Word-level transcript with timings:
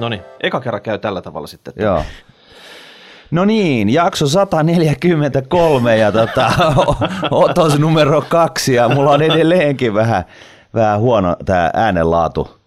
No 0.00 0.08
niin, 0.08 0.22
eka 0.42 0.60
kerran 0.60 0.82
käy 0.82 0.98
tällä 0.98 1.22
tavalla 1.22 1.46
sitten. 1.46 1.74
Joo. 1.76 2.04
No 3.30 3.44
niin, 3.44 3.88
jakso 3.88 4.28
143 4.28 5.96
ja 5.96 6.12
tota, 6.12 6.52
otos 7.30 7.78
numero 7.78 8.22
kaksi 8.28 8.74
ja 8.74 8.88
mulla 8.88 9.10
on 9.10 9.22
edelleenkin 9.22 9.94
vähän, 9.94 10.24
vähän 10.74 11.00
huono 11.00 11.36
tämä 11.44 11.70
äänenlaatu. 11.74 12.60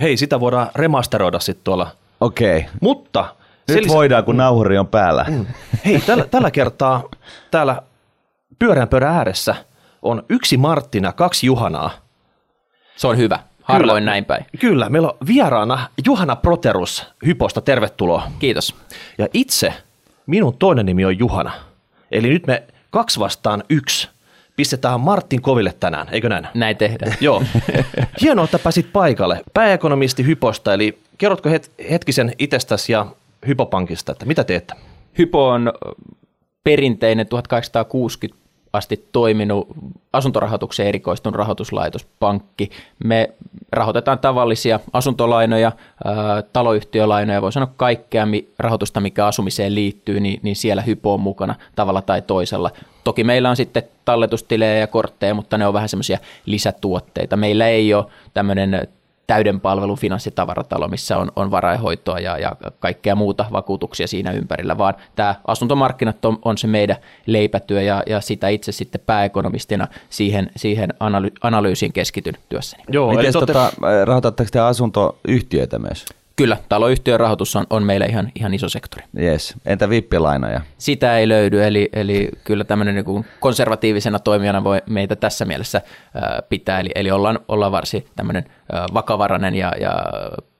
Hei, 0.00 0.16
sitä 0.16 0.40
voidaan 0.40 0.70
remasteroida 0.74 1.38
sitten 1.40 1.64
tuolla. 1.64 1.90
Okei. 2.20 2.58
Okay. 2.58 2.70
Mutta... 2.80 3.34
Nyt 3.68 3.84
lis- 3.84 3.88
voidaan, 3.88 4.24
kun 4.24 4.36
nauhuri 4.36 4.78
on 4.78 4.86
päällä. 4.86 5.24
Mm. 5.28 5.46
Hei, 5.84 6.00
tällä, 6.00 6.24
tällä 6.24 6.50
kertaa 6.50 7.02
täällä 7.50 7.82
pyörän 8.58 8.88
pöydän 8.88 9.14
ääressä 9.14 9.54
on 10.02 10.22
yksi 10.28 10.56
Marttina, 10.56 11.12
kaksi 11.12 11.46
Juhanaa. 11.46 11.90
Se 12.96 13.06
on 13.06 13.16
hyvä. 13.16 13.38
Harvoin 13.68 14.00
kyllä, 14.00 14.10
näin 14.10 14.24
päin. 14.24 14.46
Kyllä, 14.60 14.88
meillä 14.88 15.08
on 15.08 15.16
vieraana 15.26 15.88
Juhana 16.06 16.36
Proterus 16.36 17.06
Hyposta, 17.26 17.60
tervetuloa. 17.60 18.22
Kiitos. 18.38 18.74
Ja 19.18 19.28
itse, 19.34 19.74
minun 20.26 20.56
toinen 20.58 20.86
nimi 20.86 21.04
on 21.04 21.18
Juhana. 21.18 21.52
Eli 22.10 22.28
nyt 22.28 22.46
me 22.46 22.62
kaksi 22.90 23.20
vastaan 23.20 23.62
yksi 23.70 24.08
pistetään 24.56 25.00
Martin 25.00 25.42
koville 25.42 25.74
tänään, 25.80 26.06
eikö 26.10 26.28
näin? 26.28 26.48
Näin 26.54 26.76
tehdään. 26.76 27.14
Joo. 27.20 27.42
Hienoa, 28.20 28.44
että 28.44 28.58
pääsit 28.58 28.92
paikalle. 28.92 29.40
Pääekonomisti 29.54 30.26
Hyposta, 30.26 30.74
eli 30.74 30.98
kerrotko 31.18 31.48
het- 31.48 31.84
hetkisen 31.90 32.32
itsestäsi 32.38 32.92
ja 32.92 33.06
Hypopankista, 33.46 34.12
että 34.12 34.26
mitä 34.26 34.44
teette? 34.44 34.74
Hypo 35.18 35.48
on 35.48 35.72
perinteinen 36.64 37.26
1860 37.26 38.47
asti 38.72 39.08
toiminut 39.12 39.68
asuntorahoitukseen 40.12 40.88
erikoistunut 40.88 41.36
rahoituslaitospankki. 41.36 42.70
Me 43.04 43.30
rahoitetaan 43.72 44.18
tavallisia 44.18 44.80
asuntolainoja, 44.92 45.72
taloyhtiölainoja, 46.52 47.42
voi 47.42 47.52
sanoa 47.52 47.72
kaikkea 47.76 48.26
rahoitusta, 48.58 49.00
mikä 49.00 49.26
asumiseen 49.26 49.74
liittyy, 49.74 50.20
niin, 50.20 50.40
niin 50.42 50.56
siellä 50.56 50.82
hypo 50.82 51.14
on 51.14 51.20
mukana 51.20 51.54
tavalla 51.76 52.02
tai 52.02 52.22
toisella. 52.22 52.70
Toki 53.04 53.24
meillä 53.24 53.50
on 53.50 53.56
sitten 53.56 53.82
talletustilejä 54.04 54.78
ja 54.78 54.86
kortteja, 54.86 55.34
mutta 55.34 55.58
ne 55.58 55.66
on 55.66 55.74
vähän 55.74 55.88
semmoisia 55.88 56.18
lisätuotteita. 56.46 57.36
Meillä 57.36 57.68
ei 57.68 57.94
ole 57.94 58.06
tämmöinen 58.34 58.88
täyden 59.28 59.60
palvelun 59.60 59.98
finanssitavaratalo, 59.98 60.88
missä 60.88 61.18
on, 61.18 61.32
on 61.36 61.50
varainhoitoa 61.50 62.18
ja, 62.18 62.38
ja 62.38 62.56
kaikkea 62.80 63.14
muuta 63.14 63.46
vakuutuksia 63.52 64.06
siinä 64.06 64.32
ympärillä, 64.32 64.78
vaan 64.78 64.94
tämä 65.16 65.34
asuntomarkkinat 65.46 66.24
on, 66.24 66.38
on 66.44 66.58
se 66.58 66.66
meidän 66.66 66.96
leipätyö 67.26 67.82
ja, 67.82 68.02
ja 68.06 68.20
sitä 68.20 68.48
itse 68.48 68.72
sitten 68.72 69.00
pääekonomistina 69.06 69.88
siihen, 70.10 70.50
siihen 70.56 70.90
analy- 70.90 71.32
analyysiin 71.42 71.92
keskityn 71.92 72.34
työssäni. 72.48 72.84
Joo, 72.88 73.14
Miten 73.14 73.32
tota, 73.32 73.72
te... 73.80 74.04
rahoitatteko 74.04 74.48
te 74.52 74.60
asuntoyhtiöitä 74.60 75.78
myös? 75.78 76.06
Kyllä, 76.38 76.56
taloyhtiön 76.68 77.20
rahoitus 77.20 77.56
on, 77.56 77.66
on 77.70 77.82
meillä 77.82 78.06
ihan, 78.06 78.32
ihan 78.34 78.54
iso 78.54 78.68
sektori. 78.68 79.04
Yes. 79.20 79.54
Entä 79.66 79.88
vippilainoja? 79.88 80.60
Sitä 80.78 81.18
ei 81.18 81.28
löydy, 81.28 81.64
eli, 81.64 81.88
eli 81.92 82.28
kyllä 82.44 82.64
tämmöinen 82.64 82.94
niin 82.94 83.24
konservatiivisena 83.40 84.18
toimijana 84.18 84.64
voi 84.64 84.82
meitä 84.86 85.16
tässä 85.16 85.44
mielessä 85.44 85.78
äh, 85.78 86.22
pitää, 86.48 86.80
eli, 86.80 86.90
eli 86.94 87.10
ollaan, 87.10 87.40
ollaan 87.48 87.72
varsin 87.72 88.06
tämmöinen 88.16 88.44
vakavarainen 88.94 89.54
ja, 89.54 89.72
ja 89.80 89.92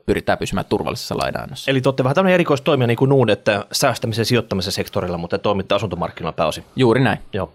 pyritään 0.07 0.39
pysymään 0.39 0.67
turvallisessa 0.69 1.19
lainaannossa. 1.19 1.71
Eli 1.71 1.81
te 1.81 1.89
olette 1.89 2.05
vähän 2.05 2.15
tämmöinen 2.15 2.35
erikoistoimija 2.35 2.87
niin 2.87 2.97
kuin 2.97 3.09
nuun, 3.09 3.31
että 3.31 3.65
säästämisen 3.73 4.21
ja 4.21 4.27
sijoittamisen 4.27 4.73
sektorilla, 4.73 5.19
mutta 5.19 5.39
toimitte 5.39 5.75
asuntomarkkinoilla 5.75 6.37
pääosin. 6.37 6.65
Juuri 6.77 7.01
näin. 7.01 7.19
Joo. 7.33 7.53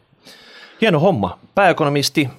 Hieno 0.81 0.99
homma. 0.99 1.39
Pääekonomisti, 1.55 2.29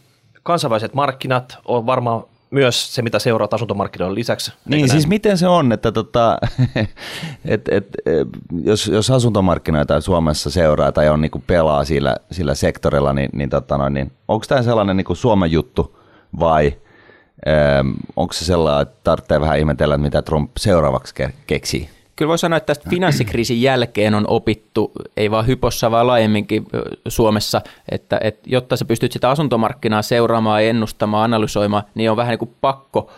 kansainväliset 0.42 0.94
markkinat 0.94 1.58
on 1.64 1.86
varmaan 1.86 2.24
myös 2.54 2.94
se, 2.94 3.02
mitä 3.02 3.18
seuraa 3.18 3.48
asuntomarkkinoiden 3.50 4.14
lisäksi. 4.14 4.52
Niin, 4.64 4.88
siis 4.88 5.06
miten 5.06 5.38
se 5.38 5.48
on, 5.48 5.72
että 5.72 5.92
tota, 5.92 6.38
et, 7.44 7.68
et, 7.68 7.88
jos, 8.62 8.86
jos 8.86 9.10
asuntomarkkinoita 9.10 10.00
Suomessa 10.00 10.50
seuraa 10.50 10.92
tai 10.92 11.08
on 11.08 11.20
niinku 11.20 11.42
pelaa 11.46 11.84
sillä, 11.84 12.16
sillä 12.30 12.54
sektorilla, 12.54 13.12
niin, 13.12 13.30
niin, 13.32 13.50
tota 13.50 13.78
noin, 13.78 13.94
niin 13.94 14.12
onko 14.28 14.46
tämä 14.48 14.62
sellainen 14.62 14.96
niinku 14.96 15.14
Suomen 15.14 15.52
juttu 15.52 15.98
vai 16.40 16.74
ähm, 17.48 17.90
onko 18.16 18.32
se 18.32 18.44
sellainen, 18.44 18.82
että 18.82 19.00
tarvitsee 19.04 19.40
vähän 19.40 19.58
ihmetellä, 19.58 19.98
mitä 19.98 20.22
Trump 20.22 20.50
seuraavaksi 20.56 21.14
keksii? 21.46 21.88
Kyllä 22.16 22.28
voi 22.28 22.38
sanoa, 22.38 22.56
että 22.56 22.74
tästä 22.74 22.90
finanssikriisin 22.90 23.62
jälkeen 23.62 24.14
on 24.14 24.24
opittu, 24.28 24.92
ei 25.16 25.30
vaan 25.30 25.46
Hypossa, 25.46 25.90
vaan 25.90 26.06
laajemminkin 26.06 26.66
Suomessa, 27.08 27.60
että, 27.90 28.20
että 28.22 28.42
jotta 28.46 28.76
sä 28.76 28.84
pystyt 28.84 29.12
sitä 29.12 29.30
asuntomarkkinaa 29.30 30.02
seuraamaan, 30.02 30.62
ennustamaan, 30.62 31.24
analysoimaan, 31.24 31.82
niin 31.94 32.10
on 32.10 32.16
vähän 32.16 32.30
niin 32.30 32.38
kuin 32.38 32.54
pakko 32.60 33.10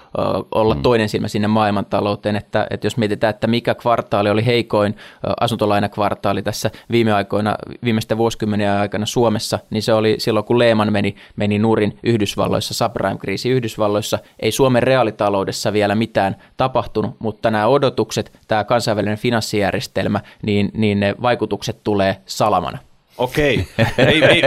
olla 0.53 0.75
mm. 0.75 0.83
toinen 0.83 1.09
silmä 1.09 1.29
sinne 1.29 1.49
maailmantalouteen, 1.49 2.37
että, 2.37 2.67
että 2.71 2.87
jos 2.87 2.97
mietitään, 2.97 3.31
että 3.31 3.47
mikä 3.47 3.75
kvartaali 3.75 4.31
oli 4.31 4.47
heikoin 4.47 4.97
asuntolainakvartaali 5.41 6.43
tässä 6.43 6.71
viime 6.91 7.13
aikoina, 7.13 7.55
viimeisten 7.85 8.19
vuosikymmenen 8.19 8.71
aikana 8.71 9.07
Suomessa, 9.07 9.59
niin 9.71 9.83
se 9.83 9.93
oli 9.93 10.15
silloin, 10.19 10.45
kun 10.45 10.59
Lehman 10.59 10.93
meni, 10.93 11.17
meni 11.37 11.59
nurin 11.59 11.99
Yhdysvalloissa, 12.03 12.75
subprime-kriisi 12.75 13.51
Yhdysvalloissa, 13.51 14.19
ei 14.41 14.53
Suomen 14.53 14.83
reaalitaloudessa 14.83 15.73
vielä 15.73 15.95
mitään 15.95 16.37
tapahtunut, 16.57 17.17
mutta 17.19 17.51
nämä 17.51 17.67
odotukset, 17.67 18.33
tämä 18.49 18.65
kans 18.65 18.86
kansainvälinen 18.87 19.19
finanssijärjestelmä, 19.19 20.21
niin, 20.43 20.71
niin 20.75 21.01
ne 21.01 21.15
vaikutukset 21.23 21.85
tulee 21.85 22.17
salamana. 22.27 22.79
Okei. 23.19 23.69
ei, 23.99 24.25
ei, 24.25 24.43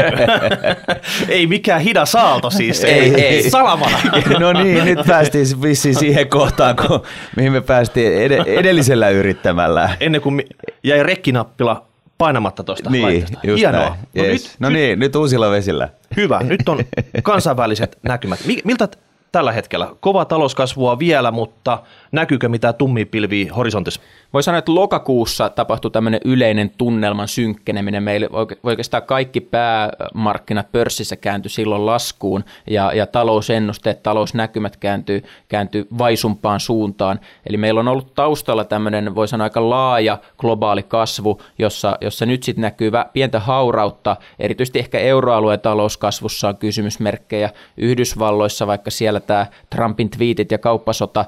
ei 1.38 1.48
mikään 1.48 1.82
hidas 1.82 2.16
aalto 2.16 2.50
siis. 2.50 2.84
Ei, 2.84 3.22
ei. 3.24 3.50
Salamana. 3.50 3.98
no 4.40 4.54
niin, 4.54 4.86
nyt 4.86 5.00
päästiin 5.08 5.62
vissiin 5.62 5.96
siihen 5.96 6.30
kohtaan, 6.30 6.76
kun, 6.76 7.02
mihin 7.36 7.52
me 7.52 7.62
päästiin 7.62 8.14
ed- 8.14 8.48
edellisellä 8.48 9.10
yrittämällä. 9.10 9.90
Ennen 10.00 10.22
kuin 10.22 10.44
jäi 10.84 11.04
rekkinappila 11.04 11.86
painamatta 12.18 12.64
tuosta 12.64 12.90
Niin, 12.90 13.26
just 13.44 13.60
Hienoa. 13.60 13.82
Näin. 13.82 13.94
No, 14.16 14.24
yes. 14.24 14.44
nyt, 14.44 14.52
no 14.60 14.70
niin, 14.70 15.00
nyt 15.00 15.16
uusilla 15.16 15.52
vesillä. 15.52 15.90
Hyvä, 16.18 16.40
nyt 16.44 16.70
on 16.70 16.80
kansainväliset 17.24 17.98
näkymät. 18.04 18.40
Miltä 18.64 18.88
tällä 19.32 19.52
hetkellä? 19.52 19.88
Kova 20.00 20.26
talouskasvua 20.26 21.00
vielä, 21.00 21.32
mutta 21.32 21.84
näkyykö 22.12 22.50
mitään 22.50 22.76
tummia 22.76 23.06
pilviä 23.06 23.54
horisontissa? 23.54 24.02
Voi 24.34 24.44
sanoa, 24.44 24.60
että 24.60 24.76
lokakuussa 24.76 25.50
tapahtui 25.50 25.92
tämmöinen 25.92 26.20
yleinen 26.26 26.72
tunnelman 26.78 27.28
synkkeneminen. 27.28 28.04
Meillä 28.04 28.28
oikeastaan 28.64 29.04
kaikki 29.04 29.42
päämarkkinat 29.42 30.72
pörssissä 30.72 31.16
kääntyi 31.16 31.50
silloin 31.50 31.86
laskuun 31.86 32.44
ja, 32.70 32.94
ja 32.94 33.06
talousennusteet, 33.06 34.04
talousnäkymät 34.04 34.78
kääntyi, 34.78 35.24
kääntyi 35.48 35.88
vaisumpaan 35.98 36.60
suuntaan. 36.60 37.20
Eli 37.50 37.58
meillä 37.58 37.80
on 37.80 37.88
ollut 37.88 38.14
taustalla 38.14 38.64
tämmöinen, 38.64 39.16
voi 39.16 39.28
sanoa 39.28 39.44
aika 39.44 39.70
laaja 39.70 40.18
globaali 40.38 40.84
kasvu, 40.84 41.42
jossa, 41.60 41.98
jossa 42.02 42.26
nyt 42.26 42.44
sitten 42.44 42.62
näkyy 42.62 42.92
pientä 43.14 43.40
haurautta, 43.40 44.16
erityisesti 44.40 44.80
ehkä 44.80 45.00
euroalueen 45.00 45.60
talouskasvussa 45.60 46.48
on 46.48 46.58
kysymysmerkkejä. 46.58 47.50
Yhdysvalloissa, 47.78 48.68
vaikka 48.68 48.92
siellä 48.92 49.20
tämä 49.20 49.46
Trumpin 49.70 50.10
twiitit 50.10 50.52
ja 50.52 50.58
kauppasota 50.58 51.26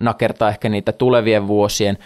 nakertaa 0.00 0.48
ehkä 0.48 0.68
niitä 0.68 0.92
tulevien 0.92 1.48
vuosien 1.48 1.98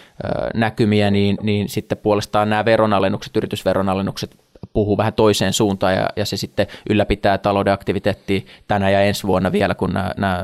näkymiä, 0.53 1.11
niin, 1.11 1.37
niin 1.41 1.69
sitten 1.69 1.97
puolestaan 1.97 2.49
nämä 2.49 2.65
veronalennukset, 2.65 3.37
yritysveronalennukset 3.37 4.37
puhuu 4.73 4.97
vähän 4.97 5.13
toiseen 5.13 5.53
suuntaan 5.53 5.93
ja, 5.93 6.09
ja 6.15 6.25
se 6.25 6.37
sitten 6.37 6.67
ylläpitää 6.89 7.37
talouden 7.37 7.73
aktiviteettia 7.73 8.41
tänä 8.67 8.89
ja 8.89 9.01
ensi 9.01 9.27
vuonna 9.27 9.51
vielä, 9.51 9.75
kun 9.75 9.93
nämä, 9.93 10.11
nämä 10.17 10.43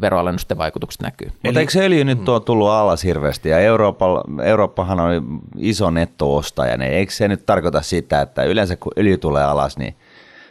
veroalennusten 0.00 0.58
vaikutukset 0.58 1.02
näkyy. 1.02 1.32
Mutta 1.44 1.60
eikö 1.60 1.78
öljy 1.78 2.04
nyt 2.04 2.28
ole 2.28 2.40
tullut 2.40 2.68
alas 2.68 3.04
hirveästi 3.04 3.48
ja 3.48 3.58
Eurooppa, 3.58 4.24
Eurooppahan 4.42 5.00
on 5.00 5.40
iso 5.58 5.90
nettoostaja, 5.90 6.76
niin 6.76 6.92
eikö 6.92 7.12
se 7.12 7.28
nyt 7.28 7.46
tarkoita 7.46 7.82
sitä, 7.82 8.20
että 8.20 8.44
yleensä 8.44 8.76
kun 8.76 8.92
öljy 8.98 9.18
tulee 9.18 9.44
alas, 9.44 9.78
niin 9.78 9.94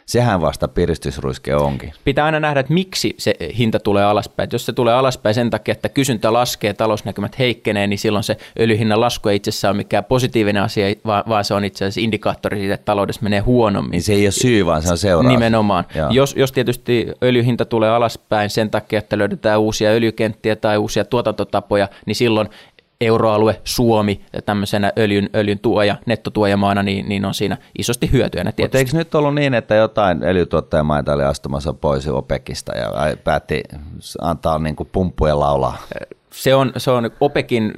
sehän 0.06 0.40
vasta 0.40 0.68
piristysruiske 0.68 1.56
onkin. 1.56 1.92
Pitää 2.04 2.24
aina 2.24 2.40
nähdä, 2.40 2.60
että 2.60 2.72
miksi 2.72 3.14
se 3.18 3.34
hinta 3.58 3.80
tulee 3.80 4.04
alaspäin. 4.04 4.48
jos 4.52 4.66
se 4.66 4.72
tulee 4.72 4.94
alaspäin 4.94 5.34
sen 5.34 5.50
takia, 5.50 5.72
että 5.72 5.88
kysyntä 5.88 6.32
laskee, 6.32 6.74
talousnäkymät 6.74 7.38
heikkenee, 7.38 7.86
niin 7.86 7.98
silloin 7.98 8.24
se 8.24 8.36
öljyhinnan 8.60 9.00
lasku 9.00 9.28
ei 9.28 9.36
itsessään 9.36 9.72
ole 9.72 9.76
mikään 9.76 10.04
positiivinen 10.04 10.62
asia, 10.62 10.86
vaan, 11.06 11.24
vaan 11.28 11.44
se 11.44 11.54
on 11.54 11.64
itse 11.64 11.84
asiassa 11.84 12.00
indikaattori 12.00 12.58
siitä, 12.58 12.74
että 12.74 12.84
taloudessa 12.84 13.22
menee 13.22 13.40
huonommin. 13.40 13.90
Niin 13.90 14.02
se 14.02 14.12
ei 14.12 14.26
ole 14.26 14.30
syy, 14.30 14.66
vaan 14.66 14.82
se 14.82 14.90
on 14.90 14.98
seuraus. 14.98 15.32
Nimenomaan. 15.32 15.84
Jos, 16.10 16.34
jos 16.36 16.52
tietysti 16.52 17.06
öljyhinta 17.22 17.64
tulee 17.64 17.90
alaspäin 17.90 18.50
sen 18.50 18.70
takia, 18.70 18.98
että 18.98 19.18
löydetään 19.18 19.60
uusia 19.60 19.90
öljykenttiä 19.90 20.56
tai 20.56 20.78
uusia 20.78 21.04
tuotantotapoja, 21.04 21.88
niin 22.06 22.14
silloin 22.14 22.48
euroalue, 23.02 23.60
Suomi 23.64 24.20
tämmöisenä 24.46 24.92
öljyn, 24.98 25.30
öljyn 25.34 25.58
tuoja, 25.58 25.96
nettotuojamaana, 26.06 26.82
niin, 26.82 27.08
niin 27.08 27.24
on 27.24 27.34
siinä 27.34 27.56
isosti 27.78 28.12
hyötyä. 28.12 28.44
Mutta 28.60 28.78
eikö 28.78 28.90
nyt 28.94 29.14
ollut 29.14 29.34
niin, 29.34 29.54
että 29.54 29.74
jotain 29.74 30.24
öljytuottajamaita 30.24 31.12
oli 31.12 31.24
astumassa 31.24 31.72
pois 31.72 32.08
OPEKista 32.08 32.72
ja 32.78 33.16
päätti 33.24 33.62
antaa 34.20 34.58
niin 34.58 34.76
kuin 34.76 34.88
pumppujen 34.92 35.40
laulaa? 35.40 35.78
Se 36.32 36.54
on, 36.54 36.72
se 36.76 36.90
on 36.90 37.10
OPEKin 37.20 37.72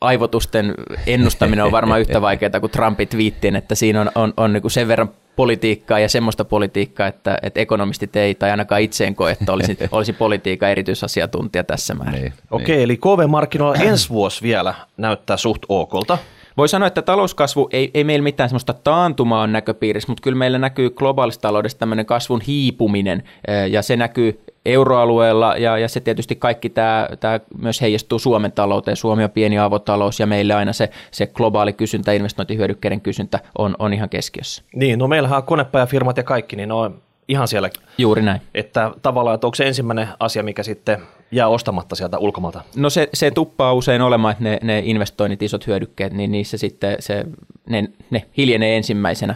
aivotusten 0.00 0.74
ennustaminen 1.06 1.64
on 1.64 1.72
varmaan 1.72 2.00
yhtä 2.00 2.20
vaikeaa 2.20 2.60
kuin 2.60 2.70
Trumpin 2.70 3.08
twiittiin, 3.08 3.56
että 3.56 3.74
siinä 3.74 4.00
on, 4.00 4.10
on, 4.14 4.34
on 4.36 4.52
niin 4.52 4.62
kuin 4.62 4.70
sen 4.70 4.88
verran 4.88 5.10
politiikkaa 5.36 5.98
ja 5.98 6.08
semmoista 6.08 6.44
politiikkaa, 6.44 7.06
että, 7.06 7.38
että 7.42 7.60
ekonomistit 7.60 8.16
ei 8.16 8.34
tai 8.34 8.50
ainakaan 8.50 8.80
itse 8.80 9.06
en 9.06 9.14
koe, 9.14 9.30
että 9.30 9.52
olisi, 9.52 9.78
olisi 9.92 10.12
politiikan 10.12 10.70
erityisasiantuntija 10.70 11.64
tässä 11.64 11.94
määrin. 11.94 12.22
Niin, 12.22 12.32
Okei, 12.50 12.76
niin. 12.76 12.84
eli 12.84 12.96
KV-markkinoilla 12.96 13.84
ensi 13.84 14.08
vuosi 14.08 14.42
vielä 14.42 14.74
näyttää 14.96 15.36
suht 15.36 15.62
okolta. 15.68 16.18
Voi 16.56 16.68
sanoa, 16.68 16.86
että 16.86 17.02
talouskasvu 17.02 17.68
ei, 17.72 17.90
ei 17.94 18.04
meillä 18.04 18.22
mitään 18.22 18.48
semmoista 18.48 18.72
taantumaa 18.72 19.42
on 19.42 19.52
näköpiirissä, 19.52 20.10
mutta 20.10 20.22
kyllä 20.22 20.38
meillä 20.38 20.58
näkyy 20.58 20.90
globaalista 20.90 21.42
taloudesta 21.42 21.78
tämmöinen 21.78 22.06
kasvun 22.06 22.40
hiipuminen 22.40 23.22
ja 23.70 23.82
se 23.82 23.96
näkyy 23.96 24.40
euroalueella 24.64 25.56
ja, 25.56 25.78
ja 25.78 25.88
se 25.88 26.00
tietysti 26.00 26.36
kaikki 26.36 26.70
tämä, 26.70 27.08
tämä 27.20 27.40
myös 27.58 27.80
heijastuu 27.80 28.18
Suomen 28.18 28.52
talouteen. 28.52 28.96
Suomi 28.96 29.24
on 29.24 29.30
pieni 29.30 29.58
avotalous 29.58 30.20
ja 30.20 30.26
meillä 30.26 30.56
aina 30.56 30.72
se, 30.72 30.90
se 31.10 31.26
globaali 31.26 31.72
kysyntä, 31.72 32.12
investointihyödykkeiden 32.12 33.00
kysyntä 33.00 33.40
on, 33.58 33.76
on 33.78 33.92
ihan 33.92 34.08
keskiössä. 34.08 34.62
Niin, 34.74 34.98
no 34.98 35.08
meillähän 35.08 35.36
on 35.36 35.42
konepajafirmat 35.42 36.16
ja 36.16 36.22
kaikki, 36.22 36.56
niin 36.56 36.68
ne 36.68 36.74
on 36.74 37.02
ihan 37.28 37.48
siellä. 37.48 37.70
Juuri 37.98 38.22
näin. 38.22 38.40
Että 38.54 38.90
tavallaan, 39.02 39.34
että 39.34 39.46
onko 39.46 39.54
se 39.54 39.66
ensimmäinen 39.66 40.08
asia, 40.20 40.42
mikä 40.42 40.62
sitten 40.62 40.98
jää 41.34 41.48
ostamatta 41.48 41.94
sieltä 41.94 42.18
ulkomailta? 42.18 42.62
No 42.76 42.90
se, 42.90 43.08
se 43.14 43.30
tuppaa 43.30 43.74
usein 43.74 44.02
olemaan, 44.02 44.32
että 44.32 44.44
ne, 44.44 44.58
ne 44.62 44.82
investoinnit, 44.84 45.42
isot 45.42 45.66
hyödykkeet, 45.66 46.12
niin 46.12 46.32
niissä 46.32 46.58
sitten 46.58 46.96
se, 47.00 47.24
ne, 47.68 47.88
ne 48.10 48.26
hiljenee 48.36 48.76
ensimmäisenä. 48.76 49.34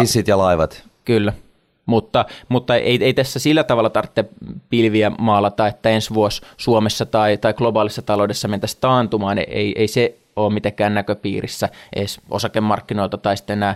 Hissit 0.00 0.28
ja 0.28 0.38
laivat. 0.38 0.82
Kyllä, 1.04 1.32
mutta, 1.86 2.24
mutta 2.48 2.76
ei, 2.76 3.04
ei 3.04 3.14
tässä 3.14 3.38
sillä 3.38 3.64
tavalla 3.64 3.90
tarvitse 3.90 4.24
pilviä 4.70 5.10
maalata, 5.18 5.66
että 5.66 5.90
ensi 5.90 6.14
vuosi 6.14 6.42
Suomessa 6.56 7.06
tai, 7.06 7.36
tai 7.36 7.54
globaalissa 7.54 8.02
taloudessa 8.02 8.48
mentäisiin 8.48 8.80
taantumaan. 8.80 9.38
Ei, 9.38 9.72
ei 9.76 9.88
se 9.88 10.19
ole 10.46 10.52
mitenkään 10.52 10.94
näköpiirissä 10.94 11.68
edes 11.96 12.20
osakemarkkinoilta 12.30 13.18
tai 13.18 13.36
sitten 13.36 13.60
nämä, 13.60 13.74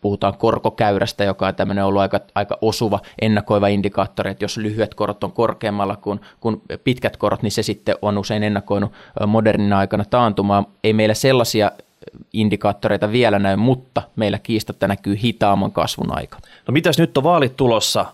puhutaan 0.00 0.38
korkokäyrästä, 0.38 1.24
joka 1.24 1.46
on 1.46 1.54
tämmöinen 1.54 1.84
ollut 1.84 2.02
aika, 2.02 2.20
aika 2.34 2.58
osuva 2.60 3.00
ennakoiva 3.20 3.68
indikaattori, 3.68 4.30
että 4.30 4.44
jos 4.44 4.56
lyhyet 4.56 4.94
korot 4.94 5.24
on 5.24 5.32
korkeammalla 5.32 5.96
kuin, 5.96 6.20
kuin 6.40 6.62
pitkät 6.84 7.16
korot, 7.16 7.42
niin 7.42 7.52
se 7.52 7.62
sitten 7.62 7.96
on 8.02 8.18
usein 8.18 8.42
ennakoinut 8.42 8.92
modernin 9.26 9.72
aikana 9.72 10.04
taantumaan. 10.04 10.66
Ei 10.84 10.92
meillä 10.92 11.14
sellaisia 11.14 11.70
indikaattoreita 12.32 13.12
vielä 13.12 13.38
näy, 13.38 13.56
mutta 13.56 14.02
meillä 14.16 14.38
kiistatta 14.38 14.88
näkyy 14.88 15.16
hitaamman 15.22 15.72
kasvun 15.72 16.16
aika. 16.16 16.38
No 16.66 16.72
mitäs 16.72 16.98
nyt 16.98 17.18
on 17.18 17.24
vaalit 17.24 17.56
tulossa? 17.56 18.06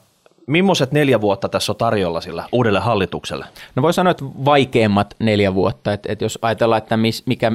Millaiset 0.51 0.93
neljä 0.93 1.21
vuotta 1.21 1.49
tässä 1.49 1.73
on 1.73 1.77
tarjolla 1.77 2.21
sillä 2.21 2.45
uudelle 2.53 2.81
hallitukselle? 2.81 3.45
No 3.75 3.83
voi 3.83 3.93
sanoa, 3.93 4.11
että 4.11 4.25
vaikeimmat 4.25 5.15
neljä 5.19 5.55
vuotta. 5.55 5.93
Että, 5.93 6.13
että 6.13 6.25
jos 6.25 6.39
ajatellaan, 6.43 6.83
että 6.83 6.99
mikä 7.27 7.53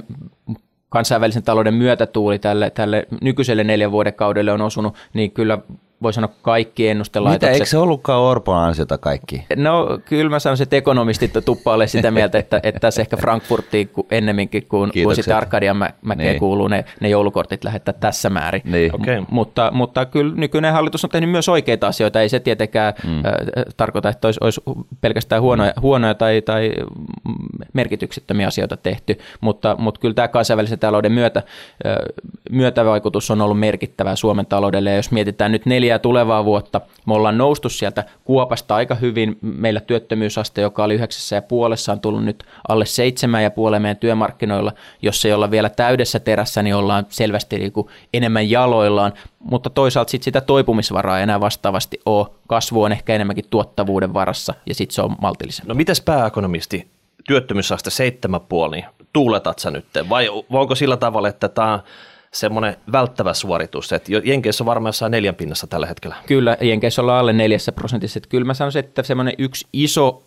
kansainvälisen 0.89 1.43
talouden 1.43 1.73
myötätuuli 1.73 2.39
tälle, 2.39 2.69
tälle 2.69 3.07
nykyiselle 3.21 3.63
neljän 3.63 3.91
vuoden 3.91 4.13
kaudelle 4.13 4.51
on 4.51 4.61
osunut, 4.61 4.95
niin 5.13 5.31
kyllä 5.31 5.57
voi 6.01 6.13
sanoa 6.13 6.29
kaikki 6.41 6.87
ennustelaitokset. 6.87 7.41
Mitä, 7.41 7.53
eikö 7.53 7.65
se 7.65 7.77
ollutkaan 7.77 8.21
Orpon 8.21 8.57
ansiota 8.57 8.97
kaikki? 8.97 9.45
No 9.55 9.99
kyllä 10.05 10.29
mä 10.29 10.39
sanoisin, 10.39 10.63
että 10.63 10.75
ekonomistit 10.75 11.31
tuppaalle 11.45 11.87
sitä 11.87 12.11
mieltä, 12.11 12.39
että, 12.39 12.59
että 12.63 12.79
tässä 12.79 13.01
ehkä 13.01 13.17
Frankfurtiin 13.17 13.89
ennemminkin 14.11 14.67
kuin, 14.67 14.91
kuin 15.03 15.15
sitten 15.15 15.35
Arkadian 15.35 15.77
mä, 15.77 15.89
mäkeen 16.01 16.29
niin. 16.29 16.39
kuuluu 16.39 16.67
ne, 16.67 16.85
ne 16.99 17.09
joulukortit 17.09 17.63
lähettää 17.63 17.93
tässä 17.99 18.29
määrin. 18.29 18.61
Niin. 18.65 18.95
Okay. 18.95 19.23
mutta, 19.31 19.71
mutta 19.73 20.05
kyllä 20.05 20.35
nykyinen 20.35 20.73
hallitus 20.73 21.03
on 21.03 21.09
tehnyt 21.09 21.29
myös 21.29 21.49
oikeita 21.49 21.87
asioita, 21.87 22.21
ei 22.21 22.29
se 22.29 22.39
tietenkään 22.39 22.93
mm. 23.03 23.17
äh, 23.17 23.23
tarkoita, 23.77 24.09
että 24.09 24.27
olisi, 24.27 24.39
olisi 24.43 24.61
pelkästään 25.01 25.41
huonoja, 25.41 25.73
huonoja 25.81 26.13
tai, 26.13 26.41
tai 26.41 26.71
merkityksettömiä 27.73 28.47
asioita 28.47 28.77
tehty, 28.77 29.19
mutta, 29.41 29.75
mutta 29.79 30.01
kyllä 30.01 30.13
tämä 30.13 30.27
kansainvälisen 30.27 30.79
talouden 30.79 31.11
myötä, 31.11 31.43
äh, 31.85 31.95
myötävaikutus 32.51 33.31
on 33.31 33.41
ollut 33.41 33.59
merkittävää 33.59 34.15
Suomen 34.15 34.45
taloudelle, 34.45 34.89
ja 34.89 34.95
jos 34.95 35.11
mietitään 35.11 35.51
nyt 35.51 35.65
neljä 35.65 35.84
neljää 35.85 35.99
tulevaa 35.99 36.45
vuotta. 36.45 36.81
Me 37.05 37.13
ollaan 37.13 37.37
noustu 37.37 37.69
sieltä 37.69 38.03
kuopasta 38.23 38.75
aika 38.75 38.95
hyvin. 38.95 39.37
Meillä 39.41 39.79
työttömyysaste, 39.79 40.61
joka 40.61 40.83
oli 40.83 40.93
yhdeksässä 40.93 41.35
ja 41.35 41.41
puolessa, 41.41 41.91
on 41.91 41.99
tullut 41.99 42.23
nyt 42.23 42.43
alle 42.67 42.85
seitsemän 42.85 43.43
ja 43.43 43.51
puoleen 43.51 43.81
meidän 43.81 43.97
työmarkkinoilla. 43.97 44.71
Jos 45.01 45.25
ei 45.25 45.33
olla 45.33 45.51
vielä 45.51 45.69
täydessä 45.69 46.19
terässä, 46.19 46.63
niin 46.63 46.75
ollaan 46.75 47.05
selvästi 47.09 47.57
niin 47.57 47.71
kuin 47.71 47.87
enemmän 48.13 48.49
jaloillaan, 48.49 49.13
mutta 49.39 49.69
toisaalta 49.69 50.11
sit 50.11 50.23
sitä 50.23 50.41
toipumisvaraa 50.41 51.17
ei 51.17 51.23
enää 51.23 51.39
vastaavasti 51.39 51.99
ole. 52.05 52.27
Kasvu 52.47 52.83
on 52.83 52.91
ehkä 52.91 53.15
enemmänkin 53.15 53.45
tuottavuuden 53.49 54.13
varassa 54.13 54.53
ja 54.65 54.75
sitten 54.75 54.95
se 54.95 55.01
on 55.01 55.15
maltillisempaa. 55.21 55.73
No 55.73 55.77
mites 55.77 56.01
pääekonomisti, 56.01 56.87
työttömyysaste 57.27 57.89
7,5, 57.89 58.71
niin 58.71 58.85
tuuletat 59.13 59.59
sä 59.59 59.71
nyt? 59.71 59.85
Vai 60.09 60.29
onko 60.49 60.75
sillä 60.75 60.97
tavalla, 60.97 61.27
että 61.27 61.49
tämä 61.49 61.79
semmoinen 62.35 62.75
välttävä 62.91 63.33
suoritus, 63.33 63.93
että 63.93 64.11
Jenkeissä 64.23 64.63
on 64.63 64.65
varmaan 64.65 64.89
jossain 64.89 65.11
neljän 65.11 65.35
pinnassa 65.35 65.67
tällä 65.67 65.87
hetkellä. 65.87 66.15
Kyllä, 66.27 66.57
Jenkeissä 66.61 67.01
ollaan 67.01 67.19
alle 67.19 67.33
neljässä 67.33 67.71
prosentissa. 67.71 68.17
Että 68.17 68.29
kyllä 68.29 68.45
mä 68.45 68.53
sanoisin, 68.53 68.79
että 68.79 69.03
semmoinen 69.03 69.33
yksi 69.37 69.67
iso 69.73 70.23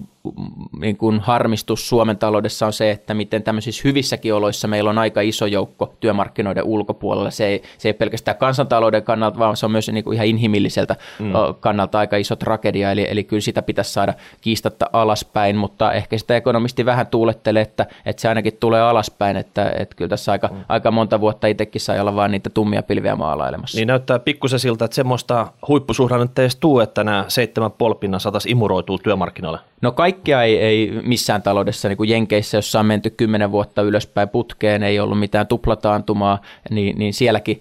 niin 0.81 0.97
kuin 0.97 1.21
harmistus 1.21 1.89
Suomen 1.89 2.19
taloudessa 2.19 2.67
on 2.67 2.73
se, 2.73 2.91
että 2.91 3.15
miten 3.15 3.43
tämmöisissä 3.43 3.83
hyvissäkin 3.85 4.35
oloissa 4.35 4.69
meillä 4.69 4.91
on 4.91 4.99
aika 4.99 5.21
iso 5.21 5.47
joukko 5.47 5.95
työmarkkinoiden 6.01 6.65
ulkopuolella. 6.65 7.31
Se 7.31 7.47
ei, 7.47 7.63
se 7.79 7.89
ei 7.89 7.93
pelkästään 7.93 8.37
kansantalouden 8.37 9.03
kannalta, 9.03 9.39
vaan 9.39 9.57
se 9.57 9.67
on 9.67 9.73
myös 9.73 9.89
niin 9.89 10.05
kuin 10.05 10.15
ihan 10.15 10.27
inhimilliseltä 10.27 10.97
mm. 11.19 11.33
kannalta 11.61 11.99
aika 11.99 12.17
iso 12.17 12.37
tragedia, 12.37 12.93
eli, 12.93 13.07
eli 13.11 13.25
kyllä 13.25 13.41
sitä 13.41 13.63
pitäisi 13.63 13.93
saada 13.93 14.15
kiistatta 14.41 14.87
alaspäin, 14.93 15.57
mutta 15.57 15.93
ehkä 15.93 16.19
sitä 16.19 16.37
ekonomisti 16.37 16.85
vähän 16.85 17.07
tuulettelee, 17.07 17.63
että, 17.63 17.87
että 18.07 18.23
se 18.23 18.29
ainakin 18.29 18.57
tulee 18.61 18.81
alaspäin, 18.81 19.37
että, 19.37 19.73
että 19.79 19.97
kyllä 19.97 20.09
tässä 20.09 20.33
aika, 20.33 20.49
mm. 20.49 20.57
aika 20.69 20.91
monta 20.91 21.21
vuotta 21.21 21.47
itsekin 21.47 21.81
sai 21.81 22.01
olla 22.01 22.15
vaan 22.15 22.31
niitä 22.31 22.51
tummia 22.51 22.83
pilviä 22.83 23.17
maalailemassa. 23.17 23.79
Niin 23.79 23.89
näyttää 23.89 24.19
pikkusen 24.19 24.59
siltä, 24.59 24.85
että 24.85 24.95
semmoista 24.95 25.47
huippusuhdannetta 25.69 26.43
ei 26.43 26.49
tuu, 26.61 26.81
että 26.81 27.05
nämä 27.05 27.25
seitsemän 27.29 27.73
polpinnan 27.73 28.21
saataisiin 28.21 28.53
imuroitua 28.53 28.99
työmarkkinoille. 28.99 29.59
No 29.83 29.93
kaikkea 29.93 30.43
ei, 30.43 30.59
ei 30.59 30.93
missään 31.03 31.43
taloudessa, 31.43 31.89
niin 31.89 31.97
kuin 31.97 32.11
Jenkeissä, 32.11 32.59
jossa 32.59 32.81
on 32.81 32.87
menty 32.87 33.11
kymmenen 33.11 33.53
vuotta 33.53 33.83
ylöspäin 33.83 34.29
putkeen, 34.29 34.83
ei 34.83 35.01
ollut 35.01 35.19
mitään 35.19 35.47
tuplataantumaa, 35.47 36.43
niin, 36.71 36.99
niin 36.99 37.15
sielläkin 37.15 37.61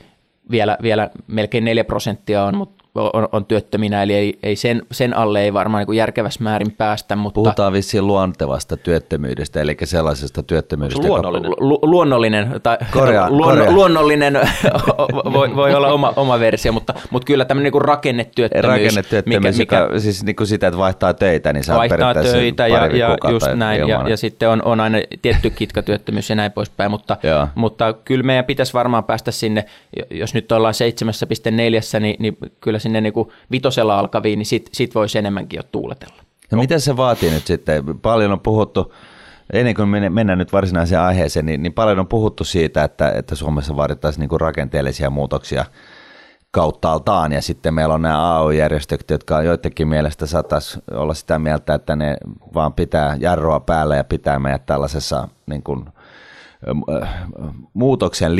vielä, 0.51 0.77
vielä 0.81 1.09
melkein 1.27 1.65
4 1.65 1.83
prosenttia 1.83 2.43
on, 2.43 2.57
mutta 2.57 2.85
on, 2.97 3.29
on 3.31 3.45
työttöminä, 3.45 4.03
eli 4.03 4.13
ei, 4.13 4.39
ei 4.43 4.55
sen, 4.55 4.81
sen 4.91 5.17
alle 5.17 5.41
ei 5.43 5.53
varmaan 5.53 5.85
niin 5.87 5.97
järkevässä 5.97 6.43
määrin 6.43 6.71
päästä. 6.71 7.15
Mutta 7.15 7.35
Puhutaan 7.35 7.73
vissiin 7.73 8.07
luontevasta 8.07 8.77
työttömyydestä, 8.77 9.61
eli 9.61 9.77
sellaisesta 9.83 10.43
työttömyydestä. 10.43 11.07
Luonnollinen. 11.07 11.49
Joka... 11.49 11.65
Lu, 11.65 11.79
luonnollinen, 11.81 12.61
tai 12.63 12.77
Korea, 12.91 13.29
luon, 13.31 13.57
Korea. 13.57 13.71
luonnollinen 13.71 14.39
voi, 15.33 15.55
voi 15.55 15.75
olla 15.75 15.87
oma, 15.87 16.13
oma 16.15 16.39
versio, 16.39 16.71
mutta, 16.71 16.93
mutta 17.09 17.25
kyllä 17.25 17.45
tämmöinen 17.45 17.73
niin 17.73 17.81
rakennetyöttömyys. 17.81 18.67
Rakennetyöttömyys, 18.67 19.57
mikä, 19.57 19.87
mikä, 19.87 19.99
siis 19.99 20.23
niin 20.23 20.35
kuin 20.35 20.47
sitä, 20.47 20.67
että 20.67 20.77
vaihtaa 20.77 21.13
töitä, 21.13 21.53
niin 21.53 21.63
saa 21.63 21.77
vaihtaa 21.77 22.13
töitä 22.13 22.67
ja, 22.67 22.87
ja 22.87 23.17
just 23.31 23.47
näin, 23.55 23.87
ja, 23.87 24.09
ja, 24.09 24.17
sitten 24.17 24.49
on, 24.49 24.63
on 24.63 24.79
aina 24.79 24.97
tietty 25.21 25.49
kitkatyöttömyys 25.49 26.29
ja 26.29 26.35
näin 26.35 26.51
poispäin, 26.51 26.91
mutta, 26.91 27.17
mutta 27.55 27.93
kyllä 27.93 28.23
meidän 28.23 28.45
pitäisi 28.45 28.73
varmaan 28.73 29.03
päästä 29.03 29.31
sinne, 29.31 29.65
jos 30.11 30.33
nyt 30.33 30.51
ollaan 30.51 30.73
7,4, 31.95 31.99
niin, 31.99 32.15
niin 32.19 32.37
kyllä 32.61 32.79
sinne 32.87 33.01
niin 33.01 33.13
kuin 33.13 33.29
vitosella 33.51 33.99
alkaviin, 33.99 34.39
niin 34.39 34.45
sit, 34.45 34.69
sit 34.71 34.95
voisi 34.95 35.17
enemmänkin 35.17 35.57
jo 35.57 35.63
tuuletella. 35.63 36.23
No 36.51 36.57
mitä 36.57 36.79
se 36.79 36.97
vaatii 36.97 37.31
nyt 37.31 37.47
sitten? 37.47 37.99
Paljon 37.99 38.31
on 38.31 38.39
puhuttu, 38.39 38.93
ennen 39.53 39.75
kuin 39.75 39.89
mennään 39.89 40.37
nyt 40.37 40.53
varsinaiseen 40.53 41.01
aiheeseen, 41.01 41.45
niin, 41.45 41.63
niin 41.63 41.73
paljon 41.73 41.99
on 41.99 42.07
puhuttu 42.07 42.43
siitä, 42.43 42.83
että, 42.83 43.11
että 43.11 43.35
Suomessa 43.35 43.75
vaadittaisiin 43.75 44.21
niin 44.21 44.29
kuin 44.29 44.41
rakenteellisia 44.41 45.09
muutoksia 45.09 45.65
kauttaaltaan, 46.51 47.31
ja 47.31 47.41
sitten 47.41 47.73
meillä 47.73 47.93
on 47.93 48.01
nämä 48.01 48.37
AU-järjestöt, 48.37 49.09
jotka 49.09 49.41
joidenkin 49.41 49.87
mielestä 49.87 50.25
saattaisi 50.25 50.79
olla 50.91 51.13
sitä 51.13 51.39
mieltä, 51.39 51.73
että 51.73 51.95
ne 51.95 52.17
vaan 52.53 52.73
pitää 52.73 53.17
jarroa 53.19 53.59
päällä 53.59 53.95
ja 53.95 54.03
pitää 54.03 54.39
meidät 54.39 54.65
tällaisessa 54.65 55.27
niin 55.45 55.63
kuin, 55.63 55.85
muutoksen 57.73 58.35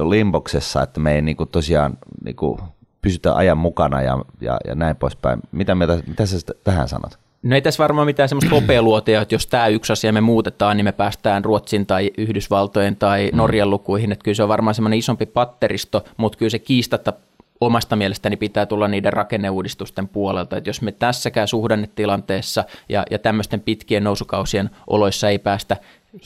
limboksessa, 0.00 0.82
että 0.82 1.00
me 1.00 1.14
ei 1.14 1.22
niin 1.22 1.36
kuin 1.36 1.48
tosiaan 1.48 1.98
niin 2.24 2.36
kuin 2.36 2.58
pysytään 3.02 3.36
ajan 3.36 3.58
mukana 3.58 4.02
ja, 4.02 4.18
ja, 4.40 4.58
ja 4.66 4.74
näin 4.74 4.96
poispäin. 4.96 5.40
Mitä, 5.52 5.74
mitä, 5.74 6.02
mitä 6.06 6.26
sä 6.26 6.38
tähän 6.64 6.88
sanot? 6.88 7.18
No 7.42 7.54
ei 7.54 7.62
tässä 7.62 7.82
varmaan 7.82 8.06
mitään 8.06 8.28
semmoista 8.28 8.54
hopealuotia, 8.60 9.22
että 9.22 9.34
jos 9.34 9.46
tämä 9.46 9.66
yksi 9.66 9.92
asia 9.92 10.12
me 10.12 10.20
muutetaan, 10.20 10.76
niin 10.76 10.84
me 10.84 10.92
päästään 10.92 11.44
Ruotsin 11.44 11.86
tai 11.86 12.10
Yhdysvaltojen 12.18 12.96
tai 12.96 13.30
mm. 13.32 13.36
Norjan 13.36 13.70
lukuihin. 13.70 14.12
Että 14.12 14.24
kyllä 14.24 14.34
se 14.34 14.42
on 14.42 14.48
varmaan 14.48 14.74
semmoinen 14.74 14.98
isompi 14.98 15.26
patteristo, 15.26 16.04
mutta 16.16 16.38
kyllä 16.38 16.50
se 16.50 16.58
kiistatta 16.58 17.12
omasta 17.60 17.96
mielestäni 17.96 18.36
pitää 18.36 18.66
tulla 18.66 18.88
niiden 18.88 19.12
rakenneuudistusten 19.12 20.08
puolelta. 20.08 20.56
Että 20.56 20.70
jos 20.70 20.82
me 20.82 20.92
tässäkään 20.92 21.48
suhdannetilanteessa 21.48 22.64
ja, 22.88 23.04
ja 23.10 23.18
tämmöisten 23.18 23.60
pitkien 23.60 24.04
nousukausien 24.04 24.70
oloissa 24.86 25.28
ei 25.28 25.38
päästä 25.38 25.76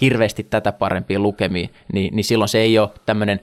hirveästi 0.01 0.45
tätä 0.45 0.73
parempiin 0.73 1.23
lukemiin, 1.23 1.71
niin, 1.93 2.17
niin 2.17 2.25
silloin 2.25 2.49
se 2.49 2.59
ei 2.59 2.79
ole 2.79 2.91
tämmöinen 3.07 3.41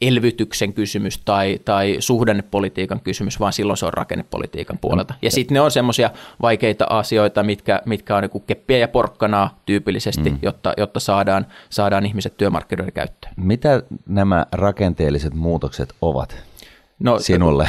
elvytyksen 0.00 0.72
kysymys 0.72 1.18
tai, 1.18 1.60
tai 1.64 1.96
suhdannepolitiikan 1.98 3.00
kysymys, 3.00 3.40
vaan 3.40 3.52
silloin 3.52 3.76
se 3.76 3.86
on 3.86 3.94
rakennepolitiikan 3.94 4.78
puolelta. 4.78 5.14
Ja 5.22 5.30
sitten 5.30 5.54
ne 5.54 5.60
on 5.60 5.70
semmoisia 5.70 6.10
vaikeita 6.42 6.86
asioita, 6.90 7.42
mitkä, 7.42 7.82
mitkä 7.86 8.16
on 8.16 8.22
niin 8.22 8.42
keppiä 8.46 8.78
ja 8.78 8.88
porkkanaa 8.88 9.60
tyypillisesti, 9.66 10.30
mm. 10.30 10.38
jotta, 10.42 10.72
jotta 10.76 11.00
saadaan, 11.00 11.46
saadaan 11.70 12.06
ihmiset 12.06 12.36
työmarkkinoiden 12.36 12.92
käyttöön. 12.92 13.34
Mitä 13.36 13.82
nämä 14.06 14.46
rakenteelliset 14.52 15.34
muutokset 15.34 15.94
ovat? 16.00 16.36
No, 16.98 17.18
sinulle? 17.18 17.68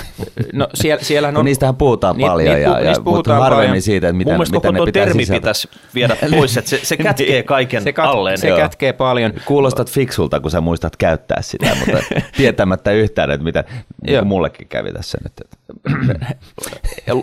No 0.53 0.67
siellä, 0.73 1.03
siellä 1.03 1.27
on... 1.35 1.45
niistähän 1.45 1.75
puhutaan 1.75 2.17
niin, 2.17 2.29
paljon, 2.29 2.55
niin, 2.55 2.63
ja, 2.63 2.79
ja, 2.79 2.95
mutta 3.05 3.35
harvemmin 3.35 3.67
paljon. 3.67 3.81
siitä, 3.81 4.07
että 4.07 4.17
miten, 4.17 4.39
miten 4.51 4.73
ne 4.73 4.79
pitää 4.85 5.05
termi 5.05 5.21
sisältä. 5.21 5.39
pitäisi 5.39 5.69
viedä 5.95 6.17
pois, 6.37 6.57
että 6.57 6.69
se, 6.69 6.79
se 6.83 6.97
kätkee 6.97 7.29
niin. 7.29 7.45
kaiken 7.45 7.83
se 7.83 7.93
kat, 7.93 8.05
alleen. 8.05 8.37
Se 8.37 8.47
Joo. 8.47 8.57
kätkee 8.57 8.93
paljon. 8.93 9.33
Kuulostat 9.45 9.91
fiksulta, 9.91 10.39
kun 10.39 10.51
sä 10.51 10.61
muistat 10.61 10.95
käyttää 10.95 11.41
sitä, 11.41 11.75
mutta 11.79 11.97
tietämättä 12.37 12.91
yhtään, 12.91 13.31
että 13.31 13.43
mitä 13.43 13.63
niin 14.07 14.27
mullekin 14.27 14.67
kävi 14.67 14.91
tässä 14.91 15.17
nyt. 15.23 15.56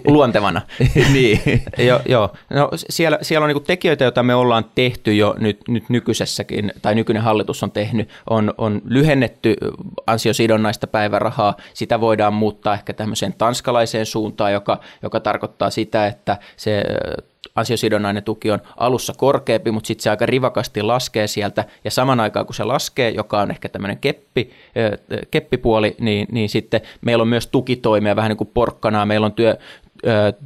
Luontevana. 0.07 0.63
niin. 1.13 1.41
joo, 1.89 2.01
jo. 2.07 2.33
no, 2.51 2.71
siellä, 2.75 3.19
siellä 3.23 3.45
on 3.45 3.49
niinku 3.49 3.65
tekijöitä, 3.67 4.05
joita 4.05 4.23
me 4.23 4.35
ollaan 4.35 4.65
tehty 4.75 5.15
jo 5.15 5.35
nyt, 5.39 5.61
nyt 5.69 5.89
nykyisessäkin, 5.89 6.73
tai 6.83 6.95
nykyinen 6.95 7.23
hallitus 7.23 7.63
on 7.63 7.71
tehnyt, 7.71 8.09
on, 8.31 8.55
on 8.59 8.83
lyhennetty 8.85 9.57
ansiosidonnaista 10.07 10.87
päivärahaa, 10.87 11.57
sitä 11.75 12.01
voidaan 12.01 12.35
muuttaa 12.35 12.75
ehkä 12.75 12.93
tämmöiseen 12.93 13.33
tanskalaiseen 13.33 14.07
suuntaan, 14.07 14.53
joka, 14.53 14.81
joka 15.03 15.21
tarkoittaa 15.21 15.71
sitä, 15.71 16.07
että 16.07 16.37
se 16.57 16.85
ansiosidonnainen 17.55 18.23
tuki 18.23 18.51
on 18.51 18.59
alussa 18.77 19.13
korkeampi, 19.17 19.71
mutta 19.71 19.87
sitten 19.87 20.03
se 20.03 20.11
aika 20.11 20.27
rivakasti 20.27 20.83
laskee 20.83 21.27
sieltä, 21.27 21.65
ja 21.85 21.91
saman 21.91 22.21
aikaan 22.21 22.47
kun 22.47 22.55
se 22.55 22.65
laskee, 22.65 23.11
joka 23.11 23.41
on 23.41 23.51
ehkä 23.51 23.69
tämmöinen 23.69 23.99
keppi, 23.99 24.51
keppipuoli, 25.31 25.97
niin, 26.01 26.27
niin 26.33 26.49
sitten 26.49 26.81
meillä 27.01 27.23
on 27.23 27.29
myös 27.29 27.47
tukitoimia 27.47 28.17
vähän 28.17 28.29
niin 28.29 28.37
kuin 28.37 28.51
porkkanaa, 28.55 29.07
meillä 29.07 29.27
on 29.27 29.33
työ, 29.33 29.57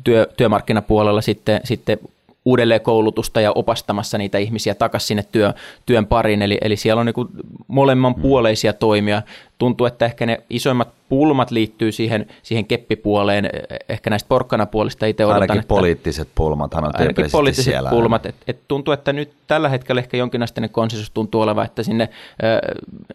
työ, 0.04 0.26
työmarkkinapuolella 0.36 1.20
sitten, 1.20 1.60
sitten 1.64 1.98
uudelleen 2.44 2.80
koulutusta 2.80 3.40
ja 3.40 3.52
opastamassa 3.52 4.18
niitä 4.18 4.38
ihmisiä 4.38 4.74
takaisin 4.74 5.06
sinne 5.06 5.24
työ, 5.32 5.52
työn 5.86 6.06
pariin. 6.06 6.42
Eli, 6.42 6.58
eli 6.60 6.76
siellä 6.76 7.00
on 7.00 7.06
niin 7.06 7.46
molemman 7.68 8.14
mm. 8.16 8.22
puoleisia 8.22 8.72
toimia. 8.72 9.22
Tuntuu, 9.58 9.86
että 9.86 10.04
ehkä 10.04 10.26
ne 10.26 10.42
isoimmat 10.50 10.88
pulmat 11.08 11.50
liittyy 11.50 11.92
siihen, 11.92 12.26
siihen 12.42 12.64
keppipuoleen, 12.66 13.50
ehkä 13.88 14.10
näistä 14.10 14.28
porkkanapuolista 14.28 15.06
itse 15.06 15.24
odotan. 15.24 15.42
Ainakin 15.42 15.60
että, 15.60 15.68
poliittiset 15.68 16.28
pulmathan 16.34 16.84
on 16.84 16.90
ainakin 16.94 17.26
poliittiset 17.32 17.72
siellä. 17.72 17.90
pulmat. 17.90 18.26
Et, 18.26 18.34
et 18.48 18.58
tuntuu, 18.68 18.94
että 18.94 19.12
nyt 19.12 19.32
tällä 19.46 19.68
hetkellä 19.68 20.00
ehkä 20.00 20.16
jonkinasteinen 20.16 20.70
konsensus 20.70 21.10
tuntuu 21.10 21.40
olevan, 21.40 21.64
että 21.64 21.82
sinne, 21.82 22.08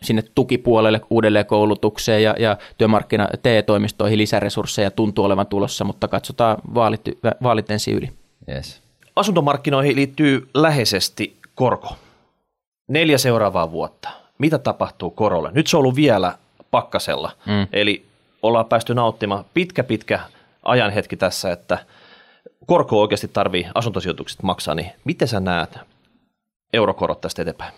sinne 0.01 0.23
tukipuolelle 0.35 1.01
uudelleen 1.09 1.45
koulutukseen 1.45 2.23
ja, 2.23 2.35
ja 2.39 2.57
työmarkkina 2.77 3.27
TE-toimistoihin 3.43 4.17
lisäresursseja 4.17 4.91
tuntuu 4.91 5.25
olevan 5.25 5.47
tulossa, 5.47 5.85
mutta 5.85 6.07
katsotaan 6.07 6.57
vaalit, 6.73 7.01
vaalit 7.43 7.71
ensi 7.71 7.91
yli. 7.91 8.09
Yes. 8.49 8.82
Asuntomarkkinoihin 9.15 9.95
liittyy 9.95 10.49
läheisesti 10.53 11.37
korko. 11.55 11.95
Neljä 12.87 13.17
seuraavaa 13.17 13.71
vuotta. 13.71 14.09
Mitä 14.37 14.57
tapahtuu 14.57 15.09
korolle? 15.09 15.51
Nyt 15.53 15.67
se 15.67 15.77
on 15.77 15.79
ollut 15.79 15.95
vielä 15.95 16.37
pakkasella. 16.71 17.31
Mm. 17.45 17.67
Eli 17.73 18.05
ollaan 18.41 18.65
päästy 18.65 18.93
nauttimaan 18.93 19.45
pitkä, 19.53 19.83
pitkä 19.83 20.19
ajanhetki 20.63 21.17
tässä, 21.17 21.51
että 21.51 21.77
korko 22.65 23.01
oikeasti 23.01 23.27
tarvii 23.27 23.67
asuntosijoitukset 23.75 24.43
maksaa, 24.43 24.75
niin 24.75 24.91
miten 25.03 25.27
sä 25.27 25.39
näet 25.39 25.79
eurokorot 26.73 27.21
tästä 27.21 27.41
eteenpäin? 27.41 27.73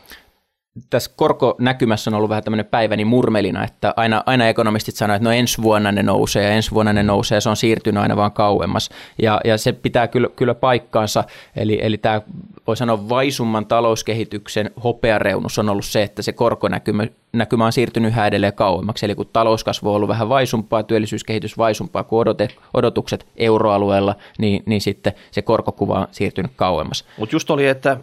Tässä 0.90 1.12
korkonäkymässä 1.16 2.10
on 2.10 2.14
ollut 2.14 2.30
vähän 2.30 2.44
tämmöinen 2.44 2.66
päiväni 2.66 3.06
murmelina, 3.06 3.64
että 3.64 3.94
aina, 3.96 4.24
aina 4.26 4.48
ekonomistit 4.48 4.96
sanoivat, 4.96 5.22
että 5.22 5.30
no 5.30 5.36
ensi 5.36 5.62
vuonna 5.62 5.92
ne 5.92 6.04
nousee 6.04 6.44
ja 6.44 6.50
ensi 6.50 6.72
vuonna 6.72 6.94
ne 6.94 7.04
nousee 7.04 7.36
ja 7.36 7.42
se 7.42 7.50
on 7.50 7.58
siirtynyt 7.58 8.02
aina 8.02 8.16
vaan 8.16 8.32
kauemmas. 8.32 8.90
Ja, 9.22 9.42
ja 9.46 9.58
se 9.58 9.72
pitää 9.72 10.08
kyllä, 10.08 10.30
kyllä 10.36 10.56
paikkaansa, 10.56 11.24
eli, 11.56 11.80
eli 11.82 11.98
tämä 11.98 12.22
voi 12.68 12.78
sanoa 12.78 13.10
vaisumman 13.10 13.66
talouskehityksen 13.66 14.72
hopeareunus 14.84 15.60
on 15.60 15.70
ollut 15.70 15.86
se, 15.86 16.04
että 16.04 16.22
se 16.22 16.34
korkonäkymä 16.34 17.08
näkymä 17.34 17.66
on 17.66 17.74
siirtynyt 17.74 18.12
yhä 18.12 18.28
edelleen 18.28 18.54
kauemmaksi. 18.54 19.06
Eli 19.06 19.16
kun 19.16 19.30
talouskasvu 19.34 19.90
on 19.90 19.96
ollut 19.96 20.10
vähän 20.10 20.30
vaisumpaa, 20.30 20.84
työllisyyskehitys 20.84 21.58
vaisumpaa 21.58 22.04
kuin 22.04 22.20
odote, 22.20 22.48
odotukset 22.74 23.26
euroalueella, 23.38 24.16
niin, 24.38 24.64
niin 24.66 24.82
sitten 24.82 25.14
se 25.32 25.42
korkokuva 25.42 26.00
on 26.00 26.08
siirtynyt 26.12 26.52
kauemmas. 26.56 27.06
Mutta 27.18 27.36
just 27.36 27.52
oli, 27.52 27.68
että 27.68 27.98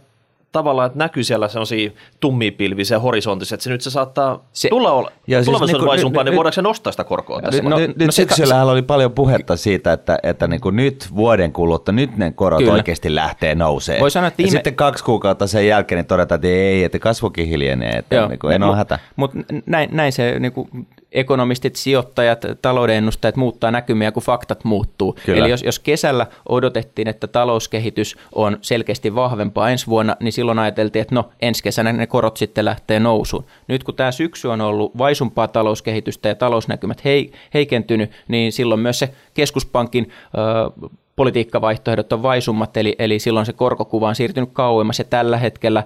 tavallaan, 0.52 0.86
että 0.86 0.98
näkyy 0.98 1.24
siellä 1.24 1.48
sellaisia 1.48 1.90
tummia 2.20 2.52
pilviä 2.52 2.98
horisontissa, 3.02 3.54
että 3.54 3.64
se 3.64 3.70
nyt 3.70 3.80
se 3.80 3.90
saattaa 3.90 4.44
se, 4.52 4.68
tulla 4.68 4.92
olla, 4.92 5.10
ja 5.26 5.44
siis 5.44 5.60
niin 5.60 5.86
vaisumpaa, 5.86 6.24
niin 6.24 6.36
voidaanko 6.36 6.54
se 6.54 6.62
nostaa 6.62 6.90
sitä 6.90 7.04
korkoa 7.04 7.42
tässä? 7.42 7.62
No, 7.62 7.70
no, 7.70 7.78
nyt 7.78 7.98
no, 7.98 8.12
syksyllähän 8.12 8.66
oli 8.66 8.82
paljon 8.82 9.12
puhetta 9.12 9.56
siitä, 9.56 9.92
että, 9.92 10.18
että 10.22 10.46
niin 10.46 10.60
kuin 10.60 10.76
nyt 10.76 11.08
vuoden 11.16 11.52
kuluttua, 11.52 11.92
nyt 11.92 12.16
ne 12.16 12.32
korot 12.32 12.58
kyllä. 12.58 12.72
oikeasti 12.72 13.14
lähtee 13.14 13.54
nousee. 13.54 14.00
Voi 14.00 14.10
sanoa, 14.10 14.28
että 14.28 14.42
ja 14.42 14.50
sitten 14.50 14.74
kaksi 14.74 15.04
kuukautta 15.04 15.46
sen 15.46 15.66
jälkeen 15.66 15.96
niin 15.96 16.06
todetaan, 16.06 16.36
että 16.36 16.48
ei, 16.48 16.84
että 16.84 16.98
kasvukin 16.98 17.46
hiljenee, 17.46 17.90
että 17.90 18.14
Joo, 18.14 18.28
niin 18.28 18.38
kuin, 18.38 18.52
en 18.54 18.62
ole 18.62 18.76
hätä. 18.76 18.98
Mutta 19.16 19.38
näin, 19.66 19.88
näin 19.92 20.12
se 20.12 20.38
niin 20.38 20.52
kuin, 20.52 20.86
ekonomistit, 21.12 21.76
sijoittajat, 21.76 22.42
talouden 22.62 22.96
ennustajat 22.96 23.36
muuttaa 23.36 23.70
näkymiä, 23.70 24.12
kun 24.12 24.22
faktat 24.22 24.64
muuttuu. 24.64 25.16
Kyllä. 25.26 25.38
Eli 25.38 25.50
jos, 25.50 25.62
jos 25.62 25.78
kesällä 25.78 26.26
odotettiin, 26.48 27.08
että 27.08 27.26
talouskehitys 27.26 28.16
on 28.34 28.58
selkeästi 28.60 29.14
vahvempaa 29.14 29.70
ensi 29.70 29.86
vuonna, 29.86 30.16
niin 30.20 30.32
silloin 30.32 30.58
ajateltiin, 30.58 31.00
että 31.00 31.14
no 31.14 31.30
ensi 31.42 31.62
kesänä 31.62 31.92
ne 31.92 32.06
korot 32.06 32.36
sitten 32.36 32.64
lähtee 32.64 33.00
nousuun. 33.00 33.44
Nyt 33.68 33.84
kun 33.84 33.94
tämä 33.94 34.12
syksy 34.12 34.48
on 34.48 34.60
ollut 34.60 34.98
vaisumpaa 34.98 35.48
talouskehitystä 35.48 36.28
ja 36.28 36.34
talousnäkymät 36.34 37.04
hei, 37.04 37.32
heikentynyt, 37.54 38.10
niin 38.28 38.52
silloin 38.52 38.80
myös 38.80 38.98
se 38.98 39.14
keskuspankin 39.34 40.10
ö, 40.10 40.88
politiikkavaihtoehdot 41.16 42.12
on 42.12 42.22
vaisummat, 42.22 42.76
eli, 42.76 42.96
eli 42.98 43.18
silloin 43.18 43.46
se 43.46 43.52
korkokuva 43.52 44.08
on 44.08 44.14
siirtynyt 44.14 44.50
kauemmas, 44.52 44.98
ja 44.98 45.04
tällä 45.04 45.36
hetkellä 45.36 45.82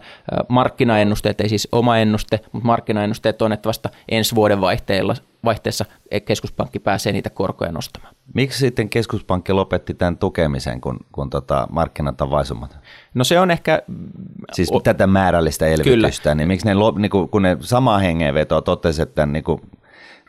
markkinaennusteet, 0.48 1.40
ei 1.40 1.48
siis 1.48 1.68
oma 1.72 1.98
ennuste, 1.98 2.40
mutta 2.52 2.66
markkinaennusteet 2.66 3.42
on, 3.42 3.52
että 3.52 3.66
vasta 3.66 3.88
ensi 4.08 4.34
vuoden 4.34 4.60
vaihteella, 4.60 5.14
vaihteessa 5.44 5.84
keskuspankki 6.24 6.78
pääsee 6.78 7.12
niitä 7.12 7.30
korkoja 7.30 7.72
nostamaan. 7.72 8.14
Miksi 8.34 8.58
sitten 8.58 8.88
keskuspankki 8.88 9.52
lopetti 9.52 9.94
tämän 9.94 10.16
tukemisen, 10.16 10.80
kun, 10.80 10.96
kun 11.12 11.30
tota 11.30 11.66
markkinat 11.70 12.20
on 12.20 12.30
vaisummat? 12.30 12.78
No 13.14 13.24
se 13.24 13.40
on 13.40 13.50
ehkä... 13.50 13.82
Siis 14.52 14.70
o- 14.72 14.80
tätä 14.80 15.06
määrällistä 15.06 15.66
elvytystä, 15.66 16.22
Kyllä. 16.22 16.34
niin 16.34 16.48
miksi 16.48 16.66
ne, 16.66 16.74
niin 16.98 17.10
kun 17.30 17.42
ne 17.42 17.56
samaa 17.60 17.98
hengenvetoa 17.98 18.62
totesi, 18.62 19.02
että 19.02 19.26
niin 19.26 19.44
kuin 19.44 19.60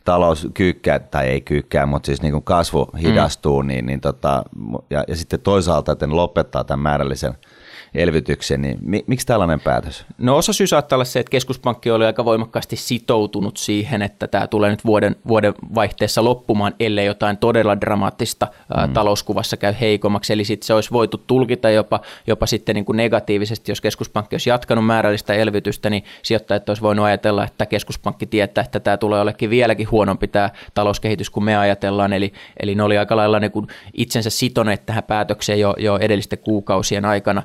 talous 0.07 0.47
kyykkää, 0.53 0.99
tai 0.99 1.27
ei 1.27 1.41
kyykkää, 1.41 1.85
mutta 1.85 2.05
siis 2.05 2.21
niin 2.21 2.31
kuin 2.31 2.43
kasvu 2.43 2.87
hidastuu, 3.01 3.63
mm. 3.63 3.67
niin, 3.67 3.85
niin 3.85 4.01
tota, 4.01 4.43
ja, 4.89 5.03
ja 5.07 5.15
sitten 5.15 5.39
toisaalta, 5.39 5.91
että 5.91 6.07
ne 6.07 6.13
lopettaa 6.13 6.63
tämän 6.63 6.83
määrällisen 6.83 7.33
elvytyksen, 7.95 8.61
niin 8.61 8.77
mi, 8.81 9.03
miksi 9.07 9.27
tällainen 9.27 9.59
päätös? 9.59 10.05
No 10.17 10.37
osa 10.37 10.53
syy 10.53 10.67
saattaa 10.67 10.95
olla 10.95 11.05
se, 11.05 11.19
että 11.19 11.31
keskuspankki 11.31 11.91
oli 11.91 12.05
aika 12.05 12.25
voimakkaasti 12.25 12.75
sitoutunut 12.75 13.57
siihen, 13.57 14.01
että 14.01 14.27
tämä 14.27 14.47
tulee 14.47 14.69
nyt 14.69 14.85
vuoden, 14.85 15.15
vuoden 15.27 15.53
vaihteessa 15.75 16.23
loppumaan, 16.23 16.73
ellei 16.79 17.05
jotain 17.05 17.37
todella 17.37 17.81
dramaattista 17.81 18.47
mm. 18.87 18.93
talouskuvassa 18.93 19.57
käy 19.57 19.73
heikommaksi. 19.81 20.33
Eli 20.33 20.43
sitten 20.43 20.67
se 20.67 20.73
olisi 20.73 20.91
voitu 20.91 21.17
tulkita 21.17 21.69
jopa, 21.69 21.99
jopa 22.27 22.45
sitten 22.45 22.75
niin 22.75 22.85
kuin 22.85 22.97
negatiivisesti, 22.97 23.71
jos 23.71 23.81
keskuspankki 23.81 24.33
olisi 24.33 24.49
jatkanut 24.49 24.85
määrällistä 24.85 25.33
elvytystä, 25.33 25.89
niin 25.89 26.03
sijoittajat 26.23 26.69
olisi 26.69 26.81
voinut 26.81 27.05
ajatella, 27.05 27.43
että 27.43 27.65
keskuspankki 27.65 28.25
tietää, 28.25 28.63
että 28.63 28.79
tämä 28.79 28.97
tulee 28.97 29.21
olekin 29.21 29.49
vieläkin 29.49 29.91
huonompi 29.91 30.27
tämä 30.27 30.49
talouskehitys 30.73 31.29
kuin 31.29 31.43
me 31.43 31.57
ajatellaan. 31.57 32.13
Eli, 32.13 32.33
eli 32.59 32.75
ne 32.75 32.83
oli 32.83 32.97
aika 32.97 33.15
lailla 33.15 33.39
niin 33.39 33.51
kuin 33.51 33.67
itsensä 33.93 34.29
sitoneet 34.29 34.85
tähän 34.85 35.03
päätökseen 35.03 35.59
jo, 35.59 35.75
jo 35.77 35.97
edellisten 35.97 36.39
kuukausien 36.39 37.05
aikana 37.05 37.43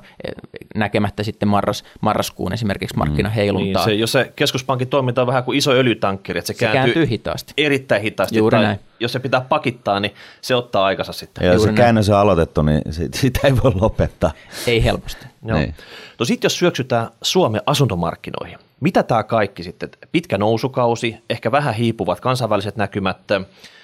näkemättä 0.75 1.23
sitten 1.23 1.47
marras, 1.47 1.83
marraskuun 2.01 2.53
esimerkiksi 2.53 2.97
markkinaheiluntaa. 2.97 3.85
Mm. 3.85 3.89
Niin, 3.89 3.97
se, 3.97 4.01
jos 4.01 4.11
se 4.11 4.31
keskuspankin 4.35 4.87
toiminta 4.87 5.21
on 5.21 5.27
vähän 5.27 5.43
kuin 5.43 5.57
iso 5.57 5.71
öljytankkeri, 5.71 6.39
että 6.39 6.47
se, 6.47 6.53
se 6.53 6.59
kääntyy, 6.59 6.81
kääntyy 6.83 7.09
hitaasti. 7.09 7.53
Erittäin 7.57 8.01
hitaasti. 8.01 8.37
Juuri 8.37 8.55
tai 8.55 8.63
näin. 8.63 8.79
Jos 8.99 9.11
se 9.11 9.19
pitää 9.19 9.41
pakittaa, 9.41 9.99
niin 9.99 10.13
se 10.41 10.55
ottaa 10.55 10.85
aikansa 10.85 11.13
sitten. 11.13 11.45
Ja 11.45 11.53
jos 11.53 11.63
se 11.63 11.73
käännös 11.73 12.09
on 12.09 12.17
aloitettu, 12.17 12.61
niin 12.61 12.81
sitä 13.15 13.39
ei 13.43 13.53
voi 13.63 13.71
lopettaa. 13.75 14.31
Ei 14.67 14.83
helposti. 14.83 15.25
Joo. 15.45 15.57
Niin. 15.57 15.75
No 16.19 16.25
sitten 16.25 16.45
jos 16.45 16.59
syöksytään 16.59 17.09
Suomen 17.21 17.61
asuntomarkkinoihin, 17.65 18.57
mitä 18.79 19.03
tämä 19.03 19.23
kaikki 19.23 19.63
sitten, 19.63 19.89
pitkä 20.11 20.37
nousukausi, 20.37 21.17
ehkä 21.29 21.51
vähän 21.51 21.73
hiipuvat 21.73 22.19
kansainväliset 22.19 22.75
näkymät, 22.75 23.17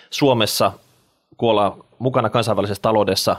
Suomessa, 0.09 0.71
kun 1.37 1.49
ollaan 1.49 1.73
mukana 1.99 2.29
kansainvälisessä 2.29 2.81
taloudessa, 2.81 3.35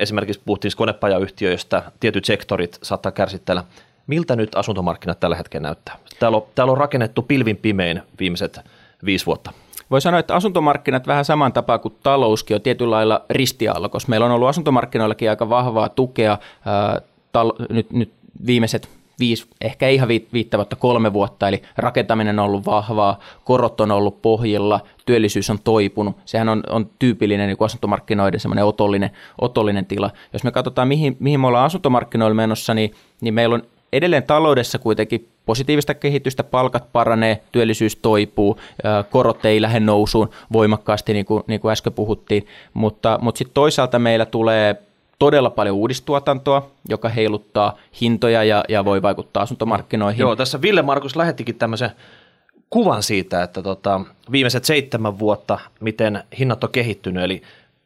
Esimerkiksi 0.00 0.42
puhuttiin 0.44 0.72
konepajayhtiöistä, 0.76 1.82
tietyt 2.00 2.24
sektorit 2.24 2.78
saattaa 2.82 3.12
kärsitellä. 3.12 3.64
Miltä 4.06 4.36
nyt 4.36 4.54
asuntomarkkinat 4.54 5.20
tällä 5.20 5.36
hetkellä 5.36 5.62
näyttää? 5.62 5.96
Täällä 6.18 6.36
on, 6.36 6.42
täällä 6.54 6.70
on 6.70 6.78
rakennettu 6.78 7.22
pilvin 7.22 7.56
pimein 7.56 8.02
viimeiset 8.20 8.60
viisi 9.04 9.26
vuotta. 9.26 9.52
Voi 9.90 10.00
sanoa, 10.00 10.20
että 10.20 10.34
asuntomarkkinat 10.34 11.06
vähän 11.06 11.24
saman 11.24 11.52
tapaa 11.52 11.78
kuin 11.78 11.94
talouskin 12.02 12.54
on 12.54 12.60
tietyllä 12.60 12.94
lailla 12.94 13.24
ristiaallokossa. 13.30 14.08
Meillä 14.08 14.26
on 14.26 14.32
ollut 14.32 14.48
asuntomarkkinoillakin 14.48 15.30
aika 15.30 15.48
vahvaa 15.48 15.88
tukea 15.88 16.38
ää, 16.66 17.00
tal- 17.32 17.66
nyt, 17.70 17.92
nyt 17.92 18.12
viimeiset 18.46 18.88
viisi, 19.18 19.46
ehkä 19.60 19.88
ihan 19.88 20.08
viittä 20.08 20.58
vuotta, 20.58 20.76
kolme 20.76 21.12
vuotta, 21.12 21.48
eli 21.48 21.62
rakentaminen 21.76 22.38
on 22.38 22.44
ollut 22.44 22.66
vahvaa, 22.66 23.18
korot 23.44 23.80
on 23.80 23.90
ollut 23.90 24.22
pohjilla, 24.22 24.80
työllisyys 25.06 25.50
on 25.50 25.58
toipunut. 25.64 26.16
Sehän 26.24 26.48
on, 26.48 26.62
on 26.70 26.90
tyypillinen 26.98 27.48
niin 27.48 27.56
asuntomarkkinoiden 27.60 28.40
semmoinen 28.40 28.64
otollinen, 28.64 29.10
otollinen 29.40 29.86
tila. 29.86 30.10
Jos 30.32 30.44
me 30.44 30.50
katsotaan, 30.50 30.88
mihin, 30.88 31.16
mihin 31.20 31.40
me 31.40 31.46
ollaan 31.46 31.66
asuntomarkkinoilla 31.66 32.34
menossa, 32.34 32.74
niin, 32.74 32.94
niin 33.20 33.34
meillä 33.34 33.54
on 33.54 33.62
edelleen 33.92 34.22
taloudessa 34.22 34.78
kuitenkin 34.78 35.28
positiivista 35.46 35.94
kehitystä, 35.94 36.44
palkat 36.44 36.92
paranee, 36.92 37.42
työllisyys 37.52 37.96
toipuu, 37.96 38.58
korot 39.10 39.44
ei 39.44 39.62
lähde 39.62 39.80
nousuun 39.80 40.30
voimakkaasti, 40.52 41.12
niin 41.12 41.24
kuin, 41.24 41.44
niin 41.46 41.60
kuin 41.60 41.72
äsken 41.72 41.92
puhuttiin, 41.92 42.46
mutta, 42.74 43.18
mutta 43.22 43.38
sitten 43.38 43.54
toisaalta 43.54 43.98
meillä 43.98 44.26
tulee 44.26 44.76
todella 45.18 45.50
paljon 45.50 45.76
uudistuotantoa, 45.76 46.70
joka 46.88 47.08
heiluttaa 47.08 47.76
hintoja 48.00 48.44
ja, 48.44 48.64
ja 48.68 48.84
voi 48.84 49.02
vaikuttaa 49.02 49.42
asuntomarkkinoihin. 49.42 50.20
Joo, 50.20 50.36
tässä 50.36 50.62
Ville 50.62 50.82
Markus 50.82 51.16
lähettikin 51.16 51.54
tämmöisen 51.54 51.90
kuvan 52.70 53.02
siitä, 53.02 53.42
että 53.42 53.62
tota, 53.62 54.00
viimeiset 54.32 54.64
seitsemän 54.64 55.18
vuotta, 55.18 55.58
miten 55.80 56.22
hinnat 56.38 56.64
on 56.64 56.70
kehittynyt, 56.70 57.24
eli 57.24 57.42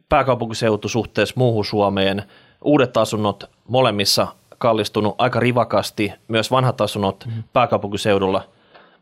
pääkaupunkiseutu 0.08 0.88
suhteessa 0.88 1.34
muuhun 1.36 1.64
Suomeen, 1.64 2.22
uudet 2.62 2.96
asunnot 2.96 3.50
molemmissa 3.68 4.26
kallistunut 4.58 5.14
aika 5.18 5.40
rivakasti, 5.40 6.12
myös 6.28 6.50
vanhat 6.50 6.80
asunnot 6.80 7.24
mm. 7.26 7.42
pääkaupunkiseudulla, 7.52 8.44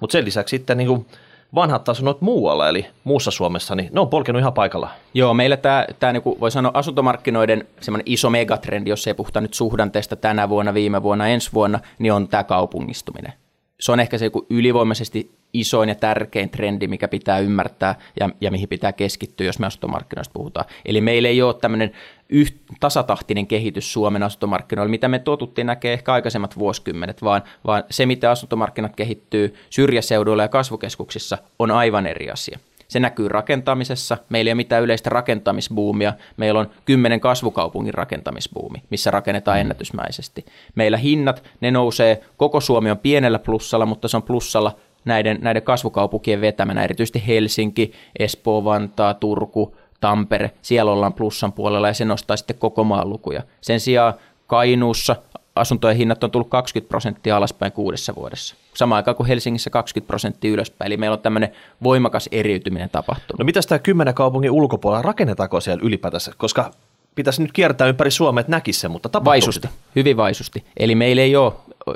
mutta 0.00 0.12
sen 0.12 0.24
lisäksi 0.24 0.56
sitten 0.56 0.76
niin 0.78 0.88
kuin 0.88 1.06
vanhat 1.54 1.88
asunnot 1.88 2.20
muualla, 2.20 2.68
eli 2.68 2.86
muussa 3.04 3.30
Suomessa, 3.30 3.74
niin 3.74 3.88
ne 3.92 4.00
on 4.00 4.08
polkenut 4.08 4.40
ihan 4.40 4.52
paikalla. 4.52 4.90
Joo, 5.14 5.34
meillä 5.34 5.56
tämä, 5.56 5.86
tämä 6.00 6.12
niin 6.12 6.22
voi 6.40 6.50
sanoa 6.50 6.72
asuntomarkkinoiden 6.74 7.68
semmoinen 7.80 8.06
iso 8.06 8.30
megatrendi, 8.30 8.90
jos 8.90 9.06
ei 9.06 9.14
puhuta 9.14 9.40
nyt 9.40 9.54
suhdanteesta 9.54 10.16
tänä 10.16 10.48
vuonna, 10.48 10.74
viime 10.74 11.02
vuonna, 11.02 11.28
ensi 11.28 11.50
vuonna, 11.54 11.80
niin 11.98 12.12
on 12.12 12.28
tämä 12.28 12.44
kaupungistuminen 12.44 13.32
se 13.80 13.92
on 13.92 14.00
ehkä 14.00 14.18
se 14.18 14.30
ylivoimaisesti 14.50 15.30
isoin 15.52 15.88
ja 15.88 15.94
tärkein 15.94 16.50
trendi, 16.50 16.86
mikä 16.86 17.08
pitää 17.08 17.38
ymmärtää 17.38 17.94
ja, 18.20 18.30
ja 18.40 18.50
mihin 18.50 18.68
pitää 18.68 18.92
keskittyä, 18.92 19.46
jos 19.46 19.58
me 19.58 19.66
asuntomarkkinoista 19.66 20.32
puhutaan. 20.32 20.66
Eli 20.84 21.00
meillä 21.00 21.28
ei 21.28 21.42
ole 21.42 21.54
tämmöinen 21.54 21.92
yht, 22.28 22.56
tasatahtinen 22.80 23.46
kehitys 23.46 23.92
Suomen 23.92 24.22
asuntomarkkinoilla, 24.22 24.90
mitä 24.90 25.08
me 25.08 25.18
totuttiin 25.18 25.66
näkee 25.66 25.92
ehkä 25.92 26.12
aikaisemmat 26.12 26.58
vuosikymmenet, 26.58 27.22
vaan, 27.22 27.42
vaan 27.66 27.84
se, 27.90 28.06
miten 28.06 28.30
asuntomarkkinat 28.30 28.96
kehittyy 28.96 29.54
syrjäseuduilla 29.70 30.42
ja 30.42 30.48
kasvukeskuksissa, 30.48 31.38
on 31.58 31.70
aivan 31.70 32.06
eri 32.06 32.30
asia. 32.30 32.58
Se 32.90 33.00
näkyy 33.00 33.28
rakentamisessa. 33.28 34.18
Meillä 34.28 34.48
ei 34.48 34.52
ole 34.52 34.56
mitään 34.56 34.82
yleistä 34.82 35.10
rakentamisbuumia. 35.10 36.12
Meillä 36.36 36.60
on 36.60 36.70
kymmenen 36.84 37.20
kasvukaupungin 37.20 37.94
rakentamisbuumi, 37.94 38.82
missä 38.90 39.10
rakennetaan 39.10 39.56
mm. 39.56 39.60
ennätysmäisesti. 39.60 40.44
Meillä 40.74 40.96
hinnat, 40.96 41.42
ne 41.60 41.70
nousee, 41.70 42.20
koko 42.36 42.60
Suomi 42.60 42.90
on 42.90 42.98
pienellä 42.98 43.38
plussalla, 43.38 43.86
mutta 43.86 44.08
se 44.08 44.16
on 44.16 44.22
plussalla 44.22 44.76
näiden, 45.04 45.38
näiden 45.40 45.62
kasvukaupunkien 45.62 46.40
vetämänä, 46.40 46.84
erityisesti 46.84 47.22
Helsinki, 47.26 47.92
Espoo, 48.18 48.64
Vantaa, 48.64 49.14
Turku, 49.14 49.76
Tampere, 50.00 50.50
siellä 50.62 50.92
ollaan 50.92 51.12
plussan 51.12 51.52
puolella 51.52 51.88
ja 51.88 51.94
se 51.94 52.04
nostaa 52.04 52.36
sitten 52.36 52.58
koko 52.58 52.84
maan 52.84 53.08
lukuja. 53.10 53.42
Sen 53.60 53.80
sijaan 53.80 54.14
Kainuussa 54.46 55.16
asuntojen 55.60 55.96
hinnat 55.96 56.24
on 56.24 56.30
tullut 56.30 56.48
20 56.48 56.88
prosenttia 56.88 57.36
alaspäin 57.36 57.72
kuudessa 57.72 58.14
vuodessa. 58.14 58.54
Samaan 58.74 58.96
aikaan 58.96 59.16
kuin 59.16 59.26
Helsingissä 59.26 59.70
20 59.70 60.06
prosenttia 60.06 60.50
ylöspäin. 60.50 60.86
Eli 60.86 60.96
meillä 60.96 61.14
on 61.14 61.22
tämmöinen 61.22 61.52
voimakas 61.82 62.28
eriytyminen 62.32 62.90
tapahtunut. 62.90 63.38
No 63.38 63.44
mitä 63.44 63.60
tämä 63.68 63.78
kymmenen 63.78 64.14
kaupungin 64.14 64.50
ulkopuolella, 64.50 65.02
rakennetaanko 65.02 65.60
siellä 65.60 65.82
ylipäätänsä? 65.84 66.32
Koska 66.36 66.70
pitäisi 67.14 67.42
nyt 67.42 67.52
kiertää 67.52 67.86
ympäri 67.86 68.10
Suomea, 68.10 68.40
että 68.40 68.50
näkisi 68.50 68.80
se, 68.80 68.88
mutta 68.88 69.08
tapahtuu 69.08 69.30
Vaisusti, 69.30 69.68
sitä? 69.68 69.80
hyvin 69.96 70.16
vaisusti. 70.16 70.64
Eli 70.76 70.94
meillä 70.94 71.22
ei 71.22 71.36
ole, 71.36 71.52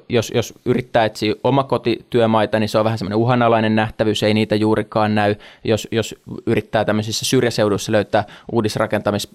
jos, 0.09 0.33
jos 0.35 0.55
yrittää 0.65 1.05
etsiä 1.05 1.35
omakotityömaita, 1.45 2.59
niin 2.59 2.69
se 2.69 2.79
on 2.79 2.85
vähän 2.85 2.99
semmoinen 2.99 3.19
uhanalainen 3.19 3.77
nähtävyys, 3.77 4.23
ei 4.23 4.35
niitä 4.35 4.55
juurikaan 4.55 5.15
näy. 5.15 5.35
Jos, 5.65 5.89
jos 5.91 6.15
yrittää 6.47 6.85
tämmöisissä 6.85 7.25
syrjäseuduissa 7.25 7.93
löytää 7.93 8.25
uudisrakentamis 8.53 9.29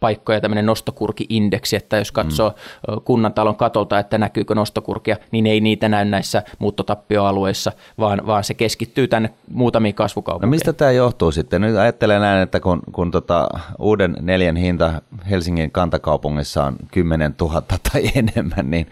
paikkoja 0.00 0.40
tämmöinen 0.40 0.66
nostokurki-indeksi, 0.66 1.76
että 1.76 1.96
jos 1.96 2.12
katsoo 2.12 2.50
mm. 2.50 3.00
kunnan 3.04 3.32
talon 3.32 3.56
katolta, 3.56 3.98
että 3.98 4.18
näkyykö 4.18 4.54
nostokurkia, 4.54 5.16
niin 5.30 5.46
ei 5.46 5.60
niitä 5.60 5.88
näy 5.88 6.04
näissä 6.04 6.42
muuttotappioalueissa, 6.58 7.72
vaan, 7.98 8.26
vaan 8.26 8.44
se 8.44 8.54
keskittyy 8.54 9.08
tänne 9.08 9.30
muutamiin 9.50 9.94
kasvukaupunkeihin. 9.94 10.50
No 10.50 10.50
mistä 10.50 10.72
tämä 10.72 10.90
johtuu 10.90 11.32
sitten? 11.32 11.60
Nyt 11.60 11.76
ajattelen 11.76 12.20
näin, 12.20 12.42
että 12.42 12.60
kun, 12.60 12.82
kun 12.92 13.10
tota 13.10 13.48
uuden 13.78 14.16
neljän 14.20 14.56
hinta 14.56 15.02
Helsingin 15.30 15.70
kantakaupungissa 15.70 16.64
on 16.64 16.76
10 16.90 17.34
000 17.40 17.62
tai 17.92 18.02
enemmän, 18.14 18.70
niin 18.70 18.86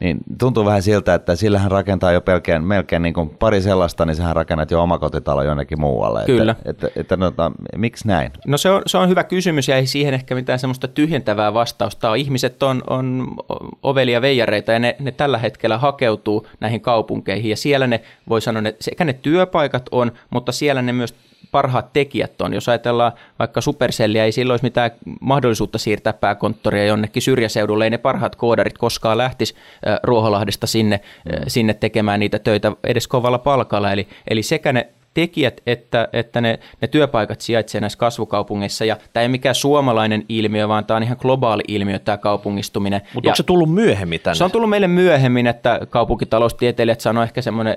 niin 0.00 0.18
tuntuu 0.38 0.64
vähän 0.64 0.82
siltä, 0.82 1.14
että 1.14 1.36
sillä 1.36 1.58
hän 1.58 1.70
rakentaa 1.70 2.12
jo 2.12 2.20
pelkään, 2.20 2.64
melkein 2.64 3.02
niin 3.02 3.14
kuin 3.14 3.30
pari 3.30 3.62
sellaista, 3.62 4.06
niin 4.06 4.16
sehän 4.16 4.36
rakennat 4.36 4.70
jo 4.70 4.82
omakotitalo 4.82 5.42
jonnekin 5.42 5.80
muualle. 5.80 6.22
Kyllä. 6.26 6.54
Että, 6.64 6.86
että, 6.86 7.00
että 7.00 7.16
no, 7.16 7.32
miksi 7.76 8.08
näin? 8.08 8.32
No 8.46 8.58
se 8.58 8.70
on, 8.70 8.82
se 8.86 8.98
on 8.98 9.08
hyvä 9.08 9.24
kysymys 9.24 9.68
ja 9.68 9.76
ei 9.76 9.86
siihen 9.86 10.14
ehkä 10.14 10.34
mitään 10.34 10.58
semmoista 10.58 10.88
tyhjentävää 10.88 11.54
vastausta 11.54 12.10
ole. 12.10 12.18
Ihmiset 12.18 12.62
on, 12.62 12.82
on 12.90 13.34
ovelia 13.82 14.22
veijareita 14.22 14.72
ja 14.72 14.78
ne, 14.78 14.96
ne 14.98 15.12
tällä 15.12 15.38
hetkellä 15.38 15.78
hakeutuu 15.78 16.46
näihin 16.60 16.80
kaupunkeihin 16.80 17.50
ja 17.50 17.56
siellä 17.56 17.86
ne, 17.86 18.00
voi 18.28 18.40
sanoa, 18.40 18.62
että 18.68 18.84
sekä 18.84 19.04
ne 19.04 19.12
työpaikat 19.12 19.88
on, 19.90 20.12
mutta 20.30 20.52
siellä 20.52 20.82
ne 20.82 20.92
myös 20.92 21.14
parhaat 21.54 21.92
tekijät 21.92 22.40
on. 22.40 22.54
Jos 22.54 22.68
ajatellaan 22.68 23.12
vaikka 23.38 23.60
Supercellia, 23.60 24.24
ei 24.24 24.32
silloin 24.32 24.52
olisi 24.52 24.64
mitään 24.64 24.90
mahdollisuutta 25.20 25.78
siirtää 25.78 26.12
pääkonttoria 26.12 26.84
jonnekin 26.84 27.22
syrjäseudulle, 27.22 27.84
ei 27.84 27.90
ne 27.90 27.98
parhaat 27.98 28.36
koodarit 28.36 28.78
koskaan 28.78 29.18
lähtisi 29.18 29.54
Ruoholahdesta 30.02 30.66
sinne, 30.66 31.00
sinne 31.46 31.74
tekemään 31.74 32.20
niitä 32.20 32.38
töitä 32.38 32.72
edes 32.84 33.08
kovalla 33.08 33.38
palkalla. 33.38 33.92
Eli, 33.92 34.08
eli 34.30 34.42
sekä 34.42 34.72
ne 34.72 34.88
tekijät 35.14 35.60
että, 35.66 36.08
että 36.12 36.40
ne, 36.40 36.58
ne 36.80 36.88
työpaikat 36.88 37.40
sijaitsevat 37.40 37.80
näissä 37.80 37.98
kasvukaupungeissa. 37.98 38.84
Ja 38.84 38.96
tämä 39.12 39.22
ei 39.22 39.28
mikään 39.28 39.54
suomalainen 39.54 40.24
ilmiö, 40.28 40.68
vaan 40.68 40.84
tämä 40.84 40.96
on 40.96 41.02
ihan 41.02 41.16
globaali 41.20 41.62
ilmiö, 41.68 41.98
tämä 41.98 42.18
kaupungistuminen. 42.18 43.00
Mutta 43.14 43.30
onko 43.30 43.36
se 43.36 43.42
tullut 43.42 43.74
myöhemmin 43.74 44.20
tänne? 44.20 44.34
Se 44.34 44.44
on 44.44 44.50
tullut 44.50 44.70
meille 44.70 44.88
myöhemmin, 44.88 45.46
että 45.46 45.80
kaupunkitaloustieteilijät 45.90 47.00
sanoo 47.00 47.22
ehkä 47.22 47.42
semmoinen 47.42 47.76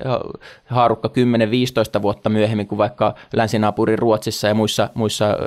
haarukka 0.66 1.10
10-15 2.00 2.02
vuotta 2.02 2.30
myöhemmin 2.30 2.68
kuin 2.68 2.78
vaikka 2.78 3.16
länsinaapurin 3.34 4.00
Ruotsissa 4.00 4.48
ja 4.48 4.54
muissa, 4.54 4.90
muissa 4.94 5.38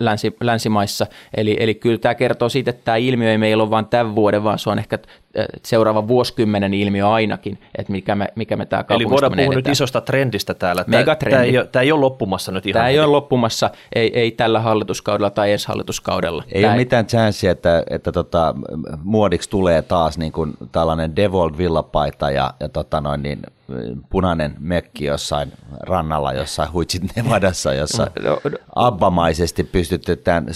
länsi, 0.00 0.36
länsimaissa. 0.40 1.06
Eli, 1.36 1.56
eli 1.60 1.74
kyllä 1.74 1.98
tämä 1.98 2.14
kertoo 2.14 2.48
siitä, 2.48 2.70
että 2.70 2.84
tämä 2.84 2.96
ilmiö 2.96 3.30
ei 3.30 3.38
meillä 3.38 3.62
ole 3.62 3.70
vain 3.70 3.86
tämän 3.86 4.14
vuoden, 4.14 4.44
vaan 4.44 4.58
se 4.58 4.70
on 4.70 4.78
ehkä 4.78 4.98
seuraavan 5.64 6.08
vuosikymmenen 6.08 6.74
ilmiö 6.74 7.08
ainakin, 7.08 7.58
että 7.78 7.92
mikä 7.92 8.14
me, 8.14 8.28
mikä 8.34 8.56
me 8.56 8.66
tämä 8.66 8.84
Eli 8.90 9.10
voidaan 9.10 9.32
puhua 9.36 9.54
nyt 9.54 9.68
isosta 9.68 10.00
trendistä 10.00 10.54
täällä. 10.54 10.84
Megatrendi. 10.86 11.36
Tämä 11.36 11.44
ei, 11.44 11.58
ole, 11.58 11.66
tämä 11.66 11.82
ei 11.82 11.92
ole 11.92 12.00
loppumassa 12.00 12.52
nyt 12.52 12.66
ihan. 12.66 12.74
Tämä 12.74 12.88
ei 12.88 12.98
ole 12.98 13.06
loppumassa, 13.06 13.70
ei, 13.94 14.20
ei 14.20 14.30
tällä 14.30 14.60
hallituskaudella 14.60 15.30
tai 15.30 15.52
ensi 15.52 15.68
hallituskaudella. 15.68 16.44
Ei 16.52 16.62
tämä 16.62 16.72
ole 16.72 16.80
mitään 16.80 17.06
chanssia, 17.06 17.50
että, 17.50 17.82
että 17.90 18.12
tota, 18.12 18.54
muodiksi 19.02 19.50
tulee 19.50 19.82
taas 19.82 20.18
niin 20.18 20.32
kuin 20.32 20.54
tällainen 20.72 21.16
Devold 21.16 21.58
villapaita 21.58 22.30
ja, 22.30 22.54
ja 22.60 22.68
tota 22.68 23.00
noin, 23.00 23.22
niin, 23.22 23.42
punainen 24.10 24.54
mekki 24.58 25.04
jossain 25.04 25.52
rannalla, 25.80 26.32
jossain 26.32 26.72
huitsit 26.72 27.02
Nevadassa, 27.16 27.74
jossa 27.74 28.06
no, 28.22 28.30
no, 28.30 28.58
abbamaisesti 28.74 29.64
pystytetään 29.64 30.46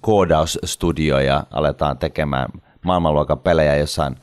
koodausstudio 0.00 1.18
ja 1.20 1.44
aletaan 1.50 1.98
tekemään 1.98 2.48
maailmanluokan 2.84 3.38
pelejä 3.38 3.76
jossain 3.76 4.16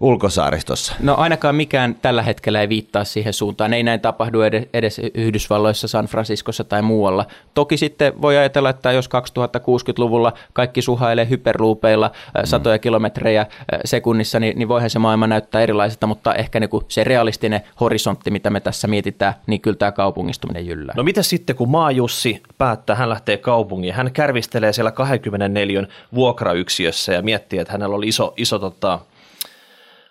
ulkosaaristossa? 0.00 0.94
No 1.00 1.14
ainakaan 1.14 1.54
mikään 1.54 1.94
tällä 1.94 2.22
hetkellä 2.22 2.60
ei 2.60 2.68
viittaa 2.68 3.04
siihen 3.04 3.32
suuntaan. 3.32 3.74
Ei 3.74 3.82
näin 3.82 4.00
tapahdu 4.00 4.38
edes 4.72 5.00
Yhdysvalloissa, 5.14 5.88
San 5.88 6.06
Franciscossa 6.06 6.64
tai 6.64 6.82
muualla. 6.82 7.26
Toki 7.54 7.76
sitten 7.76 8.22
voi 8.22 8.36
ajatella, 8.36 8.70
että 8.70 8.92
jos 8.92 9.08
2060-luvulla 9.08 10.32
kaikki 10.52 10.82
suhailee 10.82 11.28
hyperluupeilla 11.28 12.08
mm. 12.08 12.40
satoja 12.44 12.78
kilometrejä 12.78 13.46
sekunnissa, 13.84 14.40
niin, 14.40 14.58
niin 14.58 14.68
voihan 14.68 14.90
se 14.90 14.98
maailma 14.98 15.26
näyttää 15.26 15.60
erilaiselta, 15.60 16.06
mutta 16.06 16.34
ehkä 16.34 16.60
niin 16.60 16.70
kuin 16.70 16.84
se 16.88 17.04
realistinen 17.04 17.60
horisontti, 17.80 18.30
mitä 18.30 18.50
me 18.50 18.60
tässä 18.60 18.88
mietitään, 18.88 19.34
niin 19.46 19.60
kyllä 19.60 19.76
tämä 19.76 19.92
kaupungistuminen 19.92 20.66
jyllää. 20.66 20.94
No 20.96 21.02
mitä 21.02 21.22
sitten, 21.22 21.56
kun 21.56 21.68
Maajussi 21.68 22.42
päättää, 22.58 22.96
hän 22.96 23.08
lähtee 23.08 23.36
kaupungiin, 23.36 23.94
hän 23.94 24.12
kärvistelee 24.12 24.72
siellä 24.72 24.90
24 24.90 25.86
vuokrayksiössä 26.14 27.12
ja 27.12 27.22
miettii, 27.22 27.58
että 27.58 27.72
hänellä 27.72 27.96
oli 27.96 28.08
iso, 28.08 28.34
iso 28.36 28.58
tota, 28.58 28.98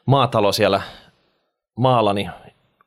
maatalo 0.06 0.52
siellä 0.52 0.82
maalla, 1.76 2.14
niin 2.14 2.32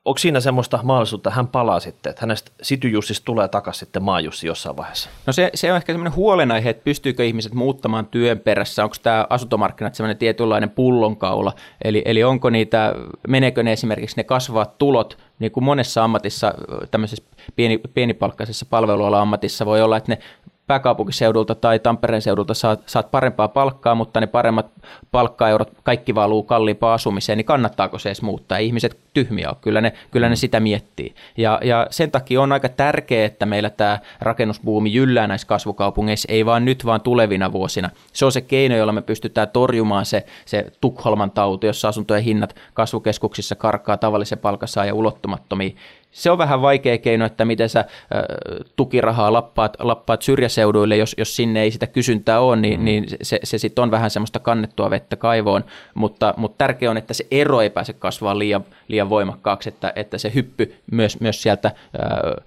onko 0.05 0.17
siinä 0.17 0.39
semmoista 0.39 0.79
mahdollisuutta, 0.83 1.29
että 1.29 1.35
hän 1.35 1.47
palaa 1.47 1.79
sitten, 1.79 2.09
että 2.09 2.21
hänestä 2.21 2.51
Sityjussista 2.61 3.25
tulee 3.25 3.47
takaisin 3.47 3.79
sitten 3.79 4.03
maajussi 4.03 4.47
jossain 4.47 4.77
vaiheessa? 4.77 5.09
No 5.25 5.33
se, 5.33 5.51
se 5.53 5.71
on 5.71 5.77
ehkä 5.77 5.93
semmoinen 5.93 6.15
huolenaihe, 6.15 6.69
että 6.69 6.83
pystyykö 6.83 7.25
ihmiset 7.25 7.53
muuttamaan 7.53 8.05
työn 8.05 8.39
perässä, 8.39 8.83
onko 8.83 8.95
tämä 9.03 9.27
asuntomarkkinat 9.29 9.95
semmoinen 9.95 10.17
tietynlainen 10.17 10.69
pullonkaula, 10.69 11.53
eli, 11.83 12.01
eli 12.05 12.23
onko 12.23 12.49
niitä, 12.49 12.95
meneekö 13.27 13.63
ne 13.63 13.71
esimerkiksi 13.71 14.17
ne 14.17 14.23
kasvavat 14.23 14.77
tulot, 14.77 15.17
niin 15.39 15.51
kuin 15.51 15.63
monessa 15.63 16.03
ammatissa, 16.03 16.53
tämmöisessä 16.91 17.23
pieni, 17.55 17.77
pienipalkkaisessa 17.93 18.65
palveluala 18.69 19.21
ammatissa 19.21 19.65
voi 19.65 19.81
olla, 19.81 19.97
että 19.97 20.11
ne 20.11 20.19
pääkaupunkiseudulta 20.69 21.55
tai 21.55 21.79
Tampereen 21.79 22.21
seudulta 22.21 22.53
saat, 22.53 22.81
saat 22.85 23.11
parempaa 23.11 23.47
palkkaa, 23.47 23.95
mutta 23.95 24.19
ne 24.19 24.27
paremmat 24.27 24.71
palkkaeurot, 25.11 25.71
kaikki 25.83 26.15
valuu 26.15 26.43
kalliimpaan 26.43 26.93
asumiseen, 26.93 27.37
niin 27.37 27.45
kannattaako 27.45 27.99
se 27.99 28.09
edes 28.09 28.21
muuttaa? 28.21 28.57
Ei 28.57 28.65
ihmiset 28.65 28.97
tyhmiä 29.13 29.49
ole, 29.49 29.57
kyllä 29.61 29.81
ne, 29.81 29.93
kyllä 30.11 30.29
ne 30.29 30.35
mm. 30.35 30.37
sitä 30.37 30.59
miettii. 30.59 31.13
Ja, 31.37 31.59
ja 31.63 31.87
sen 31.89 32.11
takia 32.11 32.41
on 32.41 32.51
aika 32.51 32.69
tärkeää, 32.69 33.25
että 33.25 33.45
meillä 33.45 33.69
tämä 33.69 33.99
rakennusbuumi 34.21 34.93
jyllää 34.93 35.27
näissä 35.27 35.47
kasvukaupungeissa, 35.47 36.27
ei 36.31 36.45
vaan 36.45 36.65
nyt, 36.65 36.85
vaan 36.85 37.01
tulevina 37.01 37.51
vuosina. 37.51 37.89
Se 38.13 38.25
on 38.25 38.31
se 38.31 38.41
keino, 38.41 38.75
jolla 38.75 38.91
me 38.91 39.01
pystytään 39.01 39.49
torjumaan 39.49 40.05
se, 40.05 40.25
se 40.45 40.65
Tukholman 40.81 41.31
tauti, 41.31 41.67
jossa 41.67 41.87
asuntojen 41.87 42.23
hinnat 42.23 42.55
kasvukeskuksissa 42.73 43.55
karkaa 43.55 43.97
tavallisen 43.97 44.39
palkansaajan 44.39 44.95
ulottumattomiin 44.95 45.75
se 46.11 46.31
on 46.31 46.37
vähän 46.37 46.61
vaikea 46.61 46.97
keino, 46.97 47.25
että 47.25 47.45
miten 47.45 47.69
sä 47.69 47.79
äh, 47.79 47.85
tukirahaa 48.75 49.33
lappaat, 49.33 49.77
lappaat 49.79 50.21
syrjäseuduille, 50.21 50.97
jos, 50.97 51.15
jos 51.17 51.35
sinne 51.35 51.61
ei 51.61 51.71
sitä 51.71 51.87
kysyntää 51.87 52.39
ole, 52.39 52.55
niin, 52.55 52.79
mm. 52.79 52.85
niin 52.85 53.05
se, 53.21 53.39
se 53.43 53.57
sitten 53.57 53.81
on 53.81 53.91
vähän 53.91 54.09
semmoista 54.09 54.39
kannettua 54.39 54.89
vettä 54.89 55.15
kaivoon, 55.15 55.65
mutta, 55.93 56.33
mutta 56.37 56.57
tärkeää 56.57 56.91
on, 56.91 56.97
että 56.97 57.13
se 57.13 57.27
ero 57.31 57.61
ei 57.61 57.69
pääse 57.69 57.93
kasvaa 57.93 58.39
liian, 58.39 58.65
liian 58.87 59.09
voimakkaaksi, 59.09 59.69
että, 59.69 59.93
että 59.95 60.17
se 60.17 60.31
hyppy 60.35 60.75
myös, 60.91 61.19
myös 61.19 61.41
sieltä 61.41 61.67
äh, 61.67 62.45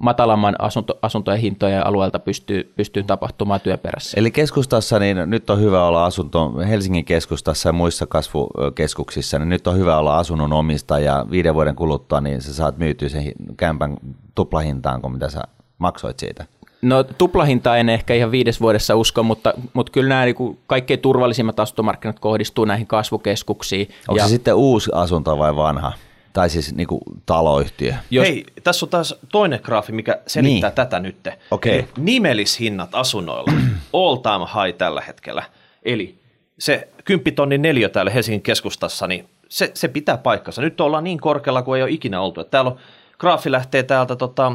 matalamman 0.00 0.56
asunto, 0.58 0.98
asuntojen 1.02 1.40
hintojen 1.40 1.86
alueelta 1.86 2.18
pystyy, 2.18 2.72
pystyy 2.76 3.02
tapahtumaan 3.02 3.60
työperässä. 3.60 4.20
Eli 4.20 4.30
keskustassa, 4.30 4.98
niin 4.98 5.16
nyt 5.26 5.50
on 5.50 5.60
hyvä 5.60 5.86
olla 5.86 6.06
asunto, 6.06 6.52
Helsingin 6.68 7.04
keskustassa 7.04 7.68
ja 7.68 7.72
muissa 7.72 8.06
kasvukeskuksissa, 8.06 9.38
niin 9.38 9.48
nyt 9.48 9.66
on 9.66 9.78
hyvä 9.78 9.98
olla 9.98 10.18
asunnon 10.18 10.52
omista 10.52 10.98
ja 10.98 11.26
viiden 11.30 11.54
vuoden 11.54 11.76
kuluttua, 11.76 12.20
niin 12.20 12.42
sä 12.42 12.54
saat 12.54 12.78
myytyä 12.78 13.08
sen 13.08 13.32
kämpän 13.56 13.96
tuplahintaan 14.34 15.00
kuin 15.00 15.12
mitä 15.12 15.30
sä 15.30 15.42
maksoit 15.78 16.18
siitä. 16.18 16.44
No 16.82 17.04
tuplahinta 17.04 17.76
en 17.76 17.88
ehkä 17.88 18.14
ihan 18.14 18.30
viides 18.30 18.60
vuodessa 18.60 18.96
usko, 18.96 19.22
mutta, 19.22 19.54
mutta 19.72 19.92
kyllä 19.92 20.08
nämä 20.08 20.24
niin 20.24 20.58
kaikkein 20.66 21.00
turvallisimmat 21.00 21.60
asuntomarkkinat 21.60 22.18
kohdistuu 22.18 22.64
näihin 22.64 22.86
kasvukeskuksiin. 22.86 23.88
Onko 24.08 24.18
ja... 24.18 24.24
se 24.24 24.30
sitten 24.30 24.54
uusi 24.54 24.90
asunto 24.94 25.38
vai 25.38 25.56
vanha? 25.56 25.92
Tai 26.36 26.50
siis 26.50 26.74
niin 26.74 26.86
kuin 26.86 27.00
taloyhtiö. 27.26 27.94
Jos... 28.10 28.28
Hei, 28.28 28.44
tässä 28.64 28.86
on 28.86 28.90
taas 28.90 29.14
toinen 29.32 29.60
graafi, 29.62 29.92
mikä 29.92 30.18
selittää 30.26 30.70
niin. 30.70 30.74
tätä 30.74 31.00
nyt. 31.00 31.28
Okay. 31.50 31.84
nimellishinnat 31.98 32.94
asunnoilla, 32.94 33.52
all 33.92 34.16
time 34.16 34.64
high 34.64 34.78
tällä 34.78 35.00
hetkellä. 35.00 35.42
Eli 35.82 36.18
se 36.58 36.88
10 37.04 37.34
tonnin 37.34 37.62
neljä 37.62 37.88
täällä 37.88 38.10
Helsingin 38.10 38.42
keskustassa, 38.42 39.06
niin 39.06 39.28
se, 39.48 39.70
se 39.74 39.88
pitää 39.88 40.18
paikkansa. 40.18 40.62
Nyt 40.62 40.80
ollaan 40.80 41.04
niin 41.04 41.18
korkealla 41.18 41.62
kuin 41.62 41.76
ei 41.76 41.82
ole 41.82 41.90
ikinä 41.90 42.20
oltu. 42.20 42.40
Että 42.40 42.50
täällä 42.50 42.70
on, 42.70 42.78
graafi 43.18 43.52
lähtee 43.52 43.82
täältä 43.82 44.16
tota, 44.16 44.52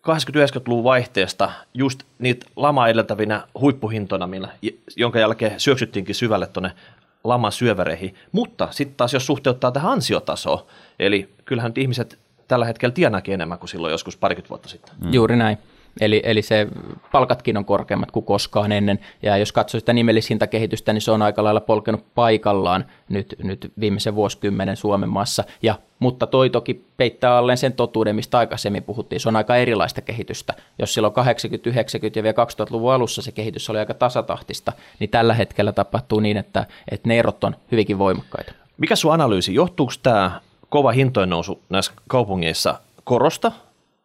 80-90-luvun 0.00 0.84
vaihteesta 0.84 1.52
just 1.74 2.02
niitä 2.18 2.46
lama 2.56 2.88
edeltävinä 2.88 3.46
huippuhintoina, 3.60 4.26
millä, 4.26 4.48
jonka 4.96 5.18
jälkeen 5.18 5.60
syöksyttiinkin 5.60 6.14
syvälle 6.14 6.46
tuonne 6.46 6.70
laman 7.24 7.52
syövereihin. 7.52 8.14
Mutta 8.32 8.68
sitten 8.70 8.96
taas 8.96 9.12
jos 9.12 9.26
suhteuttaa 9.26 9.72
tähän 9.72 9.92
ansiotasoon, 9.92 10.66
eli 10.98 11.34
kyllähän 11.44 11.70
nyt 11.70 11.78
ihmiset 11.78 12.18
tällä 12.48 12.64
hetkellä 12.64 12.92
tienaakin 12.92 13.34
enemmän 13.34 13.58
kuin 13.58 13.68
silloin 13.68 13.92
joskus 13.92 14.16
parikymmentä 14.16 14.48
vuotta 14.48 14.68
sitten. 14.68 14.94
Mm. 15.04 15.12
Juuri 15.14 15.36
näin. 15.36 15.58
Eli, 16.00 16.22
eli 16.24 16.42
se 16.42 16.66
palkatkin 17.12 17.56
on 17.56 17.64
korkeammat 17.64 18.10
kuin 18.10 18.24
koskaan 18.24 18.72
ennen. 18.72 18.98
Ja 19.22 19.36
jos 19.36 19.52
katsoo 19.52 19.80
sitä 19.80 19.92
nimellishintakehitystä, 19.92 20.92
niin 20.92 21.02
se 21.02 21.10
on 21.10 21.22
aika 21.22 21.44
lailla 21.44 21.60
polkenut 21.60 22.04
paikallaan 22.14 22.84
nyt, 23.08 23.34
nyt 23.42 23.72
viimeisen 23.80 24.14
vuosikymmenen 24.14 24.76
Suomen 24.76 25.08
maassa. 25.08 25.44
Ja, 25.62 25.74
mutta 25.98 26.26
toi 26.26 26.50
toki 26.50 26.84
peittää 26.96 27.36
alleen 27.36 27.58
sen 27.58 27.72
totuuden, 27.72 28.16
mistä 28.16 28.38
aikaisemmin 28.38 28.82
puhuttiin. 28.82 29.20
Se 29.20 29.28
on 29.28 29.36
aika 29.36 29.56
erilaista 29.56 30.00
kehitystä. 30.00 30.54
Jos 30.78 30.94
silloin 30.94 31.14
80, 31.14 31.70
90 31.70 32.18
ja 32.18 32.22
vielä 32.22 32.34
2000-luvun 32.44 32.92
alussa 32.92 33.22
se 33.22 33.32
kehitys 33.32 33.70
oli 33.70 33.78
aika 33.78 33.94
tasatahtista, 33.94 34.72
niin 34.98 35.10
tällä 35.10 35.34
hetkellä 35.34 35.72
tapahtuu 35.72 36.20
niin, 36.20 36.36
että, 36.36 36.66
että 36.90 37.08
ne 37.08 37.18
erot 37.18 37.44
on 37.44 37.56
hyvinkin 37.72 37.98
voimakkaita. 37.98 38.52
Mikä 38.78 38.96
sun 38.96 39.12
analyysi? 39.12 39.54
Johtuuko 39.54 39.92
tämä 40.02 40.40
kova 40.68 40.92
hintojen 40.92 41.30
nousu 41.30 41.62
näissä 41.68 41.92
kaupungeissa 42.08 42.78
korosta 43.04 43.52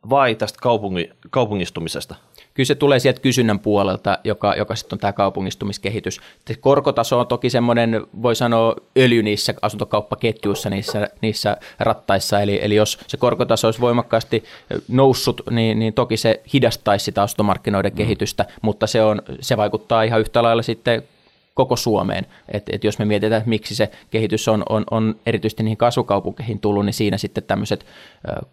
vai 0.10 0.36
tästä 0.36 0.60
kaupungi, 0.62 1.10
kaupungistumisesta? 1.30 2.16
Kyllä 2.54 2.68
se 2.68 2.76
tulee 2.76 3.00
sieltä 3.00 3.22
kysynnän 3.22 3.60
puolelta, 3.60 4.18
joka, 4.24 4.56
joka 4.56 4.76
sitten 4.76 4.96
on 4.96 5.00
tämä 5.00 5.14
kaupungistumiskehitys. 5.14 6.22
Korkotaso 6.60 7.20
on 7.20 7.28
toki 7.28 7.50
semmoinen, 7.50 8.02
voi 8.22 8.36
sanoa, 8.36 8.76
öljy 8.98 9.24
niissä 9.24 9.54
asuntokauppaketjuissa, 9.62 10.70
niissä, 10.70 11.08
niissä 11.22 11.58
rattaissa. 11.80 12.42
Eli, 12.42 12.60
eli 12.62 12.76
jos 12.76 13.00
se 13.08 13.18
korkotaso 13.18 13.68
olisi 13.68 13.82
voimakkaasti 13.82 14.44
noussut, 14.88 15.42
niin, 15.50 15.80
niin 15.80 15.94
toki 15.94 16.18
se 16.18 16.42
hidastaisi 16.54 17.06
sitä 17.06 17.24
asuntomarkkinoiden 17.24 17.92
mm. 17.92 17.98
kehitystä, 17.98 18.46
mutta 18.62 18.88
se, 18.88 19.04
on, 19.04 19.22
se 19.42 19.58
vaikuttaa 19.58 20.04
ihan 20.04 20.20
yhtä 20.20 20.44
lailla 20.44 20.62
sitten 20.62 21.04
koko 21.60 21.76
Suomeen. 21.76 22.26
Et, 22.54 22.64
et 22.72 22.84
jos 22.84 23.00
me 23.00 23.06
mietitään, 23.06 23.38
että 23.38 23.50
miksi 23.50 23.76
se 23.76 23.92
kehitys 24.12 24.48
on, 24.48 24.64
on, 24.70 24.84
on 24.92 25.16
erityisesti 25.26 25.64
niihin 25.64 25.78
kasvukaupunkeihin 25.78 26.60
tullut, 26.60 26.86
niin 26.86 26.94
siinä 26.94 27.18
sitten 27.18 27.44
tämmöiset 27.44 27.86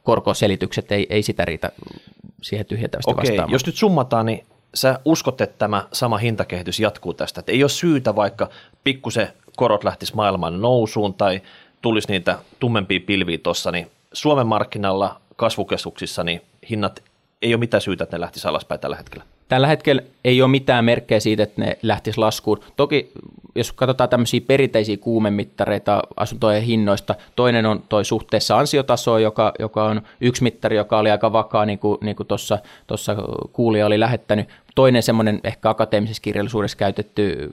korkoselitykset 0.02 0.92
ei, 0.92 1.06
ei 1.10 1.22
sitä 1.22 1.44
riitä 1.44 1.70
siihen 2.42 2.66
tyhjentävästi 2.66 3.10
Okei, 3.10 3.22
vastaamaan. 3.22 3.52
jos 3.52 3.66
nyt 3.66 3.76
summataan, 3.76 4.26
niin 4.26 4.44
sä 4.74 5.00
uskot, 5.04 5.40
että 5.40 5.58
tämä 5.58 5.86
sama 5.92 6.18
hintakehitys 6.18 6.80
jatkuu 6.80 7.14
tästä, 7.14 7.40
että 7.40 7.52
ei 7.52 7.62
ole 7.62 7.70
syytä 7.70 8.16
vaikka 8.16 8.50
pikkusen 8.84 9.28
korot 9.56 9.84
lähtisi 9.84 10.14
maailman 10.14 10.60
nousuun 10.60 11.14
tai 11.14 11.42
tulisi 11.82 12.08
niitä 12.08 12.38
tummempia 12.60 13.00
pilviä 13.06 13.38
tuossa, 13.38 13.70
niin 13.70 13.90
Suomen 14.12 14.46
markkinalla 14.46 15.20
kasvukeskuksissa 15.36 16.24
niin 16.24 16.42
hinnat 16.70 17.02
ei 17.42 17.54
ole 17.54 17.60
mitään 17.60 17.80
syytä, 17.80 18.04
että 18.04 18.16
ne 18.16 18.20
lähtisi 18.20 18.48
alaspäin 18.48 18.80
tällä 18.80 18.96
hetkellä. 18.96 19.24
Tällä 19.48 19.66
hetkellä 19.66 20.02
ei 20.24 20.42
ole 20.42 20.50
mitään 20.50 20.84
merkkejä 20.84 21.20
siitä, 21.20 21.42
että 21.42 21.60
ne 21.60 21.78
lähtisi 21.82 22.18
laskuun. 22.18 22.60
Toki 22.76 23.12
jos 23.56 23.72
katsotaan 23.72 24.10
tämmöisiä 24.10 24.40
perinteisiä 24.46 24.96
kuumemittareita 24.96 26.02
asuntojen 26.16 26.62
hinnoista, 26.62 27.14
toinen 27.36 27.66
on 27.66 27.82
toi 27.88 28.04
suhteessa 28.04 28.58
ansiotaso, 28.58 29.18
joka, 29.18 29.52
joka 29.58 29.84
on 29.84 30.02
yksi 30.20 30.42
mittari, 30.42 30.76
joka 30.76 30.98
oli 30.98 31.10
aika 31.10 31.32
vakaa, 31.32 31.66
niin 31.66 31.78
kuin, 31.78 31.98
niin 32.00 32.16
kuin 32.16 32.26
tuossa 32.26 33.16
kuulija 33.52 33.86
oli 33.86 34.00
lähettänyt. 34.00 34.48
Toinen 34.74 35.02
semmoinen 35.02 35.40
ehkä 35.44 35.70
akateemisessa 35.70 36.22
kirjallisuudessa 36.22 36.76
käytetty 36.76 37.52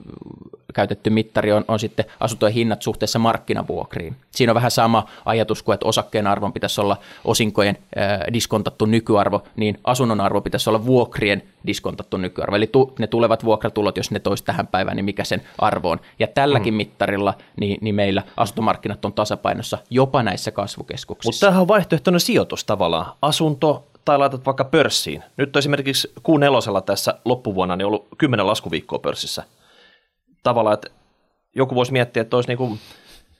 käytetty 0.74 1.10
mittari 1.10 1.52
on, 1.52 1.64
on 1.68 1.78
sitten 1.78 2.04
asuntojen 2.20 2.54
hinnat 2.54 2.82
suhteessa 2.82 3.18
markkinavuokriin. 3.18 4.16
Siinä 4.30 4.52
on 4.52 4.54
vähän 4.54 4.70
sama 4.70 5.08
ajatus 5.24 5.62
kuin, 5.62 5.74
että 5.74 5.86
osakkeen 5.86 6.26
arvon 6.26 6.52
pitäisi 6.52 6.80
olla 6.80 6.96
osinkojen 7.24 7.78
äh, 7.98 8.18
diskontattu 8.32 8.86
nykyarvo, 8.86 9.42
niin 9.56 9.78
asunnon 9.84 10.20
arvo 10.20 10.40
pitäisi 10.40 10.70
olla 10.70 10.86
vuokrien 10.86 11.42
diskontattu 11.66 11.83
nykyarvo. 12.18 12.56
Eli 12.56 12.66
tu, 12.66 12.94
ne 12.98 13.06
tulevat 13.06 13.44
vuokratulot, 13.44 13.96
jos 13.96 14.10
ne 14.10 14.20
toisi 14.20 14.44
tähän 14.44 14.66
päivään, 14.66 14.96
niin 14.96 15.04
mikä 15.04 15.24
sen 15.24 15.42
arvo 15.58 15.90
on. 15.90 16.00
Ja 16.18 16.26
tälläkin 16.26 16.74
mm. 16.74 16.76
mittarilla 16.76 17.34
niin, 17.60 17.78
niin 17.80 17.94
meillä 17.94 18.22
asuntomarkkinat 18.36 19.04
on 19.04 19.12
tasapainossa 19.12 19.78
jopa 19.90 20.22
näissä 20.22 20.50
kasvukeskuksissa. 20.50 21.28
Mutta 21.28 21.46
tämähän 21.46 21.62
on 21.62 21.68
vaihtoehtoinen 21.68 22.20
sijoitus 22.20 22.64
tavallaan. 22.64 23.06
Asunto 23.22 23.86
tai 24.04 24.18
laitat 24.18 24.46
vaikka 24.46 24.64
pörssiin. 24.64 25.22
Nyt 25.36 25.56
on 25.56 25.58
esimerkiksi 25.58 26.12
kuun 26.22 26.40
nelosella 26.40 26.80
tässä 26.80 27.14
loppuvuonna 27.24 27.76
niin 27.76 27.86
ollut 27.86 28.06
kymmenen 28.18 28.46
laskuviikkoa 28.46 28.98
pörssissä– 28.98 29.42
tavallaan, 30.44 30.74
että 30.74 30.90
joku 31.54 31.74
voisi 31.74 31.92
miettiä, 31.92 32.20
että 32.20 32.36
olisi 32.36 32.48
niin 32.48 32.58
kuin 32.58 32.78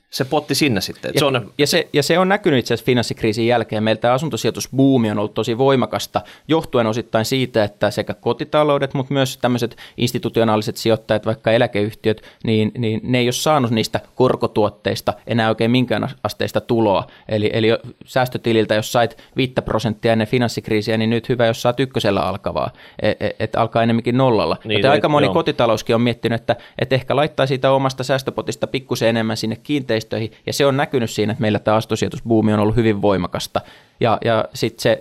se 0.09 0.25
potti 0.25 0.55
sinne 0.55 0.81
sitten. 0.81 1.11
Ja, 1.13 1.19
se 1.19 1.25
on... 1.25 1.51
ja, 1.57 1.67
se, 1.67 1.87
ja 1.93 2.03
se 2.03 2.19
on 2.19 2.29
näkynyt 2.29 2.59
itse 2.59 2.73
asiassa 2.73 2.85
finanssikriisin 2.85 3.47
jälkeen. 3.47 3.83
Meiltä 3.83 4.13
asuntosijoitusbuumi 4.13 5.11
on 5.11 5.19
ollut 5.19 5.33
tosi 5.33 5.57
voimakasta, 5.57 6.21
johtuen 6.47 6.87
osittain 6.87 7.25
siitä, 7.25 7.63
että 7.63 7.91
sekä 7.91 8.13
kotitaloudet, 8.13 8.93
mutta 8.93 9.13
myös 9.13 9.37
tämmöiset 9.37 9.77
institutionaaliset 9.97 10.77
sijoittajat, 10.77 11.25
vaikka 11.25 11.51
eläkeyhtiöt, 11.51 12.21
niin, 12.43 12.71
niin 12.77 13.01
ne 13.03 13.17
ei 13.17 13.27
ole 13.27 13.31
saanut 13.31 13.71
niistä 13.71 13.99
korkotuotteista 14.15 15.13
enää 15.27 15.49
oikein 15.49 15.71
minkään 15.71 16.09
asteista 16.23 16.61
tuloa. 16.61 17.07
Eli, 17.29 17.49
eli 17.53 17.67
säästötililtä, 18.05 18.75
jos 18.75 18.91
sait 18.91 19.17
5 19.35 19.53
prosenttia 19.65 20.11
ennen 20.11 20.27
finanssikriisiä, 20.27 20.97
niin 20.97 21.09
nyt 21.09 21.29
hyvä, 21.29 21.45
jos 21.45 21.61
saat 21.61 21.79
ykkösellä 21.79 22.21
alkavaa, 22.21 22.71
että 23.01 23.25
et, 23.25 23.35
et 23.39 23.55
alkaa 23.55 23.83
enemmänkin 23.83 24.17
nollalla. 24.17 24.57
Niin, 24.63 24.79
Joten 24.79 24.91
aika 24.91 25.09
moni 25.09 25.25
joo. 25.25 25.33
kotitalouskin 25.33 25.95
on 25.95 26.01
miettinyt, 26.01 26.41
että 26.41 26.55
et 26.79 26.93
ehkä 26.93 27.15
laittaa 27.15 27.45
siitä 27.45 27.71
omasta 27.71 28.03
säästöpotista 28.03 28.67
pikkusen 28.67 29.09
enemmän 29.09 29.37
sinne 29.37 29.55
kiinteistöön, 29.55 30.04
kiinteistöihin, 30.09 30.31
ja 30.45 30.53
se 30.53 30.65
on 30.65 30.77
näkynyt 30.77 31.09
siinä, 31.09 31.31
että 31.31 31.41
meillä 31.41 31.59
tämä 31.59 31.77
astosijoitusbuumi 31.77 32.53
on 32.53 32.59
ollut 32.59 32.75
hyvin 32.75 33.01
voimakasta. 33.01 33.61
Ja, 33.99 34.17
ja 34.25 34.45
sitten 34.53 34.97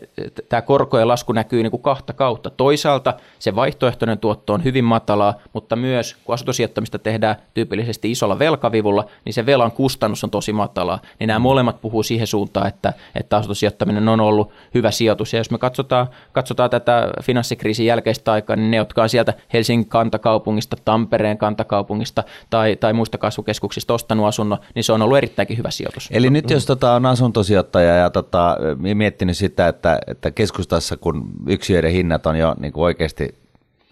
tämä 0.48 0.62
korkojen 0.62 1.08
lasku 1.08 1.32
näkyy 1.32 1.62
niin 1.62 1.70
kuin 1.70 1.82
kahta 1.82 2.12
kautta. 2.12 2.50
Toisaalta 2.50 3.14
se 3.38 3.54
vaihtoehtoinen 3.54 4.18
tuotto 4.18 4.52
on 4.52 4.64
hyvin 4.64 4.84
matalaa, 4.84 5.34
mutta 5.52 5.76
myös 5.76 6.16
kun 6.24 6.34
asuntosijoittamista 6.34 6.98
tehdään 6.98 7.36
tyypillisesti 7.54 8.10
isolla 8.10 8.38
velkavivulla, 8.38 9.04
niin 9.24 9.32
se 9.34 9.46
velan 9.46 9.72
kustannus 9.72 10.24
on 10.24 10.30
tosi 10.30 10.52
matalaa. 10.52 10.98
Niin 11.18 11.28
nämä 11.28 11.38
molemmat 11.38 11.80
puhuu 11.80 12.02
siihen 12.02 12.26
suuntaan, 12.26 12.68
että, 12.68 12.92
että 13.14 13.36
asuntosijoittaminen 13.36 14.08
on 14.08 14.20
ollut 14.20 14.50
hyvä 14.74 14.90
sijoitus. 14.90 15.32
Ja 15.32 15.40
jos 15.40 15.50
me 15.50 15.58
katsotaan, 15.58 16.06
katsotaan 16.32 16.70
tätä 16.70 17.08
finanssikriisin 17.22 17.86
jälkeistä 17.86 18.32
aikaa, 18.32 18.56
niin 18.56 18.70
ne, 18.70 18.76
jotka 18.76 19.02
on 19.02 19.08
sieltä 19.08 19.34
Helsingin 19.52 19.88
kantakaupungista, 19.88 20.76
Tampereen 20.84 21.38
kantakaupungista 21.38 22.24
tai, 22.50 22.76
tai 22.76 22.92
muista 22.92 23.18
kasvukeskuksista 23.18 23.94
ostanut 23.94 24.26
asunnon, 24.26 24.58
niin 24.74 24.84
se 24.84 24.92
on 24.92 25.02
ollut 25.02 25.18
erittäinkin 25.18 25.58
hyvä 25.58 25.70
sijoitus. 25.70 26.08
Eli 26.12 26.30
nyt 26.30 26.50
jos 26.50 26.66
tota 26.66 26.92
on 26.92 27.06
asuntosijoittaja 27.06 27.96
ja 27.96 28.10
tota, 28.10 28.56
miettinyt 28.94 29.36
sitä, 29.36 29.68
että, 29.68 29.98
että 30.06 30.30
keskustassa 30.30 30.96
kun 30.96 31.30
yksiöiden 31.46 31.92
hinnat 31.92 32.26
on 32.26 32.38
jo 32.38 32.54
niin 32.58 32.72
kuin 32.72 32.84
oikeasti 32.84 33.34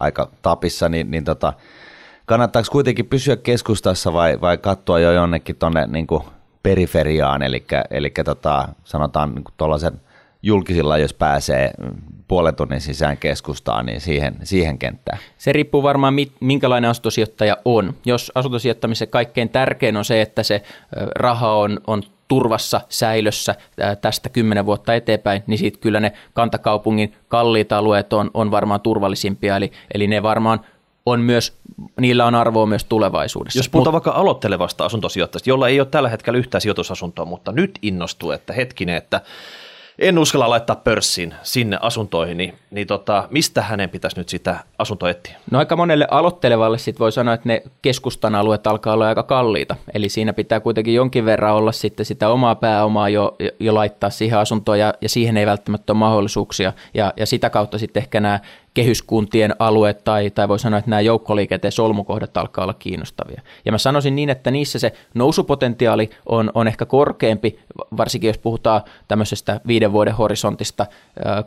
aika 0.01 0.31
tapissa, 0.43 0.89
niin, 0.89 1.11
niin 1.11 1.25
tota, 1.25 1.53
kannattaako 2.27 2.69
kuitenkin 2.73 3.07
pysyä 3.07 3.37
keskustassa 3.37 4.13
vai, 4.13 4.41
vai 4.41 4.59
katsoa 4.59 5.01
jo 5.01 5.13
jonnekin 5.13 5.57
tuonne 5.57 5.87
niin 5.87 6.07
periferiaan, 6.63 7.43
eli, 7.43 7.65
eli 7.91 8.11
tota, 8.25 8.69
sanotaan 8.85 9.35
niin 9.35 9.45
tuollaisen 9.57 10.01
julkisilla, 10.43 10.99
jos 10.99 11.15
pääsee 11.15 11.71
puolen 12.29 12.55
tunnin 12.55 12.81
sisään 12.81 13.17
keskustaan, 13.17 13.87
niin 13.87 14.01
siihen, 14.01 14.37
siihen 14.43 14.79
kenttään? 14.79 15.19
Se 15.39 15.53
riippuu 15.53 15.83
varmaan, 15.83 16.15
minkälainen 16.41 16.91
asuntosijoittaja 16.91 17.57
on. 17.65 17.95
Jos 18.05 18.33
asuntosijoittamisen 18.35 19.09
kaikkein 19.09 19.49
tärkein 19.49 19.97
on 19.97 20.05
se, 20.05 20.21
että 20.21 20.43
se 20.43 20.63
raha 21.15 21.53
on, 21.57 21.81
on 21.87 22.03
turvassa, 22.33 22.81
säilössä 22.89 23.55
tästä 24.01 24.29
kymmenen 24.29 24.67
vuotta 24.67 24.95
eteenpäin, 24.95 25.43
niin 25.47 25.59
sitten 25.59 25.81
kyllä 25.81 26.01
ne 26.01 26.13
kantakaupungin 26.33 27.15
kalliit 27.29 27.73
alueet 27.73 28.13
on, 28.13 28.31
on 28.35 28.51
varmaan 28.51 28.81
turvallisimpia, 28.81 29.57
eli, 29.57 29.73
eli 29.95 30.07
ne 30.07 30.23
varmaan 30.23 30.61
on 31.07 31.21
myös, 31.21 31.57
niillä 32.01 32.27
on 32.27 32.35
arvoa 32.35 32.67
myös 32.67 32.85
tulevaisuudessa. 32.85 33.59
Jos 33.59 33.69
puhutaan 33.69 33.95
Mut, 33.95 34.05
vaikka 34.05 34.21
aloittelevasta 34.21 34.85
asuntosijoittajasta, 34.85 35.51
jolla 35.51 35.69
ei 35.69 35.81
ole 35.81 35.89
tällä 35.91 36.09
hetkellä 36.09 36.39
yhtään 36.39 36.61
sijoitusasuntoa, 36.61 37.25
mutta 37.25 37.53
nyt 37.53 37.79
innostuu, 37.83 38.31
että 38.31 38.53
hetkinen, 38.53 38.97
että 38.97 39.21
en 39.99 40.19
uskalla 40.19 40.51
laittaa 40.51 40.77
pörssiin 40.77 41.35
sinne 41.43 41.79
asuntoihin, 41.81 42.37
niin, 42.37 42.55
niin 42.71 42.87
tota, 42.87 43.29
mistä 43.31 43.63
hänen 43.63 43.91
pitäisi 43.91 44.17
nyt 44.17 44.29
sitä 44.29 44.57
asuntoa 44.79 45.11
etsiä? 45.11 45.37
No 45.51 45.59
aika 45.59 45.77
monelle 45.77 46.07
aloittelevalle 46.11 46.79
sit 46.79 47.01
voi 47.01 47.13
sanoa, 47.13 47.35
että 47.35 47.49
ne 47.49 47.63
keskustan 47.83 48.35
alueet 48.35 48.67
alkaa 48.67 48.95
olla 48.95 49.09
aika 49.09 49.23
kalliita. 49.23 49.77
Eli 49.95 50.09
siinä 50.09 50.33
pitää 50.33 50.61
kuitenkin 50.61 50.95
jonkin 50.95 51.25
verran 51.25 51.55
olla 51.55 51.73
sitten 51.73 52.07
sitä 52.07 52.29
omaa 52.29 52.55
pääomaa 52.55 53.09
jo, 53.09 53.37
jo 53.61 53.75
laittaa 53.75 54.11
siihen 54.11 54.39
asuntoon 54.39 54.79
ja, 54.79 54.95
ja 55.01 55.09
siihen 55.09 55.37
ei 55.37 55.47
välttämättä 55.47 55.93
ole 55.93 55.99
mahdollisuuksia. 55.99 56.73
Ja, 56.95 57.13
ja 57.17 57.27
sitä 57.27 57.51
kautta 57.51 57.79
sitten 57.79 58.03
ehkä 58.03 58.21
nämä 58.21 58.41
kehyskuntien 58.75 59.55
alueet 59.59 60.05
tai, 60.05 60.31
tai 60.31 60.49
voi 60.49 60.59
sanoa, 60.59 60.79
että 60.79 60.91
nämä 60.91 61.01
joukkoliikenteen 61.01 61.73
solmukohdat 61.73 62.37
alkaa 62.37 62.65
olla 62.65 62.75
kiinnostavia. 62.75 63.43
Ja 63.65 63.73
mä 63.73 63.79
sanoisin 63.79 64.17
niin, 64.17 64.31
että 64.31 64.51
niissä 64.51 64.79
se 64.79 64.93
nousupotentiaali 65.15 66.11
on, 66.27 66.51
on 66.55 66.69
ehkä 66.69 66.87
korkeampi, 66.87 67.59
varsinkin 67.97 68.29
jos 68.29 68.39
puhutaan 68.39 68.83
tämmöisestä 69.09 69.61
viiden 69.67 69.93
vuoden 69.93 70.15
horisontista, 70.15 70.87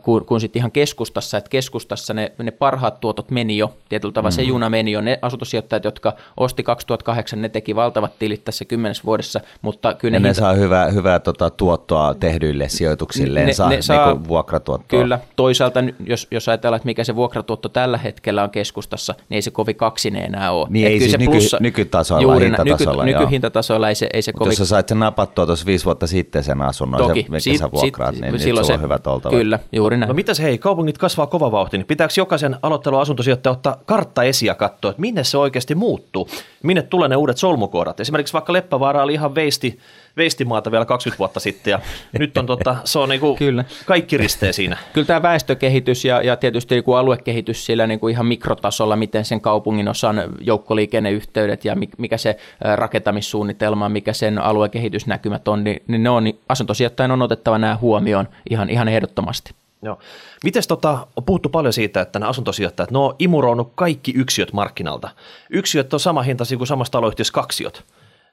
kuin, 0.02 0.24
kuin 0.24 0.40
sitten 0.40 0.60
ihan 0.60 0.72
keskustassa, 0.72 1.38
että 1.38 1.50
keskustassa 1.50 2.14
ne, 2.14 2.32
ne 2.42 2.50
parhaat 2.50 3.00
tuotot 3.00 3.30
meni 3.30 3.58
jo, 3.58 3.76
tietyllä 3.88 4.12
tavalla 4.12 4.30
mm. 4.30 4.36
se 4.36 4.42
juna 4.42 4.70
meni 4.70 4.92
jo, 4.92 5.00
ne 5.00 5.18
asuntosijoittajat, 5.22 5.84
jotka 5.84 6.12
osti 6.36 6.62
2008, 6.62 7.42
ne 7.42 7.48
teki 7.48 7.74
valtavat 7.74 8.18
tilit 8.18 8.44
tässä 8.44 8.64
kymmenessä 8.64 9.02
vuodessa, 9.06 9.40
mutta 9.62 9.94
kyllä 9.94 10.12
ne, 10.12 10.18
ne 10.18 10.28
hinta... 10.28 10.40
saa 10.40 10.52
hyvää, 10.52 10.88
hyvää 10.88 11.18
tota, 11.18 11.50
tuottoa 11.50 12.14
tehdyille 12.14 12.68
sijoituksille, 12.68 13.44
ne, 13.44 13.52
saa, 13.52 13.68
ne 13.68 13.82
saa 13.82 14.12
niin 14.12 14.28
vuokratuottoa. 14.28 15.00
Kyllä, 15.00 15.18
toisaalta 15.36 15.80
jos, 16.06 16.26
jos 16.30 16.48
ajatellaan, 16.48 16.76
että 16.76 16.86
mikä 16.86 17.04
se 17.04 17.15
vuokratuotto 17.16 17.68
tällä 17.68 17.98
hetkellä 17.98 18.42
on 18.42 18.50
keskustassa, 18.50 19.14
niin 19.28 19.34
ei 19.34 19.42
se 19.42 19.50
kovin 19.50 19.76
kaksinen 19.76 20.24
enää 20.24 20.52
ole. 20.52 20.66
Niin 20.70 20.86
ei 20.86 20.98
siis 20.98 21.10
se 21.10 21.18
nyky, 21.18 21.30
plussa, 21.30 21.58
nykytasolla, 21.60 22.22
juuri, 22.22 22.46
hintatasolla. 22.46 23.04
Nyky, 23.04 23.18
nykyhintatasolla 23.18 23.88
ei 23.88 23.94
se, 23.94 24.08
ei 24.12 24.22
se 24.22 24.32
kovin... 24.32 24.50
Jos 24.50 24.58
sä 24.58 24.66
sait 24.66 24.88
sen 24.88 24.98
napattua 24.98 25.46
tuossa 25.46 25.66
viisi 25.66 25.84
vuotta 25.84 26.06
sitten 26.06 26.44
sen 26.44 26.62
asunnon, 26.62 27.00
Toki, 27.00 27.22
se, 27.22 27.28
mikä 27.28 27.40
sit, 27.40 27.58
sä 27.58 27.70
vuokraat, 27.72 28.14
sit, 28.14 28.24
niin 28.24 28.38
silloin 28.38 28.66
se, 28.66 28.72
on 28.72 28.82
hyvät 28.82 29.06
oltava. 29.06 29.36
Kyllä, 29.36 29.58
juuri 29.72 29.96
näin. 29.96 30.08
No 30.08 30.14
mitäs 30.14 30.40
hei, 30.40 30.58
kaupungit 30.58 30.98
kasvaa 30.98 31.26
kova 31.26 31.52
vauhti, 31.52 31.78
niin 31.78 31.86
pitääkö 31.86 32.14
jokaisen 32.16 32.56
aloitteluasuntosijoittaja 32.62 33.52
ottaa 33.52 33.76
kartta 33.86 34.22
esiin 34.22 34.46
ja 34.46 34.54
katsoa, 34.54 34.90
että 34.90 35.00
minne 35.00 35.24
se 35.24 35.38
oikeasti 35.38 35.74
muuttuu, 35.74 36.28
minne 36.62 36.82
tulee 36.82 37.08
ne 37.08 37.16
uudet 37.16 37.38
solmukohdat. 37.38 38.00
Esimerkiksi 38.00 38.32
vaikka 38.32 38.52
Leppävaara 38.52 39.02
oli 39.02 39.12
ihan 39.12 39.34
veisti, 39.34 39.78
veistimaata 40.16 40.70
vielä 40.70 40.84
20 40.84 41.18
vuotta 41.18 41.40
sitten 41.40 41.70
ja 41.70 41.80
nyt 42.18 42.38
on 42.38 42.46
tota, 42.46 42.76
se 42.84 42.98
on 42.98 43.08
niinku 43.08 43.36
Kyllä. 43.36 43.64
kaikki 43.86 44.16
ristee 44.16 44.52
siinä. 44.52 44.76
Kyllä 44.92 45.06
tämä 45.06 45.22
väestökehitys 45.22 46.04
ja, 46.04 46.22
ja 46.22 46.36
tietysti 46.36 46.74
niinku 46.74 46.94
aluekehitys 46.94 47.66
sillä 47.66 47.86
niinku 47.86 48.08
ihan 48.08 48.26
mikrotasolla, 48.26 48.96
miten 48.96 49.24
sen 49.24 49.40
kaupungin 49.40 49.88
osan 49.88 50.22
joukkoliikenneyhteydet 50.40 51.64
ja 51.64 51.76
mikä 51.98 52.16
se 52.16 52.36
rakentamissuunnitelma, 52.74 53.88
mikä 53.88 54.12
sen 54.12 54.38
aluekehitysnäkymät 54.38 55.48
on, 55.48 55.64
niin, 55.64 55.82
niin 55.88 56.02
ne 56.02 56.10
on, 56.10 56.24
niin 56.24 56.40
asuntosijoittajan 56.48 57.10
on 57.10 57.22
otettava 57.22 57.58
nämä 57.58 57.78
huomioon 57.80 58.28
ihan, 58.50 58.70
ihan 58.70 58.88
ehdottomasti. 58.88 59.54
Joo. 59.82 59.98
Mites 60.44 60.66
tota, 60.66 61.06
on 61.16 61.24
puhuttu 61.24 61.48
paljon 61.48 61.72
siitä, 61.72 62.00
että 62.00 62.18
nämä 62.18 62.30
asuntosijoittajat, 62.30 62.90
ne 62.90 62.98
on 62.98 63.14
imuroinut 63.18 63.72
kaikki 63.74 64.12
yksiöt 64.16 64.52
markkinalta. 64.52 65.10
Yksiöt 65.50 65.94
on 65.94 66.00
sama 66.00 66.22
hinta 66.22 66.44
kuin 66.56 66.66
samassa 66.66 66.92
taloyhtiössä 66.92 67.32
kaksiot. 67.32 67.84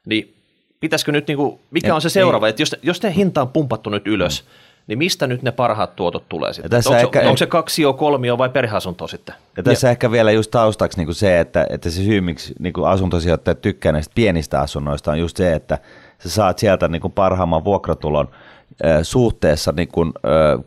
Niin 0.06 0.34
pitäisikö 0.84 1.12
nyt, 1.12 1.26
niin 1.26 1.36
kuin, 1.36 1.58
mikä 1.70 1.94
on 1.94 2.00
se 2.00 2.08
seuraava, 2.08 2.48
että 2.48 2.62
jos, 2.62 2.76
jos 2.82 3.02
ne 3.02 3.14
hinta 3.14 3.42
on 3.42 3.48
pumpattu 3.48 3.90
nyt 3.90 4.06
ylös, 4.06 4.42
mm. 4.42 4.48
niin 4.86 4.98
mistä 4.98 5.26
nyt 5.26 5.42
ne 5.42 5.52
parhaat 5.52 5.96
tuotot 5.96 6.28
tulee 6.28 6.52
sitten? 6.52 6.70
Tässä 6.70 6.90
onko, 6.90 7.02
ehkä, 7.02 7.20
onko 7.20 7.36
se 7.36 7.46
kaksio, 7.46 7.92
kolmio 7.92 8.38
vai 8.38 8.48
perheasunto 8.48 9.06
sitten? 9.08 9.34
Ja 9.56 9.62
tässä 9.62 9.86
ja. 9.88 9.90
ehkä 9.90 10.10
vielä 10.10 10.32
just 10.32 10.50
taustaksi 10.50 10.98
niin 10.98 11.06
kuin 11.06 11.14
se, 11.14 11.40
että, 11.40 11.66
että 11.70 11.90
se 11.90 12.04
syy, 12.04 12.20
miksi 12.20 12.54
niin 12.58 12.72
kuin 12.72 12.88
asuntosijoittajat 12.88 13.60
tykkää 13.60 13.92
näistä 13.92 14.12
pienistä 14.14 14.60
asunnoista 14.60 15.10
on 15.10 15.18
just 15.18 15.36
se, 15.36 15.52
että 15.52 15.78
sä 16.18 16.30
saat 16.30 16.58
sieltä 16.58 16.88
niin 16.88 17.02
kuin 17.02 17.12
parhaamman 17.12 17.64
vuokratulon– 17.64 18.28
suhteessa 19.02 19.72
niin 19.76 19.88
kuin, 19.88 20.12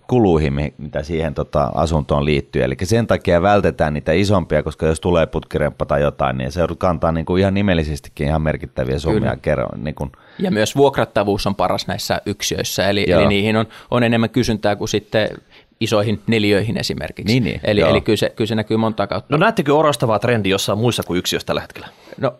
kuluihin, 0.07 0.73
mitä 0.77 1.03
siihen 1.03 1.33
tota, 1.33 1.71
asuntoon 1.75 2.25
liittyy. 2.25 2.63
Eli 2.63 2.75
sen 2.83 3.07
takia 3.07 3.41
vältetään 3.41 3.93
niitä 3.93 4.11
isompia, 4.11 4.63
koska 4.63 4.85
jos 4.85 4.99
tulee 4.99 5.25
putkiremppa 5.25 5.85
tai 5.85 6.01
jotain, 6.01 6.37
niin 6.37 6.51
se 6.51 6.59
joudut 6.59 6.79
kantaa 6.79 7.11
niin 7.11 7.25
kuin 7.25 7.41
ihan 7.41 7.53
nimellisestikin 7.53 8.27
ihan 8.27 8.41
merkittäviä 8.41 8.99
summia 8.99 9.37
kerran. 9.41 9.83
Niin 9.83 9.95
kuin. 9.95 10.11
Ja 10.39 10.51
myös 10.51 10.75
vuokrattavuus 10.75 11.47
on 11.47 11.55
paras 11.55 11.87
näissä 11.87 12.21
yksiöissä, 12.25 12.89
eli, 12.89 13.05
eli 13.11 13.27
niihin 13.27 13.55
on, 13.55 13.65
on 13.91 14.03
enemmän 14.03 14.29
kysyntää 14.29 14.75
kuin 14.75 14.89
sitten 14.89 15.29
isoihin 15.79 16.21
neliöihin 16.27 16.77
esimerkiksi. 16.77 17.33
Niin, 17.33 17.43
niin, 17.43 17.61
eli, 17.63 17.81
eli 17.81 18.01
kyllä, 18.01 18.17
se, 18.17 18.29
kyllä 18.29 18.47
se 18.47 18.55
näkyy 18.55 18.77
monta 18.77 19.07
kautta. 19.07 19.27
No 19.33 19.37
näettekö 19.37 19.75
orastavaa 19.75 20.19
trendiä 20.19 20.51
jossain 20.51 20.79
muissa 20.79 21.03
kuin 21.03 21.17
yksiössä 21.17 21.45
tällä 21.45 21.61
hetkellä? 21.61 21.87
No 22.21 22.33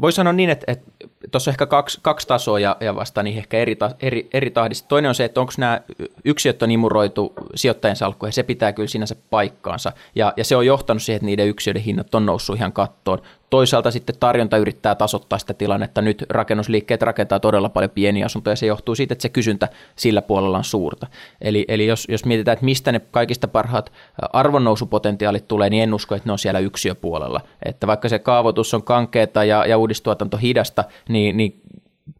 voi 0.00 0.12
sanoa 0.12 0.32
niin, 0.32 0.50
että, 0.50 0.72
että 0.72 0.86
tuossa 1.30 1.50
on 1.50 1.52
ehkä 1.52 1.66
kaksi, 1.66 1.98
kaksi 2.02 2.28
tasoa 2.28 2.60
ja, 2.60 2.76
ja 2.80 2.94
vasta 2.94 3.22
niin 3.22 3.38
ehkä 3.38 3.58
eri, 3.58 3.76
eri, 4.00 4.28
eri 4.32 4.50
tahdissa. 4.50 4.88
Toinen 4.88 5.08
on 5.08 5.14
se, 5.14 5.24
että 5.24 5.40
onko 5.40 5.52
nämä 5.58 5.80
yksiöt 6.24 6.62
on 6.62 6.70
imuroitu 6.70 7.32
sijoittajien 7.54 7.96
salkkuihin, 7.96 8.32
se 8.32 8.42
pitää 8.42 8.72
kyllä 8.72 8.88
sinänsä 8.88 9.16
paikkaansa. 9.30 9.92
Ja, 10.14 10.32
ja 10.36 10.44
se 10.44 10.56
on 10.56 10.66
johtanut 10.66 11.02
siihen, 11.02 11.16
että 11.16 11.26
niiden 11.26 11.48
yksiöiden 11.48 11.82
hinnat 11.82 12.14
on 12.14 12.26
noussut 12.26 12.56
ihan 12.56 12.72
kattoon. 12.72 13.22
Toisaalta 13.50 13.90
sitten 13.90 14.16
tarjonta 14.20 14.56
yrittää 14.56 14.94
tasoittaa 14.94 15.38
sitä 15.38 15.54
tilannetta. 15.54 16.02
Nyt 16.02 16.24
rakennusliikkeet 16.28 17.02
rakentaa 17.02 17.40
todella 17.40 17.68
paljon 17.68 17.90
pieniä 17.90 18.26
asuntoja. 18.26 18.56
Se 18.56 18.66
johtuu 18.66 18.94
siitä, 18.94 19.12
että 19.12 19.22
se 19.22 19.28
kysyntä 19.28 19.68
sillä 19.96 20.22
puolella 20.22 20.58
on 20.58 20.64
suurta. 20.64 21.06
Eli, 21.40 21.64
eli 21.68 21.86
jos, 21.86 22.06
jos 22.08 22.24
mietitään, 22.24 22.52
että 22.52 22.64
mistä 22.64 22.92
ne 22.92 23.00
kaikista 23.10 23.48
parhaat 23.48 23.92
arvonnousupotentiaalit 24.32 25.48
tulee, 25.48 25.70
niin 25.70 25.82
en 25.82 25.94
usko, 25.94 26.14
että 26.14 26.28
ne 26.28 26.32
on 26.32 26.38
siellä 26.38 26.60
yksiöpuolella. 26.60 27.40
Että 27.64 27.86
vaikka 27.86 28.08
se 28.08 28.18
kaavoitus 28.18 28.74
on 28.74 28.82
kankeeta 28.82 29.44
ja, 29.44 29.66
ja 29.66 29.78
uudistuotanto 29.78 30.36
hidasta, 30.36 30.84
niin, 31.08 31.36
niin 31.36 31.60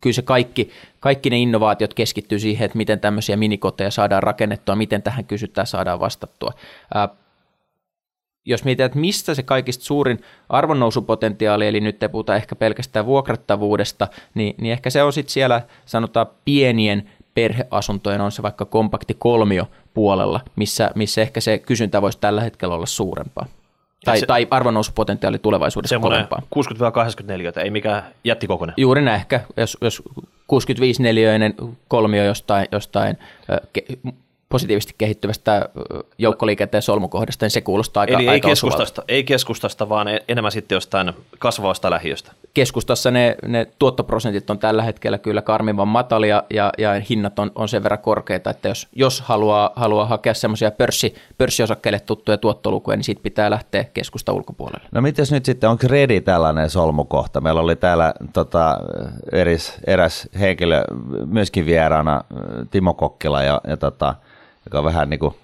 kyllä 0.00 0.14
se 0.14 0.22
kaikki, 0.22 0.70
kaikki 1.00 1.30
ne 1.30 1.38
innovaatiot 1.38 1.94
keskittyy 1.94 2.38
siihen, 2.38 2.64
että 2.64 2.78
miten 2.78 3.00
tämmöisiä 3.00 3.36
minikoteja 3.36 3.90
saadaan 3.90 4.22
rakennettua, 4.22 4.76
miten 4.76 5.02
tähän 5.02 5.24
kysytään 5.24 5.66
saadaan 5.66 6.00
vastattua 6.00 6.52
jos 8.44 8.64
mietitään, 8.64 8.86
että 8.86 8.98
mistä 8.98 9.34
se 9.34 9.42
kaikista 9.42 9.84
suurin 9.84 10.20
arvonnousupotentiaali, 10.48 11.66
eli 11.66 11.80
nyt 11.80 11.98
te 11.98 12.08
puhutaan 12.08 12.36
ehkä 12.36 12.56
pelkästään 12.56 13.06
vuokrattavuudesta, 13.06 14.08
niin, 14.34 14.54
niin 14.58 14.72
ehkä 14.72 14.90
se 14.90 15.02
on 15.02 15.12
sitten 15.12 15.32
siellä 15.32 15.62
sanotaan 15.86 16.26
pienien 16.44 17.10
perheasuntojen, 17.34 18.20
on 18.20 18.32
se 18.32 18.42
vaikka 18.42 18.64
kompakti 18.64 19.16
kolmio 19.18 19.66
puolella, 19.94 20.40
missä, 20.56 20.90
missä 20.94 21.22
ehkä 21.22 21.40
se 21.40 21.58
kysyntä 21.58 22.02
voisi 22.02 22.18
tällä 22.20 22.40
hetkellä 22.40 22.74
olla 22.74 22.86
suurempaa. 22.86 23.46
Tai, 24.04 24.20
se, 24.20 24.26
tai 24.26 24.46
arvonnousupotentiaali 24.50 25.38
tulevaisuudessa 25.38 25.98
kovempaa. 25.98 26.42
60-84, 27.58 27.60
ei 27.60 27.70
mikään 27.70 28.02
jättikokoinen. 28.24 28.74
Juuri 28.76 29.02
näin 29.02 29.20
ehkä, 29.20 29.40
jos, 29.56 29.78
jos 29.80 30.02
65 30.46 31.02
neliöinen 31.02 31.54
kolmio 31.88 32.24
jostain, 32.24 32.68
jostain 32.72 33.18
positiivisesti 34.50 34.94
kehittyvästä 34.98 35.68
joukkoliikenteen 36.18 36.82
solmukohdasta, 36.82 37.44
niin 37.44 37.50
se 37.50 37.60
kuulostaa 37.60 38.00
aika 38.00 38.14
Eli 38.14 38.22
ei, 38.22 38.28
aika 38.28 38.48
keskustasta, 38.48 39.02
ei 39.08 39.24
keskustasta, 39.24 39.88
vaan 39.88 40.08
e- 40.08 40.24
enemmän 40.28 40.52
sitten 40.52 40.76
jostain 40.76 41.12
kasvavasta 41.38 41.90
lähiöstä. 41.90 42.32
Keskustassa 42.54 43.10
ne, 43.10 43.36
ne 43.46 43.66
tuottoprosentit 43.78 44.50
on 44.50 44.58
tällä 44.58 44.82
hetkellä 44.82 45.18
kyllä 45.18 45.42
karmivan 45.42 45.88
matalia 45.88 46.42
ja, 46.50 46.72
ja 46.78 46.90
hinnat 47.10 47.38
on, 47.38 47.52
on 47.54 47.68
sen 47.68 47.82
verran 47.82 47.98
korkeita, 47.98 48.50
että 48.50 48.68
jos, 48.68 48.88
jos 48.92 49.20
haluaa, 49.20 49.70
haluaa 49.76 50.06
hakea 50.06 50.34
semmoisia 50.34 50.70
pörssi, 50.70 51.14
pörssiosakkeille 51.38 52.00
tuttuja 52.00 52.38
tuottolukuja, 52.38 52.96
niin 52.96 53.04
siitä 53.04 53.22
pitää 53.22 53.50
lähteä 53.50 53.84
keskusta 53.84 54.32
ulkopuolelle. 54.32 54.88
No 54.92 55.00
mitäs 55.00 55.32
nyt 55.32 55.44
sitten, 55.44 55.70
onko 55.70 55.86
Redi 55.88 56.20
tällainen 56.20 56.70
solmukohta? 56.70 57.40
Meillä 57.40 57.60
oli 57.60 57.76
täällä 57.76 58.14
tota, 58.32 58.78
eris, 59.32 59.74
eräs 59.86 60.28
henkilö 60.40 60.84
myöskin 61.26 61.66
vieraana, 61.66 62.24
Timo 62.70 62.94
Kokkila, 62.94 63.42
ja, 63.42 63.60
ja 63.66 63.76
tota, 63.76 64.14
joka 64.64 64.78
on 64.78 64.84
vähän 64.84 65.10
niin 65.10 65.20
kuin 65.20 65.34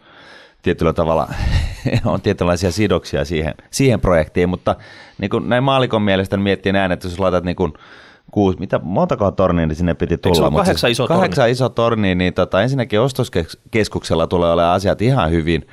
tietyllä 0.62 0.92
tavalla 0.92 1.28
on 2.04 2.20
tietynlaisia 2.20 2.72
sidoksia 2.72 3.24
siihen, 3.24 3.54
siihen 3.70 4.00
projektiin, 4.00 4.48
mutta 4.48 4.76
niin 5.18 5.30
kuin 5.30 5.48
näin 5.48 5.64
maalikon 5.64 6.02
mielestä 6.02 6.36
miettii 6.36 6.72
näin, 6.72 6.92
että 6.92 7.08
jos 7.08 7.18
laitat 7.18 7.44
niin 7.44 7.56
kuin 7.56 7.72
kuusi, 8.30 8.58
mitä 8.58 8.80
montako 8.82 9.30
tornia 9.30 9.66
niin 9.66 9.76
sinne 9.76 9.94
piti 9.94 10.18
tulla? 10.18 10.36
Eikö 10.36 10.50
se 10.50 10.56
kahdeksan 10.56 10.88
siis 10.88 10.96
iso 10.96 11.06
Kahdeksan 11.06 11.50
iso 11.50 11.68
torni, 11.68 12.14
niin 12.14 12.34
tota, 12.34 12.62
ensinnäkin 12.62 13.00
ostoskeskuksella 13.00 14.26
tulee 14.26 14.52
olemaan 14.52 14.74
asiat 14.74 15.02
ihan 15.02 15.30
hyvin, 15.30 15.66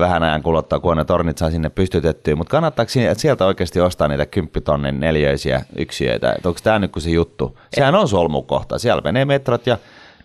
vähän 0.00 0.22
ajan 0.22 0.42
kuluttua, 0.42 0.80
kun 0.80 0.96
ne 0.96 1.04
tornit 1.04 1.38
saa 1.38 1.50
sinne 1.50 1.70
pystytettyä, 1.70 2.36
mutta 2.36 2.50
kannattaako 2.50 2.92
sieltä 3.16 3.46
oikeasti 3.46 3.80
ostaa 3.80 4.08
niitä 4.08 4.26
kymppitonnin 4.26 5.00
neljöisiä 5.00 5.64
yksiöitä? 5.76 6.32
Et 6.32 6.46
onko 6.46 6.60
tämä 6.62 6.78
nyt 6.78 6.92
se 6.98 7.10
juttu? 7.10 7.58
Sehän 7.74 7.94
on 7.94 8.08
solmukohta, 8.08 8.78
siellä 8.78 9.02
menee 9.04 9.24
metrot 9.24 9.66
ja 9.66 9.78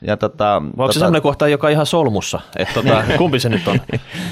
ja 0.03 0.17
tota, 0.17 0.61
Vai 0.61 0.67
onko 0.67 0.71
se 0.71 0.75
tota... 0.77 0.93
sellainen 0.93 1.21
kohta, 1.21 1.47
joka 1.47 1.67
on 1.67 1.73
ihan 1.73 1.85
solmussa? 1.85 2.39
Että 2.55 2.73
tota, 2.73 3.03
kumpi 3.17 3.39
se 3.39 3.49
nyt 3.49 3.67
on? 3.67 3.81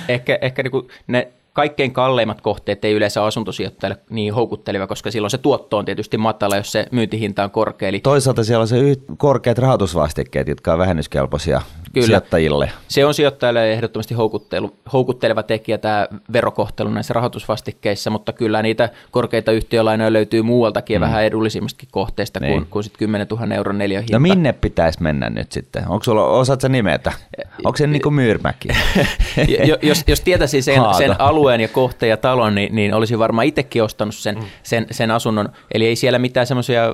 ehkä 0.08 0.40
ehkä 0.42 0.64
niinku 0.64 0.88
ne 1.08 1.32
kaikkein 1.54 1.94
kalleimmat 1.94 2.42
kohteet 2.42 2.86
ei 2.86 2.94
yleensä 2.94 3.26
asuntosijoittajalle 3.26 4.02
niin 4.10 4.34
houkutteleva, 4.34 4.88
koska 4.88 5.12
silloin 5.12 5.32
se 5.32 5.38
tuotto 5.38 5.78
on 5.78 5.86
tietysti 5.86 6.18
matala, 6.18 6.56
jos 6.56 6.72
se 6.72 6.86
myyntihinta 6.92 7.44
on 7.44 7.52
korkea. 7.52 7.90
Eli... 7.90 8.00
Toisaalta 8.00 8.44
siellä 8.44 8.62
on 8.62 8.68
se 8.68 8.80
yh- 8.80 8.98
korkeat 9.18 9.58
rahoitusvastikkeet, 9.58 10.48
jotka 10.48 10.74
on 10.74 10.80
vähennyskelpoisia 10.80 11.62
Kyllä. 11.94 12.06
sijoittajille. 12.06 12.72
Se 12.88 13.06
on 13.06 13.14
sijoittajalle 13.14 13.72
ehdottomasti 13.72 14.16
houkutteleva 14.94 15.44
tekijä 15.44 15.78
tämä 15.78 16.08
verokohtelu 16.34 16.90
näissä 16.90 17.14
rahoitusvastikkeissa, 17.14 18.10
mutta 18.10 18.34
kyllä 18.34 18.62
niitä 18.62 18.90
korkeita 19.12 19.52
yhtiölainoja 19.52 20.14
löytyy 20.14 20.42
muualtakin 20.42 20.98
mm. 20.98 21.02
vähän 21.02 21.24
edullisimmistakin 21.24 21.90
kohteista 21.92 22.40
niin. 22.40 22.54
kuin, 22.54 22.68
kuin 22.70 22.84
sit 22.84 22.98
10 22.98 23.28
000 23.28 23.56
euron 23.56 23.78
neliöhinta. 23.78 24.14
No 24.14 24.20
minne 24.20 24.54
pitäisi 24.54 25.04
mennä 25.04 25.30
nyt 25.30 25.52
sitten? 25.52 25.84
Onko 25.88 26.04
sulla, 26.04 26.26
osaat 26.26 26.62
sä 26.62 26.70
nimetä? 26.70 27.12
Onko 27.64 27.78
se 27.78 27.88
niin 27.88 28.02
kuin 28.02 28.14
Myyrmäki? 28.14 28.68
jos, 29.82 30.04
jos 30.08 30.22
tietäisi 30.22 30.62
sen, 30.62 30.82
sen 30.98 31.22
alueen 31.42 31.62
ja 31.62 31.68
kohteen 31.68 32.10
ja 32.10 32.18
talon, 32.18 32.56
niin, 32.56 32.76
niin 32.76 32.94
olisin 32.94 33.20
varmaan 33.20 33.48
itsekin 33.48 33.84
ostanut 33.84 34.16
sen, 34.16 34.36
mm. 34.36 34.46
sen, 34.64 34.88
sen 34.92 35.12
asunnon. 35.12 35.50
Eli 35.74 35.86
ei 35.86 35.96
siellä 35.96 36.20
mitään 36.20 36.48
semmoisia 36.48 36.94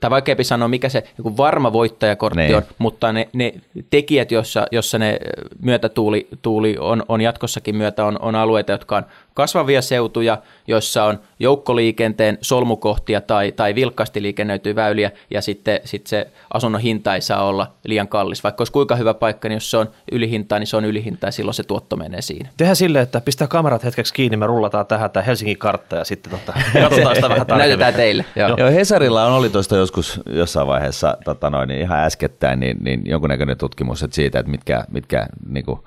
tai 0.00 0.10
vaikeampi 0.10 0.44
sanoa, 0.44 0.68
mikä 0.68 0.88
se 0.88 1.04
niin 1.24 1.36
varma 1.36 1.72
voittajakortti 1.72 2.40
niin. 2.40 2.56
on, 2.56 2.62
mutta 2.78 3.12
ne, 3.12 3.28
ne 3.32 3.54
tekijät, 3.90 4.32
jossa, 4.32 4.66
jossa 4.72 4.98
ne 4.98 5.18
myötätuuli 5.62 6.28
tuuli 6.42 6.76
on, 6.80 7.02
on 7.08 7.20
jatkossakin 7.20 7.76
myötä, 7.76 8.04
on, 8.04 8.18
on 8.22 8.34
alueita, 8.34 8.72
jotka 8.72 8.96
on 8.96 9.04
kasvavia 9.34 9.82
seutuja, 9.82 10.38
joissa 10.66 11.04
on 11.04 11.20
joukkoliikenteen 11.38 12.38
solmukohtia 12.40 13.20
tai, 13.20 13.52
tai 13.52 13.74
vilkkaasti 13.74 14.22
liikennöityy 14.22 14.74
väyliä, 14.74 15.10
ja 15.30 15.42
sitten 15.42 15.80
sit 15.84 16.06
se 16.06 16.28
asunnon 16.54 16.80
hinta 16.80 17.14
ei 17.14 17.20
saa 17.20 17.44
olla 17.44 17.72
liian 17.84 18.08
kallis. 18.08 18.44
Vaikka 18.44 18.60
olisi 18.60 18.72
kuinka 18.72 18.96
hyvä 18.96 19.14
paikka, 19.14 19.48
niin 19.48 19.56
jos 19.56 19.70
se 19.70 19.76
on 19.76 19.90
ylihintaa, 20.12 20.58
niin 20.58 20.66
se 20.66 20.76
on 20.76 20.84
ylihintaa, 20.84 21.28
ja 21.28 21.32
silloin 21.32 21.54
se 21.54 21.62
tuotto 21.62 21.96
menee 21.96 22.22
siinä. 22.22 22.48
Tehdään 22.56 22.76
silleen, 22.76 23.02
että 23.02 23.20
pistää 23.20 23.48
kamerat 23.48 23.84
hetkeksi 23.84 24.14
kiinni, 24.14 24.36
me 24.36 24.46
rullataan 24.46 24.86
tähän 24.86 25.10
tämä 25.10 25.24
Helsingin 25.24 25.58
kartta, 25.58 25.96
ja 25.96 26.04
sitten 26.04 26.32
tota, 26.32 26.52
katsotaan 26.82 27.14
sitä 27.14 27.28
vähän 27.28 27.46
tarkemmin. 27.46 27.58
Näytetään 27.58 27.94
teille. 27.94 28.24
Joo. 28.36 28.54
Joo, 28.56 28.70
Hesarilla 28.70 29.26
on 29.26 29.32
oli 29.32 29.50
tuosta 29.50 29.76
joskus 29.78 30.20
jossain 30.30 30.66
vaiheessa 30.66 31.16
tota 31.24 31.50
noin, 31.50 31.68
niin 31.68 31.80
ihan 31.80 31.98
äskettäin 31.98 32.60
niin, 32.60 32.76
niin 32.80 33.02
jonkunnäköinen 33.04 33.58
tutkimus 33.58 34.02
että 34.02 34.14
siitä, 34.14 34.38
että 34.38 34.50
mitkä, 34.50 34.84
mitkä 34.90 35.26
niin 35.48 35.64
kuin, 35.64 35.80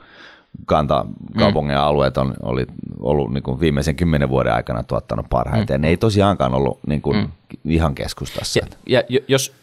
kantakaupungin 0.65 1.77
mm. 1.77 1.83
alueet 1.83 2.17
on 2.17 2.33
oli, 2.43 2.65
ollut 2.99 3.33
niin 3.33 3.43
kuin 3.43 3.59
viimeisen 3.59 3.95
kymmenen 3.95 4.29
vuoden 4.29 4.53
aikana 4.53 4.83
tuottanut 4.83 5.25
parhaiten. 5.29 5.79
Mm. 5.79 5.81
Ne 5.81 5.87
ei 5.87 5.97
tosiaankaan 5.97 6.53
ollut 6.53 6.79
niin 6.87 7.01
kuin, 7.01 7.17
mm. 7.17 7.29
ihan 7.65 7.95
keskustassa. 7.95 8.59
Ja, 8.87 9.03
ja 9.09 9.19
jos 9.27 9.53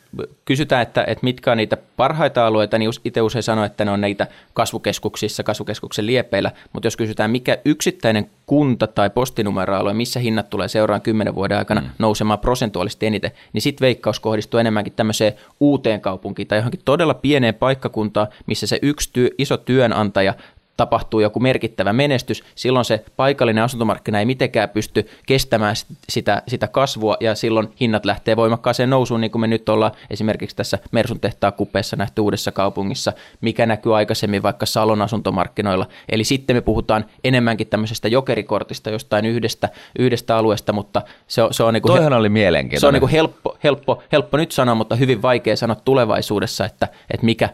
kysytään, 0.45 0.83
että, 0.83 1.05
että 1.07 1.25
mitkä 1.25 1.51
on 1.51 1.57
niitä 1.57 1.77
parhaita 1.97 2.47
alueita, 2.47 2.79
niin 2.79 2.91
itse 3.05 3.23
usein 3.23 3.43
sanoo, 3.43 3.65
että 3.65 3.85
ne 3.85 3.91
on 3.91 4.01
niitä 4.01 4.27
kasvukeskuksissa, 4.55 5.43
kasvukeskuksen 5.43 6.07
liepeillä, 6.07 6.53
mutta 6.73 6.87
jos 6.87 6.97
kysytään, 6.97 7.31
mikä 7.31 7.59
yksittäinen 7.65 8.31
kunta 8.47 8.87
tai 8.87 9.11
postinumeroalue, 9.11 9.95
missä 9.95 10.21
hinnat 10.21 10.51
tulee 10.51 10.69
seuraan 10.69 11.01
kymmenen 11.01 11.35
vuoden 11.35 11.59
aikana 11.59 11.81
mm. 11.81 11.89
nousemaan 11.99 12.39
prosentuaalisesti 12.39 13.07
eniten, 13.07 13.31
niin 13.53 13.63
sitten 13.63 13.85
veikkaus 13.87 14.21
kohdistuu 14.21 14.61
enemmänkin 14.61 14.93
tämmöiseen 14.93 15.33
uuteen 15.61 16.01
kaupunkiin 16.01 16.49
tai 16.49 16.59
johonkin 16.59 16.81
todella 16.85 17.15
pieneen 17.15 17.55
paikkakuntaan, 17.55 18.29
missä 18.47 18.67
se 18.67 18.79
yksi 18.83 19.11
työ, 19.13 19.31
iso 19.39 19.57
työnantaja 19.57 20.35
tapahtuu 20.79 21.21
joku 21.21 21.41
merkittävä 21.41 21.93
menestys, 21.93 22.45
silloin 22.55 22.85
se 22.85 23.05
paikallinen 23.17 23.65
asuntomarkkina 23.65 24.19
ei 24.19 24.27
mitenkään 24.27 24.69
pysty 24.69 25.09
kestämään 25.27 25.75
sitä, 26.09 26.43
sitä 26.49 26.69
kasvua 26.69 27.17
ja 27.21 27.35
silloin 27.35 27.69
hinnat 27.81 28.05
lähtee 28.05 28.37
voimakkaaseen 28.37 28.91
nousuun, 28.91 29.21
niin 29.21 29.31
kuin 29.31 29.41
me 29.41 29.47
nyt 29.47 29.69
ollaan 29.69 29.93
esimerkiksi 30.11 30.57
tässä 30.57 30.79
Mersun 30.93 31.21
tehtaan 31.21 31.53
kupeessa 31.53 31.97
nähty 31.97 32.21
uudessa 32.21 32.53
kaupungissa, 32.53 33.13
mikä 33.41 33.67
näkyy 33.67 33.97
aikaisemmin 33.97 34.43
vaikka 34.43 34.67
Salon 34.67 35.03
asuntomarkkinoilla. 35.03 35.87
Eli 36.09 36.25
sitten 36.25 36.57
me 36.57 36.61
puhutaan 36.61 37.05
enemmänkin 37.25 37.67
tämmöisestä 37.67 38.09
jokerikortista 38.09 38.91
jostain 38.91 39.25
yhdestä, 39.25 39.69
yhdestä 39.99 40.37
alueesta, 40.37 40.73
mutta 40.73 41.03
se 41.27 41.43
on, 41.43 41.55
se 41.55 41.63
on, 41.63 41.75
niin 41.75 41.83
kuin, 41.83 41.93
Toihan 41.93 42.13
oli 42.13 42.29
mielenkiintoinen. 42.29 42.81
Se 42.81 42.87
on 42.87 42.95
niin 42.95 43.01
kuin 43.01 43.13
helppo, 43.13 43.57
helppo, 43.65 44.03
helppo 44.13 44.37
nyt 44.37 44.53
sanoa, 44.53 44.75
mutta 44.75 44.97
hyvin 44.97 45.23
vaikea 45.23 45.57
sanoa 45.57 45.77
tulevaisuudessa, 45.85 46.65
että, 46.65 46.89
että 47.11 47.25
mikä, 47.27 47.49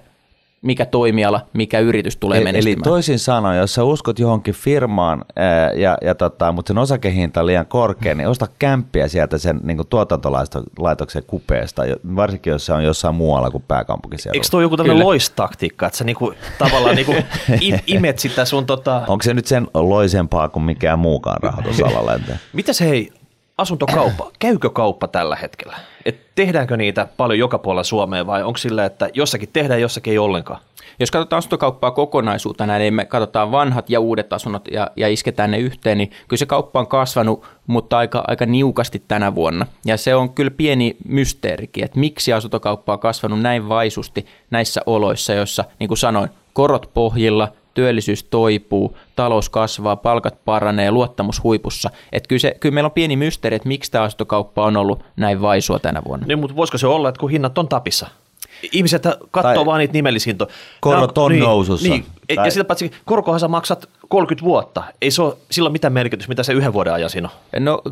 mikä 0.65 0.87
toimiala, 0.87 1.41
mikä 1.53 1.79
yritys 1.79 2.17
tulee 2.17 2.39
eli, 2.39 2.45
menestymään. 2.45 2.79
Eli 2.79 2.83
toisin 2.83 3.19
sanoen, 3.19 3.59
jos 3.59 3.75
sä 3.75 3.85
uskot 3.85 4.19
johonkin 4.19 4.55
firmaan, 4.55 5.25
ää, 5.37 5.73
ja, 5.73 5.99
ja 6.03 6.15
tota, 6.15 6.53
mutta 6.53 6.71
sen 6.71 6.79
osakehinta 6.79 7.41
on 7.41 7.47
liian 7.47 7.67
korkea, 7.67 8.15
niin 8.15 8.29
osta 8.29 8.47
kämppiä 8.59 9.09
sieltä 9.09 9.39
sen 9.39 9.61
niin 9.63 9.87
tuotantolaitoksen 9.91 11.23
kupeesta, 11.27 11.83
varsinkin 12.17 12.51
jos 12.51 12.67
se 12.67 12.73
on 12.73 12.85
jossain 12.85 13.15
muualla 13.15 13.51
kuin 13.51 13.65
pääkaupunkiseudulla. 13.69 14.39
Eikö 14.39 14.49
tuo 14.51 14.61
joku 14.61 14.77
tämmöinen 14.77 15.07
loistaktiikka, 15.07 15.87
että 15.87 15.99
sä 15.99 16.05
niinku, 16.05 16.35
tavallaan 16.59 16.97
niinku 16.97 17.15
imet 17.87 18.19
sitä 18.19 18.45
sun... 18.45 18.67
Tota... 18.67 19.03
Onko 19.09 19.23
se 19.23 19.35
nyt 19.35 19.47
sen 19.47 19.67
loisempaa 19.75 20.49
kuin 20.49 20.63
mikään 20.63 20.99
muukaan 20.99 21.43
rahoitusalalla? 21.43 22.21
Mitäs 22.53 22.81
hei, 22.81 23.13
asuntokauppa, 23.59 24.31
käykö 24.39 24.71
kauppa 24.71 25.09
tällä 25.09 25.37
hetkellä? 25.37 25.77
Et 26.05 26.21
tehdäänkö 26.35 26.77
niitä 26.77 27.09
paljon 27.17 27.39
joka 27.39 27.59
puolella 27.59 27.85
Suomeen 27.85 28.27
vai 28.27 28.43
onko 28.43 28.57
sillä, 28.57 28.85
että 28.85 29.11
jossakin 29.15 29.49
tehdään, 29.53 29.81
jossakin 29.81 30.11
ei 30.11 30.19
ollenkaan? 30.19 30.61
Jos 31.01 31.11
katsotaan 31.11 31.39
asuntokauppaa 31.39 31.91
kokonaisuutena, 31.91 32.79
niin 32.79 32.95
me 32.95 33.05
katsotaan 33.05 33.53
vanhat 33.53 33.91
ja 33.91 34.01
uudet 34.01 34.33
asunnot 34.33 34.69
ja, 34.71 34.91
ja 34.97 35.09
isketään 35.09 35.51
ne 35.51 35.59
yhteen, 35.59 35.99
niin 35.99 36.11
kyllä 36.29 36.39
se 36.39 36.47
kauppa 36.47 36.81
on 36.81 36.87
kasvanut, 36.87 37.45
mutta 37.67 37.99
aika, 37.99 38.25
aika 38.29 38.47
niukasti 38.47 39.03
tänä 39.09 39.35
vuonna. 39.35 39.67
Ja 39.85 39.97
se 39.97 40.15
on 40.15 40.31
kyllä 40.31 40.51
pieni 40.51 40.97
mysteerikin, 41.09 41.85
että 41.85 41.99
miksi 41.99 42.33
asuntokauppa 42.33 42.93
on 42.93 42.99
kasvanut 42.99 43.41
näin 43.41 43.69
vaisusti 43.69 44.27
näissä 44.51 44.81
oloissa, 44.87 45.33
joissa, 45.33 45.65
niin 45.81 45.89
kuin 45.89 45.99
sanoin, 45.99 46.31
korot 46.53 46.91
pohjilla, 46.95 47.53
työllisyys 47.75 48.25
toipuu, 48.25 48.97
talous 49.17 49.49
kasvaa, 49.49 49.97
palkat 49.97 50.45
paranee, 50.45 50.91
luottamus 50.91 51.43
huipussa. 51.43 51.91
Että 52.13 52.29
kyllä, 52.29 52.41
se, 52.41 52.57
kyllä 52.61 52.75
meillä 52.75 52.87
on 52.87 52.93
pieni 52.93 53.17
mysteeri, 53.17 53.57
että 53.57 53.69
miksi 53.69 53.91
tämä 53.91 54.05
asuntokauppa 54.05 54.65
on 54.65 54.77
ollut 54.77 55.05
näin 55.17 55.41
vaisua 55.43 55.79
tänä 55.79 56.03
vuonna. 56.05 56.27
Niin, 56.27 56.39
mutta 56.39 56.57
voisiko 56.57 56.79
se 56.79 56.87
olla, 56.87 57.09
että 57.09 57.21
kun 57.21 57.31
hinnat 57.31 57.59
on 57.59 57.69
tapissa? 57.69 58.07
Ihmiset 58.73 59.03
katsoo 59.31 59.67
vaan 59.67 59.79
niitä 59.79 59.93
nimellishintoja. 59.93 60.51
Korot 60.81 61.19
on 61.19 61.31
niin, 61.31 61.41
nousussa. 61.41 61.89
Niin. 61.89 62.07
Tai... 62.37 62.47
Ja 62.47 62.51
sitä 62.51 62.65
paitsi 62.65 62.91
korkohan 63.05 63.41
sä 63.41 63.49
maksat 63.49 63.89
30 64.09 64.45
vuotta. 64.45 64.85
Ei 65.03 65.11
se 65.11 65.23
ole 65.23 65.37
silloin 65.51 65.73
mitään 65.73 65.93
merkitystä, 65.93 66.29
mitä 66.29 66.43
se 66.43 66.53
yhden 66.53 66.73
vuoden 66.73 66.93
ajan 66.93 67.11
siinä 67.11 67.29
on. 67.29 67.65
No 67.65 67.83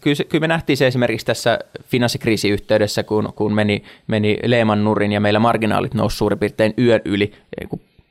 kyllä, 0.00 0.24
kyllä 0.28 0.40
me 0.40 0.48
nähtiin 0.48 0.76
se 0.76 0.86
esimerkiksi 0.86 1.26
tässä 1.26 1.58
finanssikriisin 1.84 2.52
yhteydessä, 2.52 3.02
kun, 3.02 3.32
kun 3.36 3.54
meni, 3.54 3.82
meni 4.06 4.38
Lehman 4.44 4.84
nurin 4.84 5.12
ja 5.12 5.20
meillä 5.20 5.38
marginaalit 5.38 5.94
nousi 5.94 6.16
suurin 6.16 6.38
piirtein 6.38 6.74
yön 6.78 7.00
yli 7.04 7.32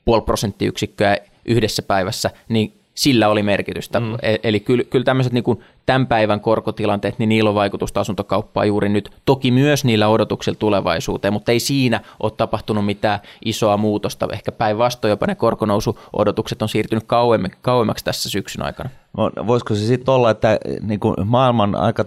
puoli 0.05 0.21
prosenttiyksikköä 0.21 1.17
yhdessä 1.45 1.81
päivässä, 1.81 2.31
niin 2.49 2.73
sillä 2.95 3.29
oli 3.29 3.43
merkitystä. 3.43 3.99
Mm. 3.99 4.15
E- 4.21 4.37
eli 4.43 4.59
kyllä, 4.59 4.83
kyllä 4.83 5.05
tämmöiset 5.05 5.33
niin 5.33 5.43
kuin 5.43 5.59
tämän 5.85 6.07
päivän 6.07 6.39
korkotilanteet, 6.39 7.19
niin 7.19 7.29
niillä 7.29 7.49
on 7.49 7.55
vaikutusta 7.55 7.99
asuntokauppaan 7.99 8.67
juuri 8.67 8.89
nyt. 8.89 9.11
Toki 9.25 9.51
myös 9.51 9.85
niillä 9.85 10.07
odotuksilla 10.07 10.57
tulevaisuuteen, 10.59 11.33
mutta 11.33 11.51
ei 11.51 11.59
siinä 11.59 12.01
ole 12.19 12.31
tapahtunut 12.37 12.85
mitään 12.85 13.19
isoa 13.45 13.77
muutosta. 13.77 14.27
Ehkä 14.33 14.51
päinvastoin 14.51 15.09
jopa 15.09 15.27
ne 15.27 15.35
korkonousuodotukset 15.35 16.61
on 16.61 16.69
siirtynyt 16.69 17.03
kauemmaksi, 17.07 17.57
kauemmaksi 17.61 18.05
tässä 18.05 18.29
syksyn 18.29 18.65
aikana. 18.65 18.89
Voisiko 19.47 19.75
se 19.75 19.85
sitten 19.85 20.13
olla, 20.13 20.29
että 20.29 20.59
niin 20.81 20.99
kuin 20.99 21.15
maailman 21.25 21.75
aika 21.75 22.05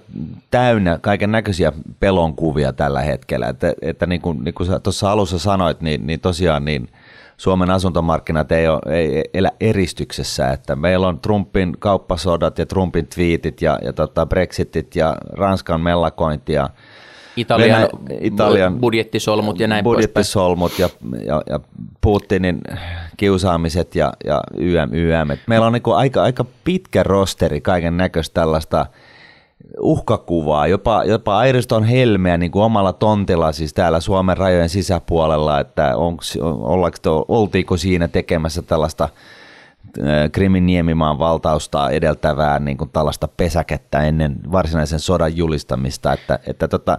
täynnä 0.51 0.99
kaiken 0.99 1.33
näköisiä 1.33 1.73
pelonkuvia 2.01 2.73
tällä 2.73 3.01
hetkellä, 3.01 3.49
että, 3.49 3.73
että 3.83 4.07
niin 4.07 4.21
kuin, 4.21 4.45
niin 4.45 4.55
kuin 4.55 4.69
tuossa 4.83 5.13
alussa 5.13 5.39
sanoit, 5.39 5.81
niin, 5.81 6.07
niin 6.07 6.21
tosiaan 6.21 6.65
niin– 6.65 6.89
Suomen 7.39 7.71
asuntomarkkinat 7.71 8.53
ei, 8.53 8.69
ole, 8.69 8.81
ei 8.87 9.25
elä 9.35 9.51
eristyksessä, 9.61 10.51
että 10.51 10.77
meillä 10.77 11.09
on 11.09 11.21
Trumpin 11.21 11.77
kauppasodat 11.79 12.59
ja 12.59 12.67
Trumpin 12.67 13.07
twiitit 13.07 13.63
ja, 13.63 13.79
ja 13.83 13.93
tota 13.93 14.27
Brexitit 14.27 14.97
ja 14.97 15.17
Ranskan 15.33 15.81
mellakointi 15.81 16.53
ja 16.53 16.71
Italian, 17.37 17.81
Venä, 17.81 18.19
Italian 18.21 18.81
budjettisolmut 18.81 19.61
ja 19.61 19.69
näin 19.69 19.85
budjettisolmut 19.85 20.79
ja, 20.79 20.89
ja, 21.27 21.43
ja 21.49 21.61
Putinin 22.01 22.61
kiusaamiset 23.17 23.95
ja, 23.95 24.13
ja 24.25 24.41
YM, 24.57 24.95
YM. 24.95 25.39
Meillä 25.47 25.67
on 25.67 25.73
niin 25.73 25.83
aika, 25.95 26.23
aika 26.23 26.45
pitkä 26.65 27.03
rosteri 27.03 27.61
kaiken 27.61 27.97
näköistä 27.97 28.35
tällaista– 28.35 28.87
uhkakuvaa, 29.81 30.67
jopa, 30.67 31.05
jopa 31.05 31.39
Airiston 31.39 31.85
helmeä 31.85 32.39
niin 32.39 32.51
kuin 32.51 32.63
omalla 32.63 32.93
tontilla 32.93 33.53
siis 33.53 33.75
täällä 33.75 34.01
Suomen 34.01 34.37
rajojen 34.37 34.69
sisäpuolella, 34.69 35.61
että 35.61 35.97
onks, 35.97 36.39
ollaanko, 36.43 37.25
oltiinko 37.29 37.77
siinä 37.77 38.09
tekemässä 38.09 38.63
tällaista 38.63 39.09
Krimin 40.33 40.67
niemimaan 40.67 41.19
valtausta 41.19 41.91
edeltävää 41.91 42.59
niin 42.59 42.77
kuin 42.77 42.91
tällaista 42.91 43.29
pesäkettä 43.29 44.03
ennen 44.03 44.37
varsinaisen 44.53 45.01
sodan 45.01 45.37
julistamista, 45.37 46.13
että, 46.13 46.39
että 46.47 46.69
tota, 46.69 46.99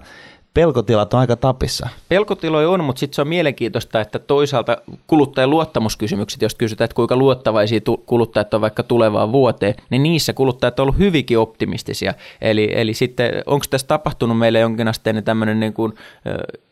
pelkotilat 0.60 1.14
on 1.14 1.20
aika 1.20 1.36
tapissa. 1.36 1.90
Pelkotiloja 2.10 2.70
on, 2.70 2.84
mutta 2.84 3.00
sitten 3.00 3.16
se 3.16 3.22
on 3.22 3.28
mielenkiintoista, 3.28 4.02
että 4.02 4.20
toisaalta 4.20 4.78
kuluttajan 5.08 5.50
luottamuskysymykset, 5.50 6.42
jos 6.42 6.56
kysytään, 6.56 6.86
että 6.86 6.96
kuinka 6.96 7.16
luottavaisia 7.16 7.80
kuluttajat 8.06 8.54
on 8.54 8.62
vaikka 8.62 8.84
tulevaan 8.84 9.32
vuoteen, 9.32 9.76
niin 9.90 10.04
niissä 10.04 10.34
kuluttajat 10.34 10.80
on 10.80 10.84
ollut 10.84 10.98
hyvinkin 10.98 11.40
optimistisia. 11.40 12.14
Eli, 12.42 12.70
eli 12.74 12.94
sitten 12.94 13.32
onko 13.46 13.66
tässä 13.70 13.88
tapahtunut 13.88 14.38
meille 14.38 14.60
jonkinasteinen 14.60 15.24
tämmöinen 15.24 15.60
niin 15.60 15.74
kuin, 15.74 15.94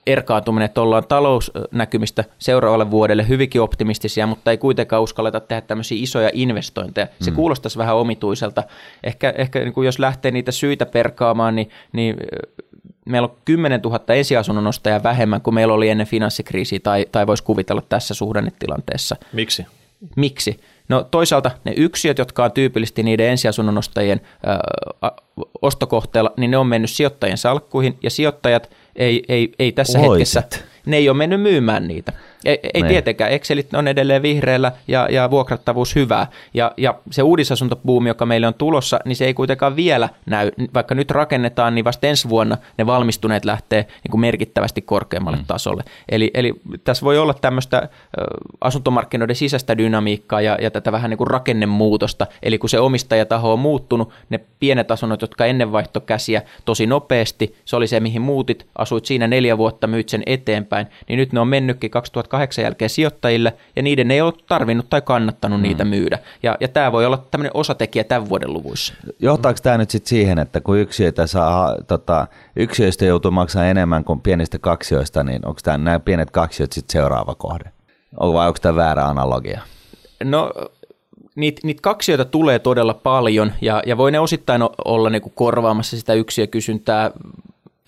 erkaantuminen, 0.07 0.65
että 0.65 0.81
ollaan 0.81 1.07
talousnäkymistä 1.07 2.23
seuraavalle 2.39 2.91
vuodelle 2.91 3.27
hyvinkin 3.27 3.61
optimistisia, 3.61 4.27
mutta 4.27 4.51
ei 4.51 4.57
kuitenkaan 4.57 5.03
uskalleta 5.03 5.39
tehdä 5.39 5.61
tämmöisiä 5.61 5.97
isoja 6.01 6.29
investointeja. 6.33 7.07
Se 7.21 7.31
mm. 7.31 7.35
kuulostaisi 7.35 7.77
vähän 7.77 7.95
omituiselta. 7.95 8.63
Ehkä, 9.03 9.33
ehkä 9.37 9.59
niin 9.59 9.73
kuin 9.73 9.85
jos 9.85 9.99
lähtee 9.99 10.31
niitä 10.31 10.51
syitä 10.51 10.85
perkaamaan, 10.85 11.55
niin, 11.55 11.69
niin 11.91 12.17
meillä 13.07 13.27
on 13.27 13.35
10 13.45 13.81
000 13.81 13.99
ensiasunnon 14.15 14.67
ostajaa 14.67 15.03
vähemmän 15.03 15.41
kuin 15.41 15.53
meillä 15.53 15.73
oli 15.73 15.89
ennen 15.89 16.07
finanssikriisiä 16.07 16.79
tai, 16.83 17.05
tai 17.11 17.27
voisi 17.27 17.43
kuvitella 17.43 17.81
tässä 17.89 18.13
suhdannetilanteessa. 18.13 19.15
Miksi? 19.33 19.65
Miksi? 20.15 20.59
No 20.89 21.03
toisaalta 21.03 21.51
ne 21.63 21.73
yksiöt, 21.77 22.17
jotka 22.17 22.43
on 22.43 22.51
tyypillisesti 22.51 23.03
niiden 23.03 23.29
ensiasunnon 23.29 23.77
ostajien 23.77 24.21
ö, 24.47 25.11
ostokohteella, 25.61 26.33
niin 26.37 26.51
ne 26.51 26.57
on 26.57 26.67
mennyt 26.67 26.91
sijoittajien 26.91 27.37
salkkuihin 27.37 27.97
ja 28.03 28.09
sijoittajat 28.09 28.69
ei, 28.95 29.23
ei, 29.29 29.51
ei 29.59 29.71
tässä 29.71 30.01
Loiset. 30.01 30.43
hetkessä, 30.43 30.65
ne 30.85 30.97
ei 30.97 31.09
ole 31.09 31.17
mennyt 31.17 31.41
myymään 31.41 31.87
niitä. 31.87 32.13
Ei, 32.47 32.59
ei 32.73 32.81
niin. 32.81 32.87
tietenkään, 32.87 33.31
Excelit 33.31 33.73
on 33.73 33.87
edelleen 33.87 34.21
vihreällä 34.21 34.71
ja, 34.87 35.07
ja 35.11 35.31
vuokrattavuus 35.31 35.95
hyvää. 35.95 36.27
Ja, 36.53 36.71
ja 36.77 36.95
se 37.11 37.23
uudisasuntoboomi, 37.23 38.09
joka 38.09 38.25
meille 38.25 38.47
on 38.47 38.53
tulossa, 38.53 38.99
niin 39.05 39.15
se 39.15 39.25
ei 39.25 39.33
kuitenkaan 39.33 39.75
vielä 39.75 40.09
näy. 40.25 40.51
Vaikka 40.73 40.95
nyt 40.95 41.11
rakennetaan, 41.11 41.75
niin 41.75 41.85
vasta 41.85 42.07
ensi 42.07 42.29
vuonna 42.29 42.57
ne 42.77 42.85
valmistuneet 42.85 43.45
lähtee 43.45 43.81
niin 44.03 44.11
kuin 44.11 44.21
merkittävästi 44.21 44.81
korkeammalle 44.81 45.37
mm. 45.37 45.45
tasolle. 45.47 45.83
Eli, 46.09 46.31
eli 46.33 46.53
tässä 46.83 47.05
voi 47.05 47.17
olla 47.17 47.33
tämmöistä 47.33 47.89
asuntomarkkinoiden 48.61 49.35
sisäistä 49.35 49.77
dynamiikkaa 49.77 50.41
ja, 50.41 50.57
ja 50.61 50.71
tätä 50.71 50.91
vähän 50.91 51.09
niin 51.09 51.17
kuin 51.17 51.27
rakennemuutosta. 51.27 52.27
Eli 52.43 52.57
kun 52.57 52.69
se 52.69 52.79
omistajataho 52.79 53.53
on 53.53 53.59
muuttunut, 53.59 54.13
ne 54.29 54.39
pienet 54.59 54.91
asunnot, 54.91 55.21
jotka 55.21 55.45
ennen 55.45 55.71
vaihto 55.71 55.99
käsiä 56.01 56.41
tosi 56.65 56.85
nopeasti, 56.85 57.55
se 57.65 57.75
oli 57.75 57.87
se, 57.87 57.99
mihin 57.99 58.21
muutit, 58.21 58.67
asuit 58.75 59.05
siinä 59.05 59.27
neljä 59.27 59.57
vuotta, 59.57 59.87
myyt 59.87 60.09
sen 60.09 60.23
eteenpäin, 60.25 60.87
niin 61.07 61.17
nyt 61.17 61.33
ne 61.33 61.39
on 61.39 61.47
mennytkin 61.47 61.91
2000 61.91 62.36
2008 62.37 62.63
jälkeen 62.63 62.89
sijoittajille, 62.89 63.53
ja 63.75 63.83
niiden 63.83 64.11
ei 64.11 64.21
ole 64.21 64.33
tarvinnut 64.47 64.89
tai 64.89 65.01
kannattanut 65.01 65.59
mm. 65.59 65.63
niitä 65.63 65.85
myydä. 65.85 66.19
Ja, 66.43 66.57
ja 66.59 66.67
tämä 66.67 66.91
voi 66.91 67.05
olla 67.05 67.25
tämmöinen 67.31 67.51
osatekijä 67.53 68.03
tämän 68.03 68.29
vuoden 68.29 68.53
luvuissa. 68.53 68.93
Johtaako 69.19 69.59
tämä 69.63 69.77
nyt 69.77 69.89
sitten 69.89 70.09
siihen, 70.09 70.39
että 70.39 70.61
kun 70.61 70.77
yksiöitä 70.77 71.27
saa, 71.27 71.75
tota, 71.87 72.27
yksiöistä 72.55 73.05
joutuu 73.05 73.31
maksamaan 73.31 73.69
enemmän 73.69 74.03
kuin 74.03 74.21
pienistä 74.21 74.59
kaksioista, 74.59 75.23
niin 75.23 75.45
onko 75.45 75.59
tämä 75.63 75.77
nämä 75.77 75.99
pienet 75.99 76.31
kaksiot 76.31 76.71
sitten 76.71 76.93
seuraava 76.93 77.35
kohde? 77.35 77.71
Vai 78.19 78.47
onko 78.47 78.59
tämä 78.61 78.75
väärä 78.75 79.05
analogia? 79.05 79.61
No 80.23 80.51
niitä, 81.35 81.61
niitä 81.63 81.81
kaksioita 81.81 82.25
tulee 82.25 82.59
todella 82.59 82.93
paljon 82.93 83.53
ja, 83.61 83.83
ja 83.85 83.97
voi 83.97 84.11
ne 84.11 84.19
osittain 84.19 84.61
olla 84.85 85.09
niinku 85.09 85.29
korvaamassa 85.29 85.97
sitä 85.97 86.13
yksiökysyntää 86.13 87.11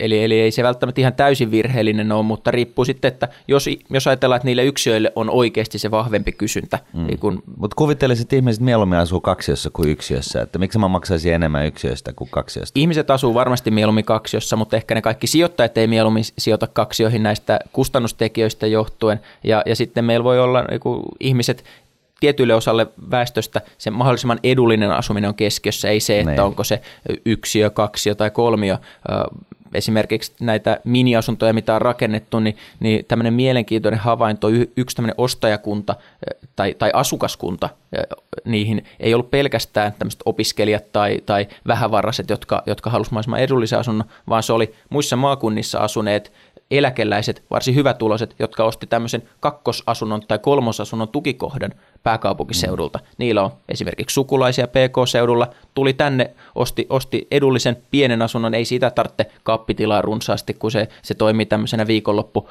Eli, 0.00 0.24
eli 0.24 0.40
ei 0.40 0.50
se 0.50 0.62
välttämättä 0.62 1.00
ihan 1.00 1.14
täysin 1.14 1.50
virheellinen 1.50 2.12
ole, 2.12 2.22
mutta 2.22 2.50
riippuu 2.50 2.84
sitten, 2.84 3.08
että 3.08 3.28
jos, 3.48 3.66
jos 3.90 4.06
ajatellaan, 4.06 4.36
että 4.36 4.46
niille 4.46 4.64
yksilöille 4.64 5.12
on 5.16 5.30
oikeasti 5.30 5.78
se 5.78 5.90
vahvempi 5.90 6.32
kysyntä. 6.32 6.78
Mm. 6.92 7.06
Niin 7.06 7.18
kun... 7.18 7.42
Mutta 7.56 7.74
kuvittelisit, 7.74 8.22
että 8.22 8.36
ihmiset 8.36 8.62
mieluummin 8.62 8.98
asuu 8.98 9.20
kaksiossa 9.20 9.70
kuin 9.72 9.88
yksiössä, 9.88 10.42
että 10.42 10.58
miksi 10.58 10.78
mä 10.78 10.88
maksaisin 10.88 11.34
enemmän 11.34 11.66
yksiöstä 11.66 12.12
kuin 12.12 12.30
kaksiosta? 12.30 12.80
Ihmiset 12.80 13.10
asuu 13.10 13.34
varmasti 13.34 13.70
mieluummin 13.70 14.04
kaksiossa, 14.04 14.56
mutta 14.56 14.76
ehkä 14.76 14.94
ne 14.94 15.02
kaikki 15.02 15.26
sijoittajat 15.26 15.78
ei 15.78 15.86
mieluummin 15.86 16.24
sijoita 16.38 16.66
kaksioihin 16.66 17.22
näistä 17.22 17.58
kustannustekijöistä 17.72 18.66
johtuen. 18.66 19.20
Ja, 19.44 19.62
ja 19.66 19.76
sitten 19.76 20.04
meillä 20.04 20.24
voi 20.24 20.40
olla 20.40 20.62
niin 20.62 20.80
ihmiset 21.20 21.64
tietyille 22.20 22.54
osalle 22.54 22.86
väestöstä 23.10 23.60
se 23.78 23.90
mahdollisimman 23.90 24.38
edullinen 24.42 24.90
asuminen 24.90 25.28
on 25.28 25.34
keskiössä, 25.34 25.88
ei 25.88 26.00
se, 26.00 26.18
että 26.18 26.30
Nein. 26.30 26.40
onko 26.40 26.64
se 26.64 26.80
yksiö, 27.24 27.70
kaksio 27.70 28.14
tai 28.14 28.30
kolmio 28.30 28.78
esimerkiksi 29.74 30.32
näitä 30.40 30.80
miniasuntoja, 30.84 31.52
mitä 31.52 31.74
on 31.74 31.82
rakennettu, 31.82 32.40
niin, 32.40 32.56
niin 32.80 33.04
tämmöinen 33.04 33.34
mielenkiintoinen 33.34 34.00
havainto, 34.00 34.48
yksi 34.76 34.96
tämmöinen 34.96 35.14
ostajakunta 35.18 35.94
tai, 36.56 36.74
tai 36.74 36.90
asukaskunta 36.94 37.68
niihin 38.44 38.84
ei 39.00 39.14
ollut 39.14 39.30
pelkästään 39.30 39.92
tämmöiset 39.98 40.22
opiskelijat 40.24 40.92
tai, 40.92 41.20
tai 41.26 41.48
vähävaraiset, 41.66 42.30
jotka, 42.30 42.62
jotka 42.66 42.90
halusivat 42.90 43.12
mahdollisimman 43.12 43.40
edullisen 43.40 43.78
asunnon, 43.78 44.08
vaan 44.28 44.42
se 44.42 44.52
oli 44.52 44.74
muissa 44.90 45.16
maakunnissa 45.16 45.78
asuneet 45.78 46.32
eläkeläiset, 46.70 47.42
varsin 47.50 47.74
hyvätuloiset, 47.74 48.34
jotka 48.38 48.64
osti 48.64 48.86
tämmöisen 48.86 49.22
kakkosasunnon 49.40 50.22
tai 50.28 50.38
kolmosasunnon 50.38 51.08
tukikohdan 51.08 51.70
pääkaupunkiseudulta. 52.02 52.98
Mm. 52.98 53.04
Niillä 53.18 53.42
on 53.42 53.52
esimerkiksi 53.68 54.14
sukulaisia 54.14 54.68
PK-seudulla, 54.68 55.48
tuli 55.74 55.92
tänne, 55.92 56.30
osti, 56.54 56.86
osti 56.88 57.26
edullisen 57.30 57.76
pienen 57.90 58.22
asunnon, 58.22 58.54
ei 58.54 58.64
siitä 58.64 58.90
tarvitse 58.90 59.26
kappitilaa 59.42 60.02
runsaasti, 60.02 60.54
kun 60.54 60.70
se, 60.70 60.88
se 61.02 61.14
toimii 61.14 61.46
tämmöisenä 61.46 61.86
viikonloppu 61.86 62.50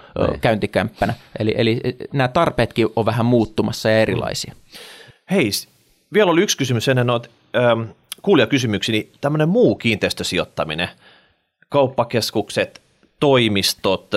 niin. 1.08 1.16
Eli, 1.39 1.54
eli 1.58 1.82
e, 1.84 1.91
nämä 2.14 2.28
tarpeetkin 2.28 2.88
on 2.95 3.06
vähän 3.06 3.26
muuttumassa 3.26 3.89
ja 3.89 4.00
erilaisia. 4.00 4.54
Hei, 5.32 5.50
vielä 6.14 6.32
oli 6.32 6.41
yksi 6.41 6.58
kysymys 6.58 6.88
ennen 6.88 7.08
noita 7.08 7.30
ähm, 7.56 7.82
kuulijakysymyksiä, 8.22 8.93
niin 8.93 9.12
tämmöinen 9.22 9.50
muu 9.50 9.76
kiinteistösijoittaminen, 9.76 10.89
kauppakeskukset, 11.70 12.82
toimistot, 13.20 14.12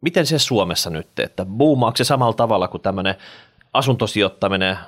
miten 0.00 0.26
se 0.26 0.38
Suomessa 0.38 0.90
nyt, 0.90 1.18
että 1.18 1.44
boomaako 1.44 1.96
se 1.96 2.04
samalla 2.04 2.32
tavalla 2.32 2.68
kuin 2.68 2.82
tämmöinen 2.82 3.14
asuntosijoittaminen, 3.72 4.78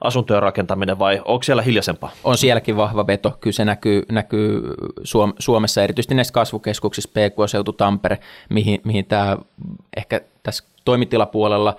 asuntojen 0.00 0.42
rakentaminen 0.42 0.98
vai 0.98 1.22
onko 1.24 1.42
siellä 1.42 1.62
hiljaisempaa? 1.62 2.10
On 2.24 2.38
sielläkin 2.38 2.76
vahva 2.76 3.06
veto. 3.06 3.36
Kyllä 3.40 3.54
se 3.54 3.64
näkyy, 3.64 4.02
näkyy 4.12 4.62
Suomessa, 5.38 5.82
erityisesti 5.82 6.14
näissä 6.14 6.32
kasvukeskuksissa, 6.32 7.10
PK-seutu, 7.10 7.72
Tampere, 7.72 8.18
mihin, 8.50 8.80
mihin 8.84 9.06
tämä 9.06 9.36
ehkä 9.96 10.20
tässä 10.46 10.64
toimitilapuolella 10.84 11.76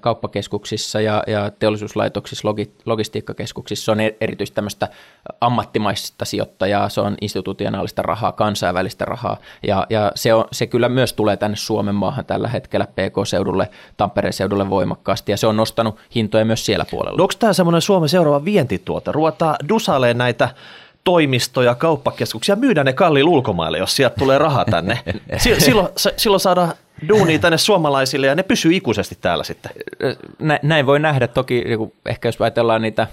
kauppakeskuksissa 0.00 1.00
ja, 1.00 1.22
ja 1.26 1.50
teollisuuslaitoksissa, 1.50 2.48
logi, 2.48 2.72
logistiikkakeskuksissa 2.86 3.92
on 3.92 4.00
e-, 4.00 4.16
erityisesti 4.20 4.54
tämmöistä 4.54 4.88
ammattimaista 5.40 6.24
sijoittajaa, 6.24 6.88
se 6.88 7.00
on 7.00 7.16
institutionaalista 7.20 8.02
rahaa, 8.02 8.32
kansainvälistä 8.32 9.04
rahaa 9.04 9.36
ja, 9.62 9.86
ja 9.90 10.12
se, 10.14 10.34
on, 10.34 10.44
se 10.52 10.66
kyllä 10.66 10.88
myös 10.88 11.12
tulee 11.12 11.36
tänne 11.36 11.56
Suomen 11.56 11.94
maahan 11.94 12.24
tällä 12.24 12.48
hetkellä 12.48 12.86
PK-seudulle, 12.86 13.68
Tampereen 13.96 14.32
seudulle 14.32 14.70
voimakkaasti 14.70 15.32
ja 15.32 15.36
se 15.36 15.46
on 15.46 15.56
nostanut 15.56 15.96
hintoja 16.14 16.44
myös 16.44 16.66
siellä 16.66 16.84
puolella. 16.90 17.16
No 17.16 17.24
onko 17.24 17.34
tämä 17.38 17.52
semmoinen 17.52 17.82
Suomen 17.82 18.08
seuraava 18.08 18.44
vientituote? 18.44 19.12
Ruvetaan 19.12 19.56
dusaleen 19.68 20.18
näitä 20.18 20.48
toimistoja, 21.04 21.74
kauppakeskuksia, 21.74 22.56
myydään 22.56 22.86
ne 22.86 22.92
kalliilla 22.92 23.30
ulkomaille, 23.30 23.78
jos 23.78 23.96
sieltä 23.96 24.16
tulee 24.18 24.38
rahaa 24.38 24.64
tänne. 24.64 24.98
silloin, 25.58 25.88
silloin 26.16 26.40
saadaan 26.40 26.72
duunia 27.08 27.38
tänne 27.38 27.58
suomalaisille 27.58 28.26
ja 28.26 28.34
ne 28.34 28.42
pysyy 28.42 28.74
ikuisesti 28.74 29.18
täällä 29.20 29.44
sitten. 29.44 29.72
Näin 30.62 30.86
voi 30.86 31.00
nähdä. 31.00 31.28
Toki 31.28 31.64
niin 31.64 31.92
ehkä 32.06 32.28
jos 32.28 32.40
ajatellaan 32.40 32.82
niitä 32.82 33.06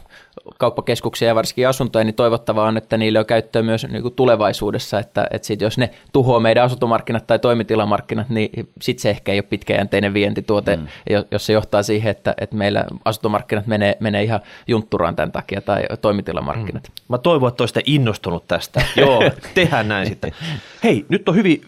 kauppakeskuksia 0.58 1.28
ja 1.28 1.36
varsinkin 1.36 1.68
asuntoja, 1.68 2.06
niin 2.06 2.16
toivottavaa 2.16 2.68
on, 2.68 2.78
että 2.78 2.98
niille 2.98 3.20
on 3.20 3.26
käyttöä 3.26 3.62
myös 3.62 3.88
niin 3.88 4.02
kuin 4.02 4.14
tulevaisuudessa, 4.14 5.00
että, 5.00 5.28
että 5.32 5.46
sit 5.46 5.62
jos 5.62 5.78
ne 5.78 5.90
tuhoaa 6.14 6.40
meidän 6.40 6.64
asuntomarkkinat 6.64 7.28
tai 7.28 7.40
toimitilamarkkinat, 7.40 8.30
niin 8.30 8.70
sitten 8.82 9.02
se 9.02 9.10
ehkä 9.10 9.32
ei 9.32 9.38
ole 9.38 9.44
pitkäjänteinen 9.50 10.14
vientituote, 10.14 10.76
mm. 10.76 10.88
jos 11.32 11.46
se 11.46 11.54
johtaa 11.54 11.84
siihen, 11.84 12.12
että, 12.12 12.34
että 12.38 12.56
meillä 12.56 12.86
asuntomarkkinat 13.06 13.68
menee, 13.68 13.98
menee 14.00 14.24
ihan 14.24 14.40
juntturaan 14.68 15.16
tämän 15.16 15.32
takia 15.32 15.62
tai 15.62 15.84
toimitilamarkkinat. 16.02 16.84
Mm. 16.88 16.94
Mä 17.08 17.18
toivon, 17.18 17.50
että 17.50 17.64
olisitte 17.64 17.84
innostunut 17.86 18.48
tästä. 18.48 18.82
Joo, 18.96 19.24
tehdään 19.56 19.88
näin 19.88 20.08
sitten. 20.08 20.32
Hei, 20.84 21.06
nyt 21.10 21.30
on 21.30 21.36
hyvin 21.36 21.62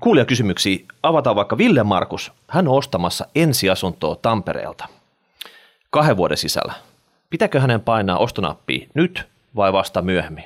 kuulijakysymyksiä. 0.00 0.78
Avataan 1.02 1.36
vaikka 1.36 1.58
Ville 1.58 1.82
Markus. 1.82 2.32
Hän 2.48 2.68
on 2.68 2.74
ostamassa 2.74 3.26
ensiasuntoa 3.34 4.16
Tampereelta 4.16 4.88
kahden 5.90 6.16
vuoden 6.16 6.36
sisällä. 6.36 6.72
Pitääkö 7.30 7.60
hänen 7.60 7.80
painaa 7.80 8.18
ostonappia 8.18 8.86
nyt 8.94 9.22
vai 9.56 9.72
vasta 9.72 10.02
myöhemmin? 10.02 10.44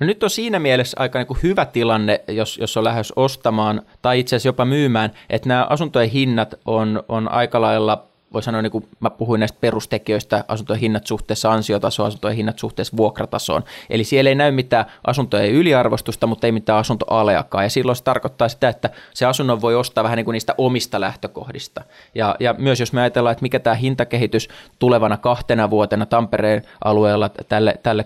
No 0.00 0.06
nyt 0.06 0.22
on 0.22 0.30
siinä 0.30 0.58
mielessä 0.58 0.96
aika 1.00 1.18
niin 1.18 1.26
kuin 1.26 1.38
hyvä 1.42 1.64
tilanne, 1.64 2.20
jos, 2.28 2.58
jos 2.58 2.76
on 2.76 2.84
lähes 2.84 3.12
ostamaan 3.16 3.82
tai 4.02 4.20
itse 4.20 4.36
asiassa 4.36 4.48
jopa 4.48 4.64
myymään, 4.64 5.10
että 5.30 5.48
nämä 5.48 5.66
asuntojen 5.70 6.10
hinnat 6.10 6.54
on, 6.64 7.02
on 7.08 7.30
aika 7.32 7.60
lailla 7.60 8.06
voi 8.36 8.42
sanoa, 8.42 8.62
niin 8.62 8.70
kuin 8.72 8.88
mä 9.00 9.10
puhuin 9.10 9.38
näistä 9.38 9.58
perustekijöistä, 9.60 10.44
asuntojen 10.48 10.80
hinnat 10.80 11.06
suhteessa 11.06 11.52
ansiotasoon, 11.52 12.06
asuntojen 12.06 12.36
hinnat 12.36 12.58
suhteessa 12.58 12.96
vuokratasoon. 12.96 13.64
Eli 13.90 14.04
siellä 14.04 14.28
ei 14.28 14.34
näy 14.34 14.50
mitään 14.50 14.86
asuntojen 15.06 15.50
yliarvostusta, 15.50 16.26
mutta 16.26 16.46
ei 16.46 16.52
mitään 16.52 16.78
asuntoaleakaan. 16.78 17.64
Ja 17.64 17.70
silloin 17.70 17.96
se 17.96 18.02
tarkoittaa 18.02 18.48
sitä, 18.48 18.68
että 18.68 18.90
se 19.14 19.26
asunnon 19.26 19.60
voi 19.60 19.74
ostaa 19.74 20.04
vähän 20.04 20.16
niin 20.16 20.24
kuin 20.24 20.32
niistä 20.32 20.54
omista 20.58 21.00
lähtökohdista. 21.00 21.84
Ja, 22.14 22.36
ja 22.40 22.54
myös 22.58 22.80
jos 22.80 22.92
me 22.92 23.00
ajatellaan, 23.00 23.32
että 23.32 23.42
mikä 23.42 23.58
tämä 23.58 23.74
hintakehitys 23.74 24.48
tulevana 24.78 25.16
kahtena 25.16 25.70
vuotena 25.70 26.06
Tampereen 26.06 26.62
alueella 26.84 27.28
tälle, 27.28 27.78
tälle 27.82 28.04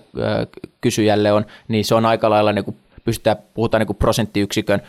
kysyjälle 0.81 1.33
on, 1.33 1.47
niin 1.69 1.85
se 1.85 1.95
on 1.95 2.07
aika 2.07 2.31
lailla 2.31 2.53
niin 2.53 2.65
kuin 2.65 2.77
pystytään, 3.05 3.37
puhutaan 3.55 3.81
niin 3.81 3.87
kuin 3.87 3.97
prosenttiyksikön 3.97 4.83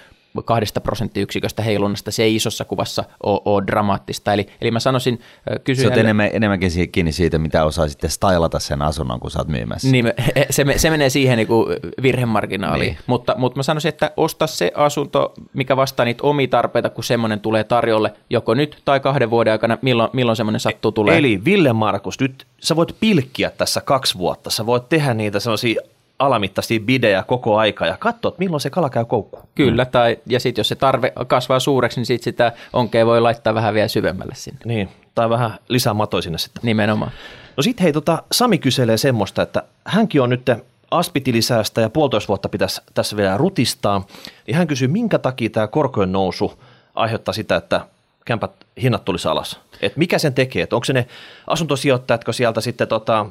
kahdesta 0.46 0.82
prosenttiyksiköstä 0.82 1.64
heilunnasta, 1.64 2.12
se 2.12 2.24
ei 2.24 2.36
isossa 2.36 2.66
kuvassa 2.66 3.04
ole, 3.24 3.42
ole 3.46 3.64
dramaattista. 3.68 4.34
Eli, 4.34 4.48
eli 4.62 4.72
mä 4.72 4.80
sanoisin, 4.80 5.20
kysyin... 5.64 5.88
Sä 5.88 5.92
oot 5.92 6.00
enemmän, 6.00 6.30
enemmänkin 6.34 6.92
kiinni 6.92 7.12
siitä, 7.12 7.38
mitä 7.38 7.66
osaa 7.66 7.88
sitten 7.88 8.10
stylata 8.10 8.60
sen 8.60 8.82
asunnon, 8.82 9.20
kun 9.20 9.32
sä 9.32 9.40
oot 9.40 9.48
myymässä. 9.48 9.92
Niin, 9.92 10.14
se, 10.50 10.66
se 10.78 10.90
menee 10.90 11.10
siihen 11.10 11.38
niin 11.38 11.48
kuin 11.48 11.76
virhemarginaaliin, 12.02 12.94
niin. 12.94 13.04
mutta, 13.08 13.36
mutta 13.38 13.60
mä 13.60 13.64
sanoisin, 13.64 13.90
että 13.90 14.12
osta 14.18 14.48
se 14.48 14.72
asunto, 14.76 15.34
mikä 15.54 15.78
vastaa 15.78 16.06
niitä 16.06 16.24
omia 16.24 16.48
tarpeita, 16.48 16.90
kun 16.90 17.04
semmoinen 17.04 17.40
tulee 17.40 17.64
tarjolle, 17.64 18.14
joko 18.30 18.54
nyt 18.54 18.82
tai 18.86 19.00
kahden 19.00 19.30
vuoden 19.30 19.52
aikana, 19.52 19.78
milloin, 19.82 20.10
milloin 20.14 20.36
semmoinen 20.36 20.60
sattuu 20.60 20.92
tulee. 20.92 21.18
Eli 21.18 21.46
Ville 21.46 21.74
Markus, 21.74 22.20
nyt 22.20 22.48
sä 22.60 22.76
voit 22.76 22.96
pilkkiä 23.00 23.50
tässä 23.50 23.82
kaksi 23.82 24.18
vuotta, 24.18 24.50
sä 24.50 24.66
voit 24.66 24.90
tehdä 24.90 25.14
niitä 25.14 25.40
sellaisia 25.40 25.82
alamittaisia 26.22 26.80
bidejä 26.80 27.24
koko 27.28 27.58
aika 27.58 27.86
ja 27.86 27.98
katsoa, 27.98 28.36
milloin 28.38 28.62
se 28.62 28.70
kala 28.70 28.90
käy 28.90 29.06
koukkuun. 29.06 29.44
Kyllä, 29.56 29.86
tai, 29.86 30.18
ja 30.26 30.40
sitten 30.40 30.60
jos 30.60 30.68
se 30.68 30.76
tarve 30.76 31.14
kasvaa 31.28 31.60
suureksi, 31.60 32.00
niin 32.00 32.06
sit 32.06 32.24
sitä 32.24 32.52
onkea 32.74 33.06
voi 33.06 33.22
laittaa 33.22 33.54
vähän 33.54 33.74
vielä 33.74 33.88
syvemmälle 33.88 34.36
sinne. 34.36 34.60
Niin, 34.66 34.90
tai 35.16 35.30
vähän 35.30 35.58
lisää 35.68 35.94
matoja 35.94 36.22
sinne 36.22 36.38
sitten. 36.38 36.62
Nimenomaan. 36.64 37.12
No 37.58 37.64
sitten 37.64 37.84
hei, 37.84 37.94
tota, 37.94 38.24
Sami 38.32 38.58
kyselee 38.58 38.98
semmoista, 38.98 39.42
että 39.42 39.64
hänkin 39.86 40.22
on 40.22 40.30
nyt 40.30 40.50
aspitilisäästä 40.92 41.82
ja 41.82 41.90
puolitoista 41.90 42.28
vuotta 42.28 42.50
pitäisi 42.50 42.82
tässä 42.94 43.18
vielä 43.18 43.38
rutistaa, 43.38 44.06
niin 44.48 44.56
hän 44.56 44.68
kysyy, 44.68 44.88
minkä 44.88 45.20
takia 45.20 45.50
tämä 45.50 45.68
korkojen 45.68 46.12
nousu 46.12 46.54
aiheuttaa 46.96 47.34
sitä, 47.34 47.56
että 47.56 47.82
kämpät 48.26 48.52
hinnat 48.82 49.06
tulisi 49.06 49.28
alas. 49.28 49.60
Et 49.82 49.98
mikä 49.98 50.20
sen 50.20 50.34
tekee? 50.34 50.64
Et 50.64 50.74
onko 50.74 50.86
se 50.86 50.94
ne 50.94 51.08
asuntosijoittajat, 51.48 52.24
kun 52.24 52.34
sieltä 52.34 52.62
sitten 52.62 52.88
tota, 52.88 53.26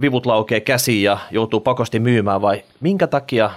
vivut 0.00 0.26
laukee 0.26 0.60
käsiin 0.60 1.02
ja 1.02 1.18
joutuu 1.30 1.60
pakosti 1.60 2.00
myymään 2.00 2.42
vai 2.42 2.62
minkä 2.80 3.06
takia 3.06 3.50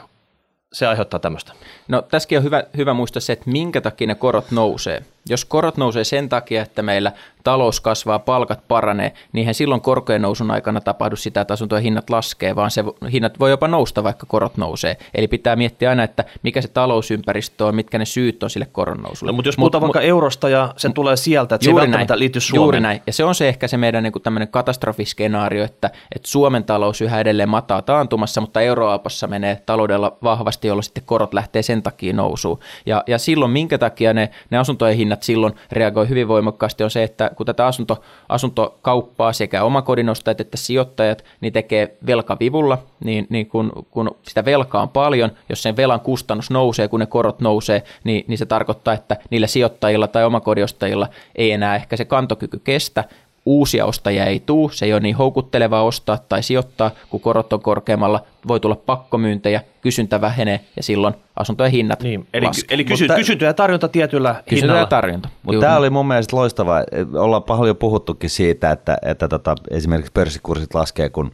se 0.74 0.88
aiheuttaa 0.88 1.20
tämmöistä? 1.20 1.54
No 1.88 2.02
tässäkin 2.02 2.38
on 2.38 2.44
hyvä, 2.44 2.64
hyvä 2.78 2.94
muistaa 2.94 3.22
se, 3.22 3.34
että 3.34 3.50
minkä 3.50 3.82
takia 3.82 4.08
ne 4.08 4.16
korot 4.16 4.52
nousee. 4.52 5.04
Jos 5.30 5.46
korot 5.46 5.78
nousee 5.78 6.04
sen 6.04 6.30
takia, 6.30 6.62
että 6.62 6.82
meillä 6.82 7.12
talous 7.44 7.80
kasvaa, 7.80 8.20
palkat 8.20 8.68
paranee, 8.68 9.14
niin 9.34 9.40
eihän 9.40 9.54
silloin 9.54 9.82
korkojen 9.82 10.22
nousun 10.22 10.52
aikana 10.52 10.82
tapahdu 10.82 11.16
sitä, 11.16 11.42
että 11.42 11.54
asuntojen 11.54 11.84
hinnat 11.84 12.10
laskee, 12.10 12.56
vaan 12.56 12.72
se 12.72 12.84
hinnat 13.12 13.40
voi 13.40 13.50
jopa 13.50 13.68
nousta, 13.68 14.04
vaikka 14.04 14.26
korot 14.26 14.58
nousee. 14.58 14.98
Eli 15.16 15.28
pitää 15.28 15.56
miettiä 15.56 15.90
aina, 15.90 16.04
että 16.04 16.26
mikä 16.44 16.62
se 16.62 16.68
talousympäristö 16.68 17.66
on, 17.66 17.76
mitkä 17.76 17.98
ne 17.98 18.06
syyt 18.06 18.44
on 18.44 18.50
sille 18.50 18.66
koron 18.66 18.98
nousulle. 18.98 19.32
No, 19.32 19.36
mutta 19.36 19.48
jos 19.48 19.56
puhutaan 19.56 19.82
mut, 19.82 19.88
vaikka 19.88 20.08
eurosta 20.08 20.50
ja 20.50 20.74
se 20.78 20.90
tulee 20.90 21.16
sieltä, 21.16 21.56
että 21.56 21.66
se 21.66 21.72
ei 21.72 21.76
välttämättä 21.76 22.14
näin, 22.14 22.20
liity 22.20 22.40
Suomeen. 22.40 22.64
Juuri 22.64 22.80
näin. 22.80 23.02
Ja 23.08 23.14
se 23.14 23.24
on 23.24 23.36
se 23.36 23.50
ehkä 23.50 23.68
se 23.68 23.78
meidän 23.78 24.04
niin 24.04 24.14
tämmöinen 24.24 24.48
katastrofiskenaario, 24.48 25.64
että, 25.64 25.92
että 26.16 26.28
Suomen 26.28 26.64
talous 26.64 27.02
yhä 27.02 27.20
edelleen 27.20 27.50
mataa 27.50 27.82
taantumassa, 27.82 28.42
mutta 28.42 28.62
Euroopassa 28.62 29.28
menee 29.28 29.62
taloudella 29.66 30.18
vahvasti, 30.24 30.68
jolloin 30.68 30.84
sitten 30.84 31.04
korot 31.06 31.34
lähtee 31.34 31.62
sen 31.62 31.84
takia 31.84 32.14
nousuun. 32.14 32.60
Ja, 32.86 33.04
ja 33.08 33.18
silloin 33.18 33.52
minkä 33.52 33.78
takia 33.78 34.14
ne, 34.14 34.30
ne 34.50 34.58
asuntojen 34.58 34.98
hinnat 34.98 35.15
silloin 35.24 35.54
reagoi 35.72 36.10
hyvin 36.10 36.28
voimakkaasti 36.28 36.84
on 36.84 36.92
se, 36.92 37.04
että 37.04 37.32
kun 37.36 37.46
tätä 37.46 37.68
asunto, 37.68 38.02
asuntokauppaa 38.30 39.34
sekä 39.34 39.64
omakodinostajat 39.64 40.42
että 40.42 40.58
sijoittajat 40.58 41.24
niin 41.42 41.54
tekee 41.54 41.98
velkavivulla, 42.06 42.78
niin, 43.04 43.28
niin 43.30 43.48
kun, 43.48 43.72
kun 43.92 44.16
sitä 44.24 44.46
velkaa 44.46 44.82
on 44.82 44.90
paljon, 44.90 45.32
jos 45.50 45.64
sen 45.64 45.78
velan 45.78 46.00
kustannus 46.00 46.50
nousee, 46.50 46.88
kun 46.88 47.00
ne 47.00 47.06
korot 47.06 47.40
nousee, 47.40 47.84
niin, 48.04 48.26
niin 48.28 48.38
se 48.38 48.46
tarkoittaa, 48.46 48.94
että 48.94 49.18
niillä 49.30 49.48
sijoittajilla 49.48 50.08
tai 50.08 50.26
omakodiostajilla 50.26 51.08
ei 51.36 51.52
enää 51.52 51.76
ehkä 51.76 51.98
se 51.98 52.06
kantokyky 52.06 52.60
kestä, 52.64 53.04
uusia 53.46 53.86
ostajia 53.86 54.26
ei 54.26 54.40
tuu, 54.40 54.70
se 54.70 54.86
ei 54.86 54.94
ole 54.94 55.00
niin 55.00 55.16
houkuttelevaa 55.16 55.84
ostaa 55.84 56.18
tai 56.18 56.44
sijoittaa, 56.44 56.92
kun 57.10 57.20
korot 57.20 57.54
on 57.54 57.62
korkeammalla, 57.62 58.24
voi 58.48 58.60
tulla 58.60 58.76
pakkomyyntejä, 58.76 59.62
kysyntä 59.82 60.22
vähenee 60.22 60.60
ja 60.76 60.84
silloin 60.84 61.14
asuntojen 61.36 61.72
hinnat 61.72 62.04
niin, 62.04 62.28
Eli, 62.34 62.46
eli 62.70 62.84
kysy, 62.84 63.04
Mutta, 63.04 63.16
kysyntä 63.16 63.46
ja 63.46 63.54
tarjonta 63.54 63.88
tietyllä 63.88 64.36
kysyntä 64.50 64.56
hinnalla. 64.56 64.80
ja 64.80 64.86
tarjonta. 64.86 65.30
Mutta 65.44 65.62
tämä 65.62 65.78
oli 65.78 65.90
mun 65.90 66.08
mielestä 66.08 66.36
loistavaa. 66.36 66.84
Ollaan 67.14 67.44
paljon 67.44 67.78
puhuttukin 67.78 68.30
siitä, 68.30 68.72
että, 68.72 68.98
että 69.06 69.28
tota, 69.28 69.56
esimerkiksi 69.72 70.12
pörssikurssit 70.12 70.74
laskee, 70.74 71.10
kun 71.10 71.32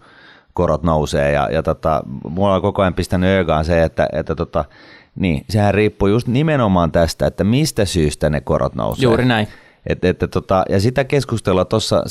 korot 0.54 0.84
nousee 0.84 1.32
ja, 1.32 1.50
ja 1.52 1.64
tota, 1.64 2.04
mulla 2.30 2.56
on 2.56 2.62
koko 2.62 2.82
ajan 2.82 2.94
pistänyt 2.94 3.30
öögaan 3.30 3.66
se, 3.66 3.84
että, 3.84 4.08
että 4.14 4.36
tota, 4.36 4.66
niin, 5.16 5.46
sehän 5.50 5.74
riippuu 5.74 6.08
just 6.08 6.28
nimenomaan 6.28 6.92
tästä, 6.92 7.28
että 7.28 7.44
mistä 7.44 7.86
syystä 7.86 8.30
ne 8.30 8.42
korot 8.42 8.76
nousee. 8.76 9.04
Juuri 9.04 9.26
näin. 9.26 9.48
Et, 9.88 10.06
et, 10.06 10.20
tota, 10.32 10.66
ja 10.70 10.80
sitä 10.80 11.04
keskustelua 11.04 11.66
tuossa 11.66 12.04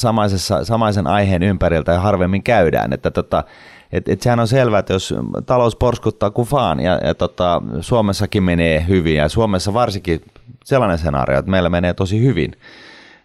samaisen 0.62 1.06
aiheen 1.06 1.42
ympäriltä 1.42 1.92
ja 1.92 2.00
harvemmin 2.00 2.42
käydään, 2.42 2.92
että 2.92 3.10
tota, 3.10 3.44
et, 3.92 4.08
et 4.08 4.22
sehän 4.22 4.40
on 4.40 4.48
selvää, 4.48 4.78
että 4.78 4.92
jos 4.92 5.14
talous 5.46 5.76
porskuttaa 5.76 6.30
kufaan 6.30 6.80
ja, 6.80 7.00
ja 7.04 7.14
tota, 7.14 7.62
Suomessakin 7.80 8.42
menee 8.42 8.84
hyvin 8.88 9.16
ja 9.16 9.28
Suomessa 9.28 9.74
varsinkin 9.74 10.20
sellainen 10.64 10.98
skenaario, 10.98 11.38
että 11.38 11.50
meillä 11.50 11.68
menee 11.68 11.94
tosi 11.94 12.22
hyvin, 12.22 12.52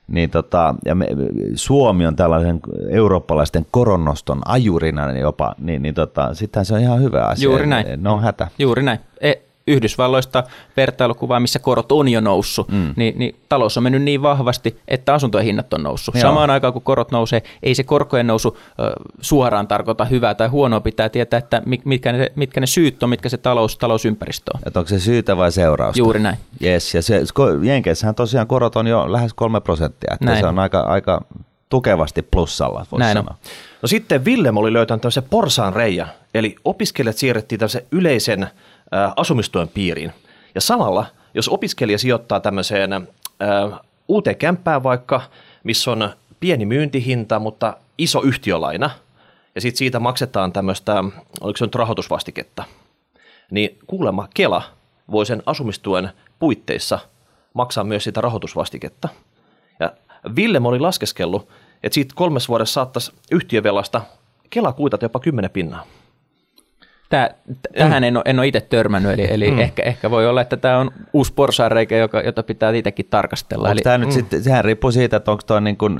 niin 0.08 0.30
tota, 0.30 0.76
ja 0.86 0.96
me, 0.96 1.08
Suomi 1.56 2.08
on 2.08 2.16
tällaisen 2.16 2.60
eurooppalaisten 2.90 3.66
koronnoston 3.72 4.42
ajurina 4.46 5.18
jopa, 5.18 5.56
niin, 5.60 5.82
niin 5.82 5.96
tota, 5.96 6.34
sittenhän 6.34 6.66
se 6.66 6.74
on 6.74 6.80
ihan 6.80 7.02
hyvä 7.02 7.26
asia. 7.26 7.44
Juuri 7.44 7.68
näin. 7.68 8.04
No 8.04 8.20
hätä. 8.20 8.48
Juuri 8.60 8.84
näin. 8.84 9.00
E, 9.22 9.34
Yhdysvalloista 9.68 10.44
vertailukuvaa, 10.78 11.40
missä 11.40 11.60
korot 11.60 11.92
on 11.92 12.08
jo 12.08 12.22
noussut, 12.22 12.72
mm. 12.72 12.94
niin, 12.96 13.20
niin 13.20 13.36
talous 13.50 13.78
on 13.78 13.84
mennyt 13.84 14.02
niin 14.02 14.22
vahvasti, 14.22 14.80
että 14.88 15.14
asuntojen 15.14 15.46
hinnat 15.46 15.74
on 15.74 15.84
noussut. 15.84 16.16
Joo. 16.16 16.22
Samaan 16.22 16.50
aikaan 16.50 16.74
kun 16.74 16.82
korot 16.82 17.12
nousee, 17.12 17.44
ei 17.64 17.76
se 17.76 17.84
korkojen 17.84 18.28
nousu 18.28 18.58
ö, 18.80 18.92
suoraan 19.22 19.68
tarkoita 19.68 20.06
hyvää 20.06 20.36
tai 20.36 20.48
huonoa, 20.48 20.80
pitää 20.80 21.10
tietää, 21.10 21.38
että 21.38 21.62
mitkä 21.86 22.12
ne, 22.12 22.32
mitkä 22.36 22.60
ne 22.60 22.68
syyt 22.68 23.04
on, 23.04 23.10
mitkä 23.10 23.30
se 23.30 23.38
talous, 23.38 23.78
talousympäristö 23.78 24.52
on. 24.54 24.62
Että 24.66 24.80
onko 24.80 24.90
se 24.90 25.00
syytä 25.00 25.38
vai 25.38 25.52
seurausta? 25.52 26.00
Juuri 26.00 26.20
näin. 26.20 26.38
Yes, 26.64 26.96
ja 26.96 27.02
se, 27.02 27.22
Jenkeissähän 27.62 28.16
tosiaan 28.16 28.48
korot 28.48 28.76
on 28.76 28.88
jo 28.88 29.12
lähes 29.12 29.34
kolme 29.34 29.62
prosenttia, 29.62 30.14
että 30.14 30.26
näin. 30.26 30.40
se 30.40 30.46
on 30.46 30.60
aika, 30.60 30.80
aika 30.80 31.22
tukevasti 31.70 32.22
plussalla, 32.22 32.86
voisi 32.92 33.00
Näin 33.00 33.18
sanoa. 33.18 33.36
On. 33.44 33.50
No 33.82 33.88
sitten 33.88 34.26
Villem 34.26 34.58
oli 34.58 34.74
löytänyt 34.74 35.02
tämmöisen 35.02 35.24
porsaan 35.30 35.74
reijä, 35.74 36.08
eli 36.34 36.56
opiskelijat 36.64 37.18
siirrettiin 37.18 37.60
tämmöisen 37.60 37.86
yleisen 37.92 38.48
asumistuen 39.16 39.68
piiriin. 39.68 40.14
Ja 40.56 40.62
samalla, 40.62 41.06
jos 41.34 41.50
opiskelija 41.50 41.98
sijoittaa 41.98 42.40
tämmöiseen 42.40 43.08
uuteen 44.08 44.36
kämppään 44.36 44.84
vaikka, 44.84 45.22
missä 45.64 45.92
on 45.92 46.10
pieni 46.40 46.66
myyntihinta, 46.66 47.40
mutta 47.40 47.78
iso 47.98 48.22
yhtiölaina, 48.22 48.90
ja 49.56 49.62
sitten 49.62 49.78
siitä 49.78 50.00
maksetaan 50.00 50.54
tämmöistä, 50.54 51.04
oliko 51.42 51.58
se 51.58 51.66
nyt 51.66 51.76
rahoitusvastiketta, 51.76 52.64
niin 53.52 53.78
kuulemma 53.88 54.28
Kela 54.34 54.64
voi 55.12 55.26
sen 55.26 55.44
asumistuen 55.46 56.10
puitteissa 56.40 57.00
maksaa 57.54 57.84
myös 57.84 58.04
sitä 58.04 58.22
rahoitusvastiketta. 58.22 59.10
Ja 59.80 59.92
Ville 60.36 60.62
oli 60.64 60.80
laskeskellut, 60.80 61.50
että 61.84 61.94
siitä 61.94 62.14
kolmes 62.16 62.50
vuodessa 62.50 62.74
saattaisi 62.74 63.12
yhtiövelasta 63.32 64.02
Kela 64.50 64.74
kuitata 64.74 65.06
jopa 65.06 65.20
10 65.20 65.52
pinnaa. 65.52 65.86
Tää, 67.10 67.36
tähän 67.78 68.04
en 68.04 68.18
ole, 68.18 68.24
en 68.26 68.40
ole 68.40 68.48
itse 68.48 68.62
törmännyt, 68.62 69.12
eli, 69.14 69.28
eli 69.30 69.52
mm. 69.52 69.60
ehkä, 69.60 69.84
ehkä 69.84 70.12
voi 70.12 70.28
olla, 70.28 70.42
että 70.42 70.58
tämä 70.58 70.78
on 70.78 70.92
uusi 71.14 71.34
porsaanreikä, 71.34 71.98
joka, 71.98 72.22
jota 72.22 72.44
pitää 72.44 72.72
itsekin 72.72 73.06
tarkastella. 73.10 73.64
Onko 73.64 73.72
eli, 73.72 73.82
tämä 73.82 73.98
nyt 73.98 74.10
mm. 74.10 74.14
sitten, 74.14 74.44
sehän 74.44 74.66
riippuu 74.66 74.92
siitä, 74.92 75.18
että 75.18 75.32
onko 75.32 75.44
tuo 75.48 75.60
niin 75.60 75.78
kuin, 75.78 76.00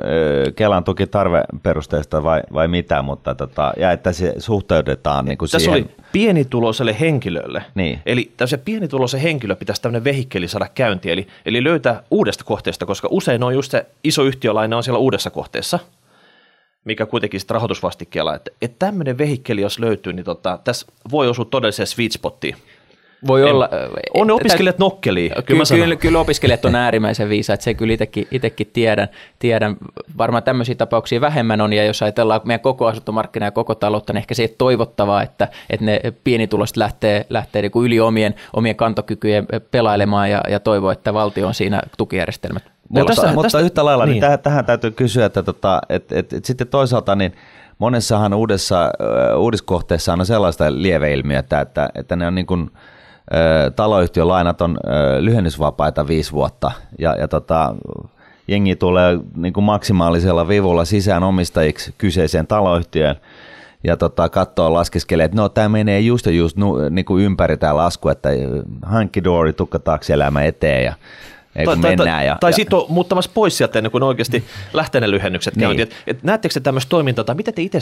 Kelan 0.56 0.84
tuki 0.84 1.08
tarveperusteista 1.08 2.24
vai, 2.24 2.42
vai 2.54 2.68
mitä, 2.68 3.02
mutta 3.02 3.36
tota, 3.36 3.74
ja 3.78 3.92
että 3.92 4.12
se 4.12 4.34
suhteutetaan 4.38 5.26
niin 5.26 5.38
kuin 5.38 5.50
Tässä 5.50 5.72
siihen. 5.72 5.84
oli 5.84 6.06
pienituloiselle 6.12 6.96
henkilölle. 7.00 7.64
Niin. 7.76 8.00
Eli 8.06 8.32
se 8.46 8.58
pienituloisen 8.58 9.20
henkilö 9.20 9.56
pitäisi 9.56 9.82
tämmöinen 9.82 10.04
vehikkeli 10.04 10.48
saada 10.48 10.68
käyntiin, 10.76 11.14
eli, 11.14 11.28
eli 11.46 11.64
löytää 11.64 12.04
uudesta 12.12 12.44
kohteesta, 12.44 12.86
koska 12.86 13.08
usein 13.12 13.44
on 13.44 13.54
just 13.54 13.72
se 13.72 13.86
iso 14.04 14.24
yhtiölaina 14.24 14.78
on 14.78 14.84
siellä 14.84 15.00
uudessa 15.00 15.30
kohteessa– 15.30 15.80
mikä 16.86 17.06
kuitenkin 17.06 17.40
sitten 17.40 17.56
rahoitusvastikkeella, 17.56 18.36
että, 18.36 18.52
että 18.62 18.86
tämmöinen 18.86 19.18
vehikkeli, 19.18 19.62
jos 19.62 19.80
löytyy, 19.80 20.14
niin 20.14 20.26
tota, 20.26 20.60
tässä 20.64 20.88
voi 21.12 21.28
osua 21.28 21.46
todelliseen 21.46 21.88
sweet 21.88 22.12
spottiin. 22.12 22.56
Voi 23.28 23.42
en, 23.42 23.48
olla. 23.48 23.70
On 24.14 24.28
ne 24.28 24.34
opiskelijat 24.34 24.80
nokkeli. 24.80 25.32
Kyllä, 25.46 25.64
kyllä, 25.70 25.96
kyllä 25.96 26.20
opiskelijat 26.20 26.66
on 26.66 26.76
äärimmäisen 26.76 27.30
viisaat, 27.30 27.62
se 27.62 27.74
kyllä 27.74 27.94
itsekin, 28.32 28.68
tiedän, 28.74 29.08
tiedän. 29.40 29.78
Varmaan 30.18 30.44
tämmöisiä 30.44 30.76
tapauksia 30.76 31.22
vähemmän 31.22 31.62
on, 31.62 31.74
ja 31.74 31.84
jos 31.86 32.04
ajatellaan 32.04 32.42
meidän 32.44 32.60
koko 32.60 32.88
asuntomarkkinaa 32.88 33.48
ja 33.48 33.52
koko 33.52 33.76
taloutta, 33.76 34.14
niin 34.14 34.18
ehkä 34.18 34.34
se 34.34 34.44
ei 34.44 34.56
toivottavaa, 34.58 35.24
että, 35.24 35.48
että 35.70 35.86
ne 35.86 36.02
pienituloiset 36.24 36.78
lähtee, 36.78 37.26
lähtee 37.30 37.62
niin 37.62 37.72
kuin 37.72 37.86
yli 37.86 38.00
omien, 38.00 38.36
omien 38.54 38.76
kantokykyjen 38.76 39.48
pelailemaan 39.72 40.32
ja, 40.32 40.42
ja 40.50 40.60
toivoo, 40.60 40.92
että 40.92 41.14
valtio 41.14 41.48
on 41.48 41.54
siinä 41.54 41.82
tukijärjestelmät 41.98 42.75
mutta, 42.90 43.06
tässä, 43.06 43.28
mutta 43.28 43.42
tästä, 43.42 43.60
yhtä 43.60 43.86
lailla 43.86 44.06
niin. 44.06 44.12
Niin 44.12 44.22
tähän, 44.22 44.40
tähän 44.40 44.66
täytyy 44.66 44.92
kysyä, 44.92 45.26
että 45.26 45.44
tota, 45.44 45.82
et, 45.90 46.12
et, 46.12 46.34
et 46.34 46.46
sitten 46.46 46.68
toisaalta 46.68 47.16
niin 47.16 47.34
monessahan 47.78 48.34
uudessa, 48.34 48.92
uh, 49.36 49.42
uudiskohteessa 49.42 50.14
on 50.14 50.26
sellaista 50.26 50.66
lieveilmiötä, 50.82 51.62
että, 51.62 51.90
että 51.96 52.16
ne 52.16 52.28
on 52.28 52.36
niin 52.36 52.46
kuin, 52.46 52.62
uh, 52.62 53.74
taloyhtiön 53.76 54.28
lainat 54.28 54.62
on 54.62 54.72
uh, 54.72 55.24
lyhennysvapaita 55.24 56.08
viisi 56.08 56.32
vuotta 56.32 56.72
ja, 57.00 57.16
ja 57.16 57.28
tota, 57.28 57.76
jengi 58.48 58.76
tulee 58.76 59.20
niin 59.36 59.54
kuin 59.54 59.64
maksimaalisella 59.64 60.48
vivulla 60.48 60.86
sisään 60.86 61.24
omistajiksi 61.24 61.94
kyseiseen 61.98 62.48
taloyhtiöön 62.48 63.16
ja 63.84 63.98
tota, 63.98 64.30
katsoo 64.30 64.74
laskeskelee, 64.74 65.26
että 65.26 65.38
no 65.38 65.50
tämä 65.50 65.70
menee 65.70 66.00
just 66.00 66.26
ja 66.26 66.32
just 66.32 66.58
nu, 66.58 66.90
niin 66.90 67.06
kuin 67.06 67.24
ympäri 67.24 67.58
tämä 67.58 67.76
lasku, 67.76 68.10
että 68.10 68.30
hankkidoori, 68.82 69.54
tukka 69.54 69.80
taakse 69.80 70.14
elämä 70.14 70.44
eteen 70.44 70.86
ja 70.86 70.94
ei, 71.56 71.66
tai, 71.66 71.78
tai, 71.78 71.96
tai, 71.96 72.26
ja, 72.26 72.38
tai 72.40 72.52
ja, 72.52 72.56
sitten 72.56 72.80
on 72.80 72.86
muuttamassa 72.90 73.32
pois 73.34 73.58
sieltä 73.58 73.80
ennen 73.80 73.92
kuin 73.92 74.04
oikeasti 74.04 74.44
lähtee 74.74 75.02
ne 75.02 75.12
lyhennykset 75.12 75.56
niin. 75.56 75.80
Et, 75.80 75.96
et 76.08 76.24
näettekö 76.24 76.54
te 76.54 76.60
tämmöistä 76.60 76.90
toimintaa, 76.90 77.26
tai 77.26 77.36
miten 77.36 77.54
te 77.54 77.62
itse 77.62 77.80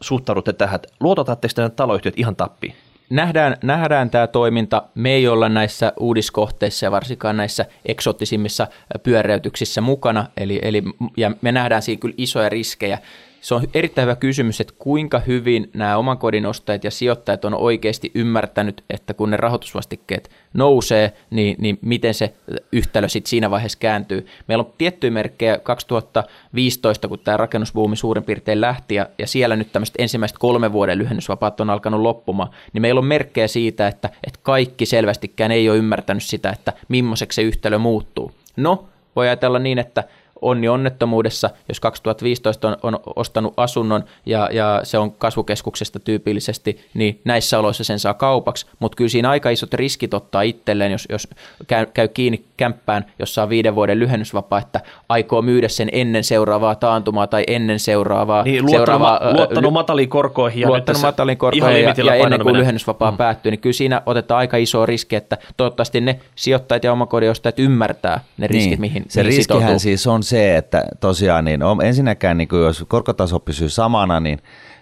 suhtaudutte 0.00 0.52
tähän, 0.52 0.80
luotatatteko 1.00 1.54
te 1.54 1.68
taloyhtiöt 1.68 2.18
ihan 2.18 2.36
tappiin? 2.36 2.74
nähdään, 3.10 3.56
nähdään 3.62 4.10
tämä 4.10 4.26
toiminta. 4.26 4.82
Me 4.94 5.10
ei 5.10 5.28
olla 5.28 5.48
näissä 5.48 5.92
uudiskohteissa 6.00 6.86
ja 6.86 6.90
varsinkaan 6.90 7.36
näissä 7.36 7.66
eksoottisimmissa 7.86 8.66
pyöräytyksissä 9.02 9.80
mukana, 9.80 10.26
eli, 10.36 10.58
eli, 10.62 10.82
ja 11.16 11.32
me 11.42 11.52
nähdään 11.52 11.82
siinä 11.82 12.00
kyllä 12.00 12.14
isoja 12.18 12.48
riskejä 12.48 12.98
se 13.44 13.54
on 13.54 13.62
erittäin 13.74 14.06
hyvä 14.06 14.16
kysymys, 14.16 14.60
että 14.60 14.74
kuinka 14.78 15.18
hyvin 15.18 15.70
nämä 15.74 15.96
oman 15.96 16.18
kodin 16.18 16.46
ostajat 16.46 16.84
ja 16.84 16.90
sijoittajat 16.90 17.44
on 17.44 17.54
oikeasti 17.54 18.10
ymmärtänyt, 18.14 18.84
että 18.90 19.14
kun 19.14 19.30
ne 19.30 19.36
rahoitusvastikkeet 19.36 20.30
nousee, 20.54 21.12
niin, 21.30 21.56
niin 21.58 21.78
miten 21.82 22.14
se 22.14 22.34
yhtälö 22.72 23.08
sitten 23.08 23.30
siinä 23.30 23.50
vaiheessa 23.50 23.78
kääntyy. 23.78 24.26
Meillä 24.48 24.64
on 24.64 24.72
tiettyjä 24.78 25.10
merkkejä 25.10 25.58
2015, 25.58 27.08
kun 27.08 27.18
tämä 27.18 27.36
rakennusbuumi 27.36 27.96
suurin 27.96 28.24
piirtein 28.24 28.60
lähti, 28.60 28.94
ja, 28.94 29.06
ja 29.18 29.26
siellä 29.26 29.56
nyt 29.56 29.72
tämmöiset 29.72 29.94
ensimmäiset 29.98 30.38
kolme 30.38 30.72
vuoden 30.72 30.98
lyhennysvapaat 30.98 31.60
on 31.60 31.70
alkanut 31.70 32.00
loppumaan, 32.00 32.50
niin 32.72 32.82
meillä 32.82 32.98
on 32.98 33.06
merkkejä 33.06 33.48
siitä, 33.48 33.88
että, 33.88 34.10
että 34.26 34.40
kaikki 34.42 34.86
selvästikään 34.86 35.52
ei 35.52 35.70
ole 35.70 35.78
ymmärtänyt 35.78 36.22
sitä, 36.22 36.50
että 36.50 36.72
millaiseksi 36.88 37.36
se 37.36 37.42
yhtälö 37.42 37.78
muuttuu. 37.78 38.32
No, 38.56 38.88
voi 39.16 39.26
ajatella 39.28 39.58
niin, 39.58 39.78
että 39.78 40.04
onni 40.44 40.68
onnettomuudessa, 40.68 41.50
jos 41.68 41.80
2015 41.80 42.68
on, 42.68 42.76
on 42.82 43.00
ostanut 43.16 43.54
asunnon 43.56 44.04
ja, 44.26 44.48
ja 44.52 44.80
se 44.82 44.98
on 44.98 45.12
kasvukeskuksesta 45.12 46.00
tyypillisesti, 46.00 46.80
niin 46.94 47.20
näissä 47.24 47.58
oloissa 47.58 47.84
sen 47.84 47.98
saa 47.98 48.14
kaupaksi, 48.14 48.66
mutta 48.78 48.96
kyllä 48.96 49.08
siinä 49.08 49.30
aika 49.30 49.50
isot 49.50 49.74
riskit 49.74 50.14
ottaa 50.14 50.42
itselleen, 50.42 50.92
jos, 50.92 51.06
jos 51.10 51.28
käy, 51.66 51.86
käy 51.94 52.08
kiinni 52.08 52.44
kämppään, 52.56 53.04
jossa 53.18 53.42
on 53.42 53.48
viiden 53.48 53.74
vuoden 53.74 53.98
lyhennysvapaa, 53.98 54.58
että 54.58 54.80
aikoo 55.08 55.42
myydä 55.42 55.68
sen 55.68 55.88
ennen 55.92 56.24
seuraavaa 56.24 56.74
taantumaa 56.74 57.26
tai 57.26 57.44
ennen 57.46 57.80
seuraavaa. 57.80 58.42
Niin, 58.42 58.62
luottanut, 58.62 58.78
seuraavaa, 58.78 59.20
ma- 59.24 59.38
luottanut 59.38 59.72
mataliin 59.72 60.08
korkoihin 60.08 60.60
ja, 60.60 60.68
luottanut 60.68 61.02
mataliin 61.02 61.38
korkoihin 61.38 61.82
ja, 61.82 61.94
ja 62.04 62.14
ennen 62.14 62.40
kuin 62.42 62.56
lyhennysvapaa 62.56 63.10
mm. 63.10 63.16
päättyy, 63.16 63.50
niin 63.50 63.60
kyllä 63.60 63.72
siinä 63.72 64.02
otetaan 64.06 64.38
aika 64.38 64.56
iso 64.56 64.86
riski, 64.86 65.16
että 65.16 65.38
toivottavasti 65.56 66.00
ne 66.00 66.20
sijoittajat 66.34 66.84
ja 66.84 66.92
omakodin 66.92 67.34
ymmärtää 67.58 68.20
ne 68.38 68.46
riskit, 68.46 68.70
niin, 68.70 68.80
mihin, 68.80 69.04
se 69.08 69.22
mihin 69.22 69.36
riskihän 69.36 69.60
sitoutuu. 69.60 69.78
siis 69.78 70.06
on 70.06 70.22
se, 70.22 70.33
että 70.36 70.84
tosiaan 71.00 71.44
niin 71.44 71.62
on, 71.62 71.82
ensinnäkään 71.82 72.38
niin 72.38 72.48
jos 72.52 72.84
korkotaso 72.88 73.40
pysyy 73.40 73.68
samana, 73.68 74.20
niin 74.20 74.38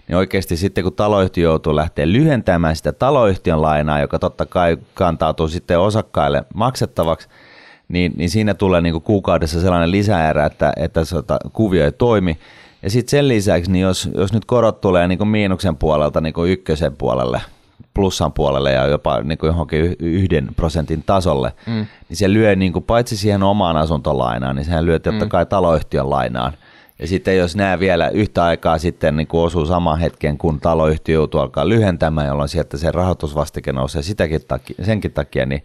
niin 0.09 0.17
oikeasti 0.17 0.57
sitten 0.57 0.85
kun 0.85 0.93
taloyhtiö 0.93 1.45
joutuu 1.45 1.77
lähteä 1.77 2.13
lyhentämään 2.13 2.77
sitä 2.77 2.93
taloyhtiön 2.93 3.63
lainaa, 3.63 4.01
joka 4.01 4.19
totta 4.19 4.47
kai 4.47 4.79
kantautuu 4.95 5.49
sitten 5.49 5.81
osakkaille 5.81 6.45
maksettavaksi, 6.55 7.29
niin, 7.89 8.13
niin 8.17 8.31
siinä 8.31 8.55
tulee 8.55 8.81
niin 8.81 8.93
kuin 8.93 9.03
kuukaudessa 9.03 9.61
sellainen 9.61 9.91
lisäerä, 9.91 10.47
että, 10.47 10.73
että 10.77 11.05
se 11.05 11.17
kuvio 11.53 11.85
ei 11.85 11.93
toimi. 11.93 12.39
Ja 12.83 12.91
sitten 12.91 13.11
sen 13.11 13.29
lisäksi, 13.29 13.71
niin 13.71 13.83
jos, 13.83 14.09
jos 14.15 14.33
nyt 14.33 14.45
korot 14.45 14.81
tulee 14.81 15.09
niin 15.09 15.19
kuin 15.19 15.29
miinuksen 15.29 15.77
puolelta 15.77 16.21
niin 16.21 16.35
kuin 16.35 16.53
ykkösen 16.53 16.97
puolelle, 16.97 17.41
plussan 17.95 18.33
puolelle 18.33 18.73
ja 18.73 18.87
jopa 18.87 19.21
niin 19.21 19.39
kuin 19.39 19.49
johonkin 19.49 19.97
yhden 19.99 20.49
prosentin 20.57 21.03
tasolle, 21.07 21.53
mm. 21.67 21.87
niin 22.09 22.17
se 22.17 22.33
lyö 22.33 22.57
niin 22.57 22.73
kuin 22.73 22.85
paitsi 22.85 23.17
siihen 23.17 23.43
omaan 23.43 23.77
asuntolainaan, 23.77 24.57
niin 24.57 24.65
sehän 24.65 24.87
lyö 24.87 24.99
totta 24.99 25.25
mm. 25.25 25.29
kai 25.29 25.47
taloyhtiön 25.47 26.11
lainaan. 26.11 26.53
Ja 26.99 27.07
sitten 27.07 27.37
jos 27.37 27.57
nämä 27.57 27.79
vielä 27.79 28.09
yhtä 28.09 28.45
aikaa 28.45 28.79
sitten 28.79 29.17
niin 29.17 29.27
kuin 29.27 29.43
osuu 29.45 29.67
saman 29.67 29.99
hetken, 29.99 30.39
kun 30.39 30.61
taloyhtiö 30.61 31.15
joutuu 31.15 31.41
alkaa 31.41 31.69
lyhentämään, 31.69 32.27
jolloin 32.27 32.49
sieltä 32.49 32.77
se 32.77 32.91
rahoitusvastike 32.91 33.73
nousee 33.73 34.03
sitäkin 34.03 34.41
takia, 34.49 34.85
senkin 34.85 35.13
takia, 35.13 35.47
niin 35.47 35.63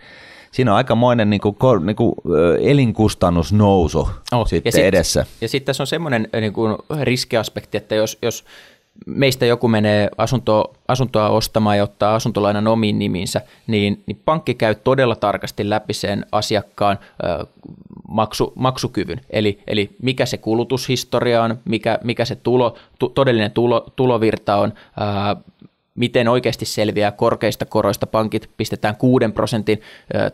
siinä 0.52 0.72
on 0.72 0.78
aikamoinen 0.78 1.30
niin 1.30 1.42
kuin, 1.42 1.56
niin 1.86 1.96
kuin, 1.96 2.14
elinkustannusnousu 2.62 4.10
oh, 4.32 4.48
sitten 4.48 4.70
ja 4.70 4.72
sit, 4.72 4.84
edessä. 4.86 5.26
Ja 5.42 5.48
sitten 5.50 5.66
tässä 5.66 5.84
on 5.84 5.88
semmoinen 5.88 6.28
niin 6.42 6.54
kuin 6.54 6.76
riskiaspekti, 7.02 7.78
että 7.78 7.96
jos, 7.96 8.18
jos 8.22 8.46
meistä 9.06 9.46
joku 9.46 9.68
menee 9.68 10.10
asuntoa, 10.18 10.74
asuntoa 10.88 11.30
ostamaan 11.30 11.78
ja 11.78 11.84
ottaa 11.84 12.16
asuntolainan 12.16 12.68
omiin 12.68 13.00
nimiinsä, 13.00 13.42
niin, 13.68 14.04
niin 14.06 14.22
pankki 14.26 14.54
käy 14.54 14.76
todella 14.76 15.16
tarkasti 15.16 15.70
läpi 15.70 15.94
sen 15.94 16.26
asiakkaan 16.32 17.00
ö, 17.24 17.46
maksu, 18.08 18.54
maksukyvyn. 18.56 19.22
Eli, 19.30 19.60
eli 19.68 19.90
mikä 20.02 20.26
se 20.26 20.38
kulutushistoria 20.38 21.44
on, 21.44 21.60
mikä, 21.66 22.00
mikä 22.04 22.26
se 22.26 22.36
tulo, 22.36 22.78
tu, 23.00 23.10
todellinen 23.10 23.52
tulo, 23.52 23.86
tulovirta 23.96 24.56
on, 24.56 24.74
ö, 24.74 25.36
miten 25.96 26.28
oikeasti 26.28 26.66
selviää 26.66 27.12
korkeista 27.12 27.66
koroista. 27.66 28.08
Pankit 28.08 28.50
pistetään 28.58 28.96
6 28.96 29.26
prosentin 29.34 29.82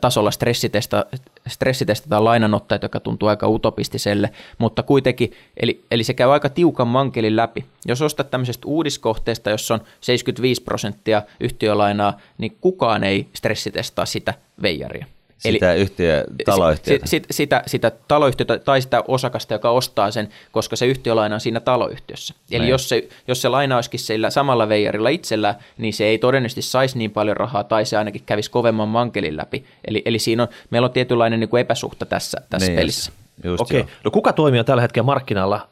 tasolla 0.02 0.32
stressitesta, 0.32 1.06
stressitestataan 1.48 2.26
lainanottajat, 2.26 2.84
joka 2.84 3.00
tuntuu 3.00 3.30
aika 3.30 3.48
utopistiselle, 3.48 4.30
mutta 4.58 4.84
kuitenkin, 4.84 5.32
eli, 5.58 5.84
eli 5.92 6.04
se 6.04 6.14
käy 6.14 6.34
aika 6.34 6.50
tiukan 6.50 6.88
mankelin 6.88 7.36
läpi. 7.36 7.66
Jos 7.86 8.02
ostat 8.02 8.30
tämmöisestä 8.30 8.68
uudiskohteesta, 8.68 9.50
jossa 9.50 9.74
on 9.74 9.82
75 10.02 10.64
prosenttia 10.64 11.22
yhtiölainaa, 11.40 12.18
niin 12.38 12.58
kukaan 12.62 13.04
ei 13.04 13.28
stressitestaa 13.34 14.06
sitä 14.06 14.34
veijaria. 14.62 15.06
Sitä 15.52 15.74
yhtiö, 15.74 16.24
taloyhtiötä. 16.46 17.08
Sit, 17.08 17.26
sitä, 17.32 17.64
sitä 17.68 17.92
taloyhtiötä 18.08 18.60
tai 18.60 18.82
sitä 18.82 19.04
osakasta, 19.08 19.54
joka 19.54 19.70
ostaa 19.70 20.12
sen, 20.12 20.30
koska 20.52 20.76
se 20.76 20.86
yhtiölaina 20.86 21.36
on 21.36 21.42
siinä 21.42 21.60
taloyhtiössä. 21.60 22.34
Eli 22.52 22.70
jos 22.70 22.90
se, 22.90 23.08
jos 23.28 23.42
se 23.42 23.50
laina 23.50 23.76
olisikin 23.76 24.00
sillä 24.00 24.30
samalla 24.30 24.70
veijarilla 24.70 25.10
itsellä, 25.10 25.56
niin 25.78 25.94
se 25.94 26.06
ei 26.06 26.18
todennäköisesti 26.18 26.62
saisi 26.62 26.98
niin 26.98 27.12
paljon 27.12 27.38
rahaa 27.38 27.64
tai 27.64 27.86
se 27.86 27.98
ainakin 27.98 28.22
kävisi 28.26 28.52
kovemman 28.52 28.88
mankelin 28.88 29.38
läpi. 29.38 29.66
Eli, 29.86 30.02
eli 30.06 30.20
siinä 30.20 30.44
on, 30.44 30.50
meillä 30.70 30.86
on 30.86 30.92
tietynlainen 30.92 31.40
niin 31.40 31.50
kuin 31.50 31.62
epäsuhta 31.62 32.06
tässä, 32.06 32.42
tässä 32.50 32.68
niin 32.68 32.80
pelissä. 32.80 33.12
Okei, 33.60 33.80
okay. 33.80 33.94
no 34.04 34.12
kuka 34.12 34.34
toimii 34.34 34.64
tällä 34.64 34.82
hetkellä 34.82 35.06
markkinalla 35.06 35.68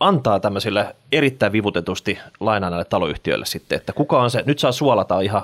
antaa 0.00 0.40
tämmöisille 0.40 0.96
erittäin 1.12 1.52
vivutetusti 1.52 2.18
lainaa 2.40 2.70
näille 2.70 2.84
taloyhtiöille 2.84 3.46
sitten, 3.46 3.76
että 3.76 3.92
kuka 3.92 4.22
on 4.22 4.30
se, 4.30 4.42
nyt 4.46 4.58
saa 4.58 4.72
suolata 4.72 5.20
ihan 5.20 5.42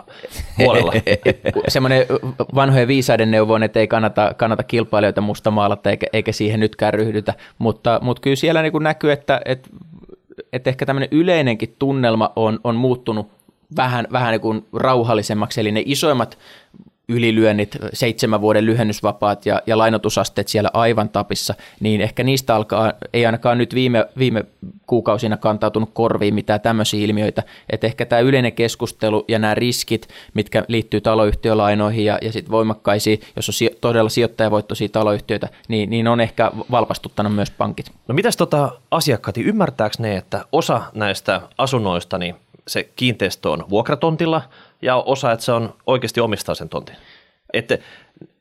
huolella. 0.58 0.92
Semmoinen 1.68 2.06
vanhojen 2.54 2.88
viisaiden 2.88 3.30
neuvo 3.30 3.54
on, 3.54 3.62
että 3.62 3.80
ei 3.80 3.88
kannata, 3.88 4.34
kannata 4.36 4.62
kilpailijoita 4.62 5.20
musta 5.20 5.50
maalata 5.50 5.90
eikä, 5.90 6.06
eikä 6.12 6.32
siihen 6.32 6.60
nytkään 6.60 6.94
ryhdytä, 6.94 7.34
mutta, 7.58 7.98
mutta 8.02 8.20
kyllä 8.20 8.36
siellä 8.36 8.62
niin 8.62 8.72
näkyy, 8.80 9.12
että, 9.12 9.40
että, 9.44 9.68
että 10.52 10.70
ehkä 10.70 10.86
tämmöinen 10.86 11.08
yleinenkin 11.12 11.76
tunnelma 11.78 12.32
on, 12.36 12.60
on 12.64 12.76
muuttunut 12.76 13.30
vähän, 13.76 14.06
vähän 14.12 14.32
niin 14.32 14.40
kuin 14.40 14.66
rauhallisemmaksi, 14.72 15.60
eli 15.60 15.72
ne 15.72 15.82
isoimmat 15.86 16.38
ylilyönnit, 17.08 17.76
seitsemän 17.92 18.40
vuoden 18.40 18.66
lyhennysvapaat 18.66 19.46
ja, 19.46 19.62
ja 19.66 19.78
lainotusasteet 19.78 20.48
siellä 20.48 20.70
aivan 20.72 21.08
tapissa, 21.08 21.54
niin 21.80 22.00
ehkä 22.00 22.24
niistä 22.24 22.54
alkaa, 22.54 22.92
ei 23.12 23.26
ainakaan 23.26 23.58
nyt 23.58 23.74
viime, 23.74 24.06
viime 24.18 24.44
kuukausina 24.86 25.36
kantautunut 25.36 25.90
korviin 25.92 26.34
mitään 26.34 26.60
tämmöisiä 26.60 27.04
ilmiöitä, 27.04 27.42
että 27.70 27.86
ehkä 27.86 28.06
tämä 28.06 28.20
yleinen 28.20 28.52
keskustelu 28.52 29.24
ja 29.28 29.38
nämä 29.38 29.54
riskit, 29.54 30.08
mitkä 30.34 30.64
liittyy 30.68 31.00
taloyhtiölainoihin 31.00 32.04
ja, 32.04 32.18
ja 32.22 32.32
sitten 32.32 32.50
voimakkaisiin, 32.52 33.20
jos 33.36 33.48
on 33.48 33.52
sijo, 33.52 33.70
todella 33.80 34.10
sijoittajavoittoisia 34.10 34.88
taloyhtiöitä, 34.88 35.48
niin, 35.68 35.90
niin 35.90 36.08
on 36.08 36.20
ehkä 36.20 36.50
valpastuttanut 36.70 37.34
myös 37.34 37.50
pankit. 37.50 37.92
No 38.08 38.14
mitäs 38.14 38.36
tota 38.36 38.72
asiakkaat, 38.90 39.36
ymmärtääkö 39.36 39.96
ne, 39.98 40.16
että 40.16 40.44
osa 40.52 40.82
näistä 40.94 41.40
asunnoista, 41.58 42.18
niin 42.18 42.34
se 42.68 42.88
kiinteistö 42.96 43.50
on 43.50 43.64
vuokratontilla– 43.70 44.42
ja 44.82 44.96
osa, 44.96 45.32
että 45.32 45.44
se 45.44 45.52
on 45.52 45.74
oikeasti 45.86 46.20
omistaa 46.20 46.54
sen 46.54 46.68
tontin. 46.68 46.96
Että 47.52 47.78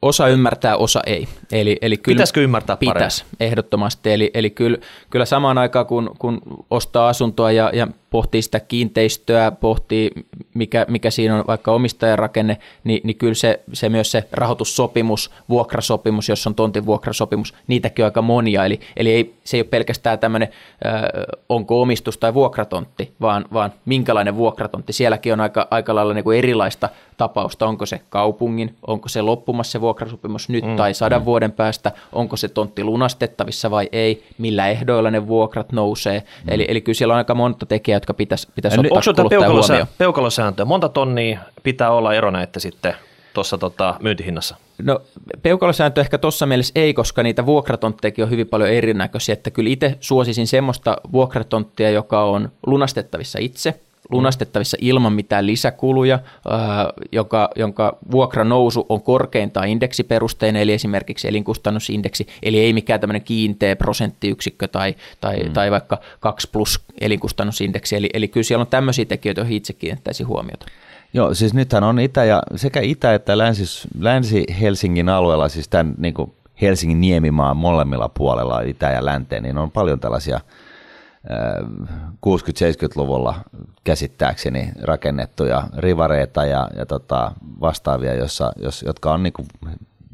Osa 0.01 0.27
ymmärtää, 0.27 0.77
osa 0.77 1.01
ei. 1.05 1.27
Eli, 1.51 1.77
eli 1.81 1.97
kyllä 1.97 2.15
Pitäisikö 2.15 2.41
ymmärtää 2.41 2.75
paremmin? 2.75 2.93
Pitäisi, 2.93 3.25
ehdottomasti. 3.39 4.11
Eli, 4.11 4.31
eli 4.33 4.49
kyllä, 4.49 4.77
kyllä 5.09 5.25
samaan 5.25 5.57
aikaan, 5.57 5.85
kun, 5.85 6.15
kun 6.19 6.41
ostaa 6.71 7.09
asuntoa 7.09 7.51
ja, 7.51 7.71
ja 7.73 7.87
pohtii 8.09 8.41
sitä 8.41 8.59
kiinteistöä, 8.59 9.51
pohtii 9.51 10.11
mikä, 10.53 10.85
mikä 10.89 11.11
siinä 11.11 11.35
on 11.35 11.43
vaikka 11.47 11.71
omistajarakenne, 11.71 12.57
niin, 12.83 13.01
niin 13.03 13.17
kyllä 13.17 13.33
se, 13.33 13.59
se 13.73 13.89
myös 13.89 14.11
se 14.11 14.23
rahoitussopimus, 14.31 15.31
vuokrasopimus, 15.49 16.29
jos 16.29 16.47
on 16.47 16.55
tontin 16.55 16.85
vuokrasopimus, 16.85 17.53
niitäkin 17.67 18.05
on 18.05 18.07
aika 18.07 18.21
monia. 18.21 18.65
Eli, 18.65 18.79
eli 18.97 19.11
ei, 19.11 19.35
se 19.43 19.57
ei 19.57 19.61
ole 19.61 19.67
pelkästään 19.67 20.19
tämmöinen, 20.19 20.49
äh, 20.85 21.01
onko 21.49 21.81
omistus 21.81 22.17
tai 22.17 22.33
vuokratontti, 22.33 23.11
vaan, 23.21 23.45
vaan 23.53 23.73
minkälainen 23.85 24.35
vuokratontti. 24.35 24.93
Sielläkin 24.93 25.33
on 25.33 25.41
aika, 25.41 25.67
aika 25.71 25.95
lailla 25.95 26.13
niin 26.13 26.23
kuin 26.23 26.37
erilaista 26.37 26.89
tapausta, 27.17 27.67
onko 27.67 27.85
se 27.85 28.01
kaupungin, 28.09 28.75
onko 28.87 29.09
se 29.09 29.21
loppumassa 29.21 29.71
se 29.71 29.81
vuokrasopimus 29.81 30.49
nyt 30.49 30.65
mm, 30.65 30.75
tai 30.75 30.93
sadan 30.93 31.21
mm. 31.21 31.25
vuoden 31.25 31.51
päästä, 31.51 31.91
onko 32.13 32.37
se 32.37 32.47
tontti 32.47 32.83
lunastettavissa 32.83 33.71
vai 33.71 33.89
ei, 33.91 34.23
millä 34.37 34.67
ehdoilla 34.67 35.11
ne 35.11 35.27
vuokrat 35.27 35.71
nousee. 35.71 36.19
Mm. 36.19 36.53
Eli, 36.53 36.65
eli 36.67 36.81
kyllä 36.81 36.95
siellä 36.95 37.13
on 37.13 37.17
aika 37.17 37.35
monta 37.35 37.65
tekijää, 37.65 37.95
jotka 37.95 38.13
pitäisi, 38.13 38.47
pitäisi 38.55 38.79
ottaa 38.79 38.97
Onko 38.97 39.13
tämä 39.13 39.29
peukalosääntö, 39.29 39.93
peukalosääntö? 39.97 40.65
Monta 40.65 40.89
tonnia 40.89 41.39
pitää 41.63 41.91
olla 41.91 42.13
ero 42.13 42.31
näette 42.31 42.59
sitten 42.59 42.93
tuossa 43.33 43.57
tota, 43.57 43.95
myyntihinnassa? 43.99 44.55
No 44.83 45.01
peukalosääntö 45.41 46.01
ehkä 46.01 46.17
tuossa 46.17 46.45
mielessä 46.45 46.71
ei, 46.75 46.93
koska 46.93 47.23
niitä 47.23 47.45
vuokratonttejakin 47.45 48.23
on 48.23 48.29
hyvin 48.29 48.47
paljon 48.47 48.69
erinäköisiä, 48.69 49.33
että 49.33 49.51
kyllä 49.51 49.69
itse 49.69 49.97
suosisin 49.99 50.47
semmoista 50.47 50.97
vuokratonttia, 51.11 51.89
joka 51.89 52.23
on 52.23 52.51
lunastettavissa 52.65 53.39
itse, 53.39 53.79
lunastettavissa 54.09 54.77
ilman 54.81 55.13
mitään 55.13 55.47
lisäkuluja, 55.47 56.19
joka, 57.11 57.49
jonka 57.55 57.97
vuokra 58.11 58.43
nousu 58.43 58.85
on 58.89 59.01
korkeintaan 59.01 59.67
indeksiperusteinen, 59.67 60.61
eli 60.61 60.73
esimerkiksi 60.73 61.27
elinkustannusindeksi, 61.27 62.27
eli 62.43 62.59
ei 62.59 62.73
mikään 62.73 62.99
tämmöinen 62.99 63.23
kiinteä 63.23 63.75
prosenttiyksikkö 63.75 64.67
tai, 64.67 64.95
tai, 65.21 65.43
mm. 65.43 65.53
tai 65.53 65.71
vaikka 65.71 65.97
2 66.19 66.49
plus 66.51 66.79
elinkustannusindeksi, 67.01 67.95
eli, 67.95 68.09
eli 68.13 68.27
kyllä 68.27 68.43
siellä 68.43 68.61
on 68.61 68.67
tämmöisiä 68.67 69.05
tekijöitä, 69.05 69.41
joihin 69.41 69.57
itse 69.57 69.73
kiinnittäisi 69.73 70.23
huomiota. 70.23 70.65
Joo, 71.13 71.33
siis 71.33 71.53
nythän 71.53 71.83
on 71.83 71.99
Itä 71.99 72.23
ja, 72.23 72.43
sekä 72.55 72.79
Itä- 72.79 73.13
että 73.13 73.37
Länsi, 73.37 73.87
Länsi-Helsingin 73.99 75.09
alueella, 75.09 75.49
siis 75.49 75.67
tämän 75.67 75.93
niin 75.97 76.13
kuin 76.13 76.33
Helsingin 76.61 77.01
niemimaan 77.01 77.57
molemmilla 77.57 78.09
puolella, 78.09 78.61
Itä- 78.61 78.91
ja 78.91 79.05
Länteen, 79.05 79.43
niin 79.43 79.57
on 79.57 79.71
paljon 79.71 79.99
tällaisia 79.99 80.39
60-70-luvulla 82.25 83.35
käsittääkseni 83.83 84.71
rakennettuja 84.81 85.63
rivareita 85.77 86.45
ja, 86.45 86.69
ja 86.77 86.85
tota, 86.85 87.31
vastaavia, 87.61 88.13
jossa, 88.13 88.51
jos, 88.55 88.83
jotka 88.87 89.13
on 89.13 89.23
niin 89.23 89.33
kuin 89.33 89.47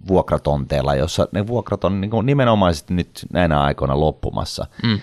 vuokratonteilla, 0.07 0.95
jossa 0.95 1.28
ne 1.32 1.47
vuokrat 1.47 1.84
on 1.84 2.01
niin 2.01 2.12
kuin 2.12 2.26
nimenomaisesti 2.26 2.93
nyt 2.93 3.26
näinä 3.34 3.62
aikoina 3.62 3.99
loppumassa. 3.99 4.68
Mm. 4.84 4.99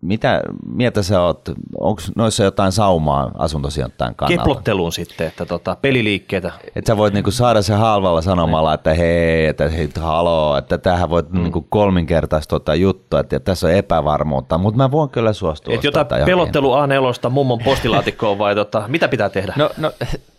Mitä 0.00 0.42
mieltä 0.74 1.02
sä 1.02 1.20
oot, 1.20 1.48
onko 1.80 2.02
noissa 2.16 2.44
jotain 2.44 2.72
saumaa 2.72 3.30
asuntosijoittajan 3.38 4.14
kannalta? 4.14 4.42
Keplotteluun 4.42 4.92
sitten, 4.92 5.26
että 5.26 5.46
tota, 5.46 5.76
peliliikkeitä. 5.82 6.52
Että 6.76 6.92
sä 6.92 6.96
voit 6.96 7.14
niinku 7.14 7.30
saada 7.30 7.62
se 7.62 7.74
halvalla 7.74 8.22
sanomalla, 8.22 8.74
että 8.74 8.94
hei, 8.94 9.46
että 9.46 9.68
hei, 9.68 9.88
haloo, 10.00 10.56
että 10.56 10.78
tähän 10.78 11.10
voit 11.10 11.32
mm. 11.32 11.42
niinku 11.42 11.66
kolminkertaista 11.68 12.50
tota 12.50 12.74
juttua, 12.74 13.20
että 13.20 13.40
tässä 13.40 13.66
on 13.66 13.72
epävarmuutta, 13.72 14.58
mutta 14.58 14.78
mä 14.78 14.90
voin 14.90 15.10
kyllä 15.10 15.32
suostua. 15.32 15.74
Että 15.74 15.86
jotain 15.86 16.06
pelottelu 16.24 16.72
A4 16.72 17.30
mummon 17.30 17.58
postilaatikkoon 17.64 18.38
vai 18.38 18.54
tota, 18.54 18.84
mitä 18.88 19.08
pitää 19.08 19.28
tehdä? 19.28 19.52
No, 19.56 19.70
no 19.76 19.92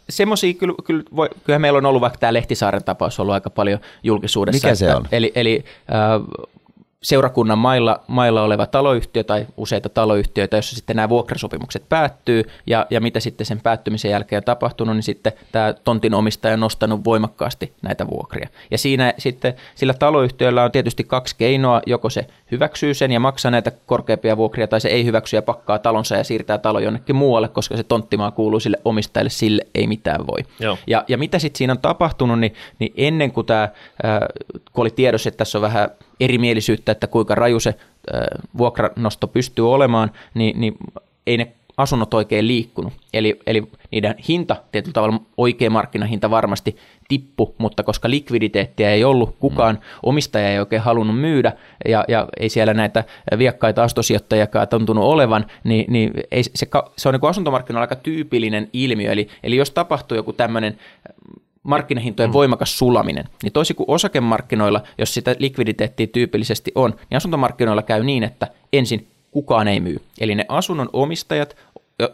semmoisia 0.09 0.53
kyllä, 0.53 0.73
kyllä 0.83 1.03
voi, 1.15 1.29
kyllähän 1.43 1.61
meillä 1.61 1.77
on 1.77 1.85
ollut 1.85 2.01
vaikka 2.01 2.19
tämä 2.19 2.33
Lehtisaaren 2.33 2.83
tapaus 2.83 3.19
ollut 3.19 3.33
aika 3.33 3.49
paljon 3.49 3.79
julkisuudessa. 4.03 4.67
Mikä 4.67 4.75
se 4.75 4.85
että, 4.85 4.97
on? 4.97 5.05
Eli, 5.11 5.31
eli 5.35 5.63
äh, 5.91 6.45
seurakunnan 7.04 7.58
mailla, 7.58 8.00
mailla 8.08 8.41
oleva 8.41 8.66
taloyhtiö 8.66 9.24
tai 9.24 9.47
useita 9.58 9.89
taloyhtiöitä, 9.89 10.58
jossa 10.58 10.76
sitten 10.76 10.95
nämä 10.95 11.10
vuokrasopimukset 11.10 11.84
päättyy 11.89 12.43
ja, 12.68 12.86
ja 12.89 13.02
mitä 13.02 13.20
sitten 13.20 13.45
sen 13.45 13.62
päättymisen 13.62 14.12
jälkeen 14.12 14.38
on 14.38 14.43
tapahtunut, 14.43 14.95
niin 14.95 15.04
sitten 15.04 15.34
tämä 15.52 15.74
tontin 15.84 16.14
omistaja 16.14 16.54
on 16.54 16.60
nostanut 16.60 17.04
voimakkaasti 17.04 17.74
näitä 17.82 18.08
vuokria. 18.08 18.50
Ja 18.72 18.78
siinä 18.78 19.14
sitten 19.18 19.54
sillä 19.76 19.93
taloyhtiöllä 19.93 20.64
on 20.64 20.72
tietysti 20.72 21.04
kaksi 21.04 21.36
keinoa, 21.38 21.82
joko 21.86 22.10
se 22.10 22.28
hyväksyy 22.52 22.93
sen 22.93 23.12
ja 23.12 23.20
maksaa 23.20 23.52
näitä 23.52 23.72
korkeampia 23.86 24.38
vuokria 24.38 24.68
tai 24.68 24.82
se 24.82 24.89
ei 24.89 25.06
hyväksy 25.06 25.36
ja 25.36 25.41
pakkaa 25.41 25.80
talonsa 25.80 26.16
ja 26.16 26.24
siirtää 26.24 26.58
talo 26.58 26.80
jonnekin 26.80 27.16
muualle, 27.16 27.47
koska 27.47 27.78
se 27.78 27.84
tonttimaa 27.84 28.32
kuuluu 28.32 28.60
sille 28.60 28.78
omistajalle, 28.86 29.30
sille 29.30 29.62
ei 29.76 29.88
mitään 29.88 30.28
voi. 30.28 30.39
Joo. 30.60 30.78
Ja, 30.88 31.04
ja 31.08 31.18
mitä 31.18 31.39
sitten 31.39 31.58
siinä 31.58 31.74
on 31.74 31.80
tapahtunut, 31.80 32.39
niin, 32.39 32.54
niin 32.80 32.93
ennen 32.97 33.32
kuin 33.32 33.45
tämä, 33.45 33.70
kun 34.74 34.82
oli 34.82 34.89
tiedossa, 34.89 35.30
että 35.30 35.38
tässä 35.38 35.58
on 35.58 35.62
vähän 35.62 35.89
erimielisyyttä, 36.20 36.91
että 36.91 37.07
kuinka 37.07 37.36
raju 37.36 37.59
se 37.59 37.76
vuokranosto 38.57 39.28
pystyy 39.28 39.74
olemaan, 39.74 40.11
niin, 40.34 40.59
niin 40.59 40.78
ei 41.28 41.38
ne 41.38 41.53
asunnot 41.80 42.13
oikein 42.13 42.47
liikkunut. 42.47 42.93
Eli, 43.13 43.39
eli 43.47 43.63
niiden 43.91 44.15
hinta, 44.28 44.55
tietyllä 44.72 44.93
tavalla 44.93 45.22
oikea 45.38 45.70
markkinahinta 45.70 46.30
varmasti 46.30 46.78
tippu, 47.07 47.55
mutta 47.57 47.84
koska 47.84 48.09
likviditeettiä 48.09 48.91
ei 48.91 49.03
ollut, 49.03 49.36
kukaan 49.39 49.76
mm. 49.76 49.82
omistaja 50.03 50.49
ei 50.49 50.59
oikein 50.59 50.82
halunnut 50.82 51.20
myydä 51.20 51.53
ja, 51.88 52.05
ja 52.07 52.28
ei 52.39 52.49
siellä 52.49 52.74
näitä 52.74 53.03
viakkaita 53.38 53.84
astosijoittajakaan 53.84 54.67
tuntunut 54.67 55.03
olevan, 55.03 55.45
niin, 55.63 55.86
niin 55.88 56.13
ei, 56.32 56.43
se, 56.43 56.67
se 56.97 57.09
on 57.09 57.13
niin 57.13 57.30
asuntomarkkinoilla 57.30 57.84
aika 57.84 57.95
tyypillinen 57.95 58.70
ilmiö. 58.74 59.11
Eli, 59.11 59.28
eli 59.43 59.55
jos 59.55 59.72
tapahtuu 59.72 60.17
joku 60.17 60.34
tämmöinen 60.34 60.78
markkinahintojen 61.70 62.30
mm. 62.30 62.34
voimakas 62.34 62.78
sulaminen, 62.78 63.26
niin 63.43 63.53
toisin 63.53 63.76
kuin 63.76 63.89
osakemarkkinoilla, 63.89 64.82
jos 64.97 65.13
sitä 65.13 65.36
likviditeettiä 65.39 66.07
tyypillisesti 66.07 66.72
on, 66.76 66.95
niin 67.09 67.17
asuntomarkkinoilla 67.17 67.84
käy 67.84 68.03
niin, 68.03 68.24
että 68.24 68.47
ensin 68.74 69.07
kukaan 69.32 69.67
ei 69.67 69.80
myy. 69.80 70.01
Eli 70.20 70.36
ne 70.36 70.45
asunnon 70.47 70.89
omistajat 70.93 71.55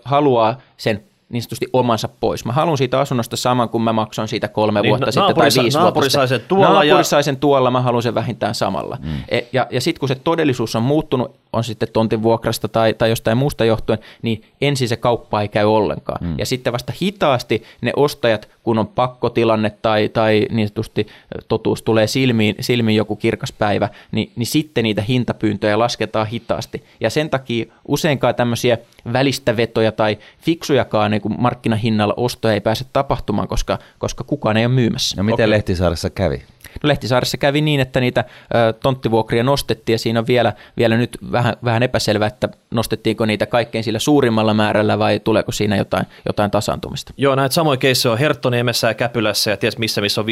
haluaa 0.05 0.57
sen 0.77 1.03
niin 1.29 1.41
sanotusti 1.41 1.67
omansa 1.73 2.09
pois. 2.19 2.45
Mä 2.45 2.51
haluan 2.51 2.77
siitä 2.77 2.99
asunnosta 2.99 3.37
saman, 3.37 3.69
kun 3.69 3.81
mä 3.81 3.93
maksan 3.93 4.27
siitä 4.27 4.47
kolme 4.47 4.81
niin, 4.81 4.89
vuotta 4.89 5.11
sitten 5.11 5.35
tai 5.35 5.49
viisi 5.61 5.77
naapuri 5.77 6.01
vuotta 6.01 6.27
sitten. 6.27 6.47
Tuolla 6.49 6.69
naapuri 6.69 6.87
ja... 6.87 7.03
sai 7.03 7.23
sen 7.23 7.37
tuolla, 7.37 7.71
mä 7.71 7.81
haluan 7.81 8.03
sen 8.03 8.15
vähintään 8.15 8.55
samalla. 8.55 8.97
Mm. 9.01 9.09
E, 9.29 9.41
ja 9.53 9.67
ja 9.71 9.81
sitten 9.81 9.99
kun 9.99 10.09
se 10.09 10.15
todellisuus 10.15 10.75
on 10.75 10.83
muuttunut, 10.83 11.35
on 11.55 11.63
sitten 11.63 11.89
tontin 11.93 12.23
vuokrasta 12.23 12.67
tai, 12.67 12.93
tai 12.93 13.09
jostain 13.09 13.37
muusta 13.37 13.65
johtuen, 13.65 13.99
niin 14.21 14.43
ensin 14.61 14.89
se 14.89 14.95
kauppa 14.97 15.41
ei 15.41 15.47
käy 15.47 15.65
ollenkaan. 15.65 16.25
Mm. 16.25 16.35
Ja 16.39 16.45
sitten 16.45 16.73
vasta 16.73 16.93
hitaasti 17.01 17.63
ne 17.81 17.91
ostajat, 17.95 18.49
kun 18.63 18.79
on 18.79 18.87
pakkotilanne 18.87 19.69
tai, 19.81 20.09
tai 20.09 20.47
niin 20.51 20.67
sanotusti 20.67 21.07
totuus 21.47 21.81
tulee 21.81 22.07
silmiin, 22.07 22.55
silmiin 22.59 22.95
joku 22.95 23.15
kirkas 23.15 23.51
päivä, 23.51 23.89
niin, 24.11 24.31
niin 24.35 24.47
sitten 24.47 24.83
niitä 24.83 25.01
hintapyyntöjä 25.01 25.79
lasketaan 25.79 26.27
hitaasti. 26.27 26.83
Ja 26.99 27.09
sen 27.09 27.29
takia 27.29 27.65
useinkaan 27.87 28.35
tämmöisiä 28.35 28.77
välistävetoja 29.13 29.91
tai 29.91 30.17
fiksujakaan 30.41 31.11
niin 31.11 31.21
markkinahinnalla 31.37 32.13
ostoja 32.17 32.53
ei 32.53 32.61
pääse 32.61 32.85
tapahtumaan, 32.93 33.47
koska, 33.47 33.79
koska 33.97 34.23
kukaan 34.23 34.57
ei 34.57 34.65
ole 34.65 34.73
myymässä. 34.73 35.17
No 35.17 35.23
miten 35.23 35.43
okay. 35.43 35.49
Lehtisaaressa 35.49 36.09
kävi? 36.09 36.43
No 36.83 36.87
Lehtisaaressa 36.87 37.37
kävi 37.37 37.61
niin, 37.61 37.79
että 37.79 37.99
niitä 37.99 38.25
ö, 38.55 38.73
tonttivuokria 38.73 39.43
nostettiin 39.43 39.93
ja 39.93 39.99
siinä 39.99 40.19
on 40.19 40.27
vielä, 40.27 40.53
vielä 40.77 40.97
nyt 40.97 41.17
vähän, 41.31 41.55
vähän 41.63 41.83
epäselvää, 41.83 42.27
että 42.27 42.49
nostettiinko 42.71 43.25
niitä 43.25 43.45
kaikkein 43.45 43.83
sillä 43.83 43.99
suurimmalla 43.99 44.53
määrällä 44.53 44.99
vai 44.99 45.19
tuleeko 45.19 45.51
siinä 45.51 45.77
jotain, 45.77 46.05
jotain 46.25 46.51
tasaantumista. 46.51 47.13
Joo, 47.17 47.35
näitä 47.35 47.53
samoja 47.53 47.77
keissejä 47.77 48.13
on 48.13 48.19
Herttoniemessä 48.19 48.87
ja 48.87 48.93
Käpylässä 48.93 49.51
ja 49.51 49.57
ties 49.57 49.77
missä, 49.77 50.01
missä 50.01 50.21
on 50.21 50.27
50-60 50.27 50.29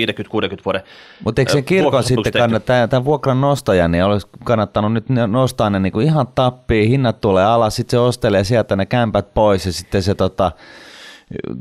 vuoden 0.65 0.83
Mutta 1.23 1.41
eikö 1.41 1.51
se 1.51 1.61
kirkon 1.61 2.03
sitten 2.03 2.33
kannattaa, 2.33 2.87
tämän 2.87 3.05
vuokran 3.05 3.41
nostajan, 3.41 3.91
niin 3.91 4.03
olisi 4.03 4.27
kannattanut 4.43 4.93
nyt 4.93 5.05
nostaa 5.27 5.69
ne 5.69 5.79
niin 5.79 5.93
kuin 5.93 6.05
ihan 6.05 6.27
tappiin, 6.35 6.89
hinnat 6.89 7.21
tulee 7.21 7.45
alas, 7.45 7.75
sitten 7.75 7.91
se 7.91 7.99
ostelee 7.99 8.43
sieltä 8.43 8.75
ne 8.75 8.85
kämpät 8.85 9.33
pois 9.33 9.65
ja 9.65 9.73
sitten 9.73 10.03
se 10.03 10.15
tota, 10.15 10.51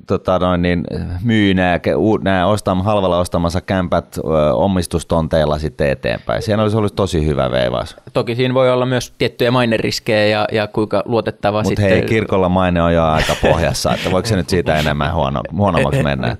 tota 0.06 0.38
noin, 0.38 0.62
niin 0.62 0.84
myy 1.22 1.54
nämä, 1.54 1.80
nämä 2.22 2.46
ostam, 2.46 2.82
halvalla 2.82 3.18
ostamansa 3.18 3.60
kämpät 3.60 4.18
ö, 4.18 4.54
omistustonteilla 4.54 5.58
sitten 5.58 5.90
eteenpäin. 5.90 6.42
Siinä 6.42 6.62
olisi 6.62 6.76
ollut 6.76 6.94
tosi 6.94 7.26
hyvä 7.26 7.50
veivaus. 7.50 7.96
Toki 8.12 8.34
siinä 8.34 8.54
voi 8.54 8.70
olla 8.70 8.86
myös 8.86 9.12
tiettyjä 9.18 9.50
maineriskejä 9.50 10.26
ja, 10.26 10.46
ja 10.52 10.66
kuinka 10.66 11.02
luotettava 11.04 11.58
Mut 11.58 11.66
sitten... 11.66 11.84
Mutta 11.84 11.94
hei, 11.94 12.08
kirkolla 12.08 12.48
maine 12.48 12.82
on 12.82 12.94
jo 12.94 13.04
aika 13.04 13.36
pohjassa, 13.42 13.94
että 13.94 14.10
voiko 14.10 14.28
se 14.28 14.36
nyt 14.36 14.48
siitä 14.48 14.76
enemmän 14.76 15.14
huono, 15.14 15.40
huonommaksi 15.56 16.02
mennä? 16.02 16.36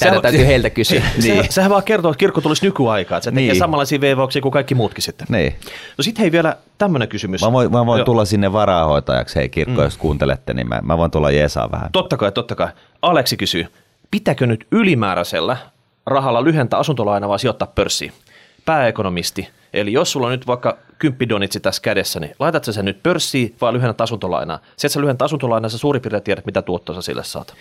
Tätä 0.00 0.20
täytyy 0.20 0.46
heiltä 0.46 0.70
kysyä. 0.70 1.02
niin. 1.22 1.44
Sehän 1.50 1.70
vaan 1.70 1.82
kertoo, 1.82 2.10
että 2.10 2.18
kirkko 2.18 2.40
tulisi 2.40 2.66
nykyaikaan, 2.66 3.18
että 3.18 3.24
se 3.24 3.30
tekee 3.30 3.52
niin. 3.52 3.58
samanlaisia 3.58 4.00
veivauksia 4.00 4.42
kuin 4.42 4.52
kaikki 4.52 4.74
muutkin 4.74 5.02
sitten. 5.02 5.26
Niin. 5.30 5.54
No 5.98 6.02
sitten 6.02 6.20
hei 6.22 6.32
vielä 6.32 6.56
tämmöinen 6.78 7.08
kysymys. 7.08 7.42
Mä 7.42 7.52
voin, 7.52 7.72
mä 7.72 7.86
voin 7.86 8.04
tulla 8.04 8.24
sinne 8.24 8.52
varahoitajaksi, 8.52 9.36
hei 9.36 9.48
kirkko, 9.48 9.80
mm. 9.80 9.84
jos 9.84 9.96
kuuntelette, 9.96 10.54
niin 10.54 10.68
mä, 10.68 10.80
mä 10.82 10.98
voin 10.98 11.10
tulla 11.10 11.30
jeesaa 11.30 11.70
vähän. 11.70 11.88
Totta 11.92 12.11
kai, 12.16 12.32
totta 12.32 12.54
kai. 12.54 12.68
Aleksi 13.02 13.36
kysyy, 13.36 13.66
pitääkö 14.10 14.46
nyt 14.46 14.66
ylimääräisellä 14.70 15.56
rahalla 16.06 16.44
lyhentää 16.44 16.78
asuntolainaa 16.78 17.28
vai 17.28 17.38
sijoittaa 17.38 17.72
pörssiin? 17.74 18.12
Pääekonomisti. 18.64 19.48
Eli 19.72 19.92
jos 19.92 20.12
sulla 20.12 20.26
on 20.26 20.32
nyt 20.32 20.46
vaikka 20.46 20.78
kymppidonitsi 20.98 21.60
tässä 21.60 21.82
kädessä, 21.82 22.20
niin 22.20 22.34
laitat 22.38 22.64
sen 22.64 22.84
nyt 22.84 23.02
pörssiin 23.02 23.56
vai 23.60 23.72
lyhennät 23.72 24.00
asuntolainaa? 24.00 24.58
Se, 24.76 24.86
että 24.86 24.92
sä 24.92 25.00
lyhennät 25.00 25.22
asuntolainaa, 25.22 25.68
sä 25.68 25.78
suurin 25.78 26.02
piirtein 26.02 26.22
tiedät, 26.22 26.46
mitä 26.46 26.62
tuottoa 26.62 26.94
sä 26.94 27.02
sille 27.02 27.24
saat. 27.24 27.54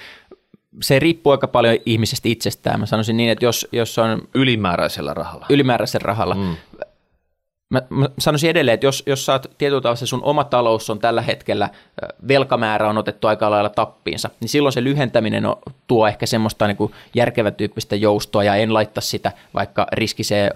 Se 0.81 0.99
riippuu 0.99 1.31
aika 1.31 1.47
paljon 1.47 1.77
ihmisestä 1.85 2.29
itsestään. 2.29 2.79
Mä 2.79 2.85
sanoisin 2.85 3.17
niin, 3.17 3.29
että 3.29 3.45
jos, 3.45 3.67
jos 3.71 3.99
on... 3.99 4.21
Ylimääräisellä 4.35 5.13
rahalla. 5.13 5.45
Ylimääräisellä 5.49 6.05
rahalla. 6.05 6.35
Mm. 6.35 6.55
Mä, 7.71 7.81
mä 7.89 8.09
sanoisin 8.19 8.49
edelleen, 8.49 8.73
että 8.73 8.85
jos, 8.85 9.03
jos 9.05 9.25
saat 9.25 9.47
tietyllä 9.57 9.81
tavalla 9.81 10.05
sun 10.05 10.23
oma 10.23 10.43
talous 10.43 10.89
on 10.89 10.99
tällä 10.99 11.21
hetkellä, 11.21 11.69
velkamäärä 12.27 12.89
on 12.89 12.97
otettu 12.97 13.27
aika 13.27 13.51
lailla 13.51 13.69
tappiinsa, 13.69 14.29
niin 14.39 14.49
silloin 14.49 14.73
se 14.73 14.83
lyhentäminen 14.83 15.45
on, 15.45 15.55
tuo 15.87 16.07
ehkä 16.07 16.25
semmoista 16.25 16.67
niin 16.67 16.77
kuin 16.77 16.91
järkevän 17.15 17.55
tyyppistä 17.55 17.95
joustoa 17.95 18.43
ja 18.43 18.55
en 18.55 18.73
laittaa 18.73 19.01
sitä 19.01 19.31
vaikka 19.53 19.87
riskiseen, 19.91 20.51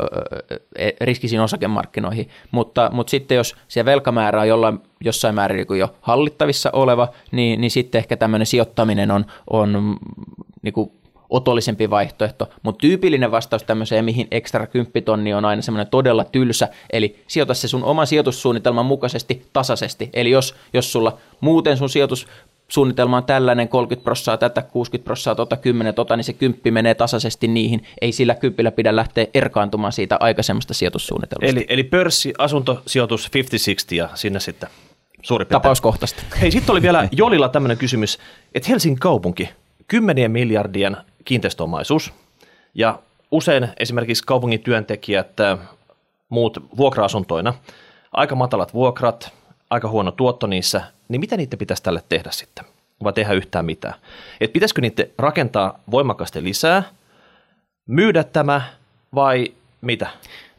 e, 0.75 0.89
riskisiin 1.01 1.41
osakemarkkinoihin. 1.41 2.29
Mutta, 2.51 2.89
mutta 2.93 3.11
sitten 3.11 3.35
jos 3.35 3.55
se 3.67 3.85
velkamäärä 3.85 4.41
on 4.41 4.47
jollain, 4.47 4.79
jossain 5.01 5.35
määrin 5.35 5.65
niin 5.69 5.79
jo 5.79 5.95
hallittavissa 6.01 6.69
oleva, 6.73 7.07
niin, 7.31 7.61
niin 7.61 7.71
sitten 7.71 7.99
ehkä 7.99 8.17
tämmöinen 8.17 8.45
sijoittaminen 8.45 9.11
on, 9.11 9.25
on 9.49 9.97
niin 10.61 10.73
kuin 10.73 10.91
otollisempi 11.29 11.89
vaihtoehto, 11.89 12.49
mutta 12.63 12.81
tyypillinen 12.81 13.31
vastaus 13.31 13.63
tämmöiseen, 13.63 14.05
mihin 14.05 14.27
ekstra 14.31 14.67
kymppitonni 14.67 15.33
on 15.33 15.45
aina 15.45 15.61
semmoinen 15.61 15.91
todella 15.91 16.23
tylsä, 16.23 16.67
eli 16.89 17.19
sijoita 17.27 17.53
se 17.53 17.67
sun 17.67 17.83
oman 17.83 18.07
sijoitussuunnitelman 18.07 18.85
mukaisesti 18.85 19.45
tasaisesti, 19.53 20.09
eli 20.13 20.31
jos, 20.31 20.55
jos 20.73 20.91
sulla 20.91 21.17
muuten 21.41 21.77
sun 21.77 21.89
sijoitus 21.89 22.27
suunnitelma 22.67 23.17
on 23.17 23.23
tällainen, 23.23 23.67
30 23.67 24.03
prossaa 24.03 24.37
tätä, 24.37 24.61
60 24.61 25.05
prossaa 25.05 25.35
tota, 25.35 25.57
10 25.57 25.93
tota, 25.93 26.15
niin 26.15 26.23
se 26.23 26.33
kymppi 26.33 26.71
menee 26.71 26.95
tasaisesti 26.95 27.47
niihin. 27.47 27.83
Ei 28.01 28.11
sillä 28.11 28.35
kympillä 28.35 28.71
pidä 28.71 28.95
lähteä 28.95 29.27
erkaantumaan 29.33 29.93
siitä 29.93 30.17
aikaisemmasta 30.19 30.73
sijoitussuunnitelmasta. 30.73 31.59
Eli, 31.59 31.65
eli 31.69 31.83
pörssi, 31.83 32.33
asuntosijoitus 32.37 33.31
50-60 33.91 33.95
ja 33.95 34.09
sinne 34.13 34.39
sitten 34.39 34.69
suurin 35.21 35.45
piirtein. 35.45 35.61
Tapauskohtaista. 35.61 36.23
Hei, 36.41 36.51
sitten 36.51 36.71
oli 36.71 36.81
vielä 36.81 37.09
Jolilla 37.11 37.49
tämmöinen 37.49 37.77
kysymys, 37.77 38.19
että 38.55 38.69
Helsingin 38.69 38.99
kaupunki, 38.99 39.49
kymmenien 39.87 40.31
miljardien 40.31 40.97
kiinteistöomaisuus, 41.25 42.13
ja 42.73 42.99
usein 43.31 43.67
esimerkiksi 43.79 44.23
kaupungin 44.23 44.59
työntekijät, 44.59 45.31
muut 46.29 46.57
vuokra-asuntoina, 46.77 47.53
aika 48.11 48.35
matalat 48.35 48.73
vuokrat, 48.73 49.33
aika 49.69 49.89
huono 49.89 50.11
tuotto 50.11 50.47
niissä, 50.47 50.81
niin 51.07 51.19
mitä 51.19 51.37
niitä 51.37 51.57
pitäisi 51.57 51.83
tälle 51.83 52.03
tehdä 52.09 52.31
sitten? 52.31 52.65
Vai 53.03 53.13
tehdä 53.13 53.33
yhtään 53.33 53.65
mitään? 53.65 53.93
Et 54.41 54.53
pitäisikö 54.53 54.81
niitä 54.81 55.05
rakentaa 55.17 55.79
voimakkaasti 55.91 56.43
lisää, 56.43 56.83
myydä 57.87 58.23
tämä 58.23 58.61
vai 59.15 59.53
mitä? 59.85 60.07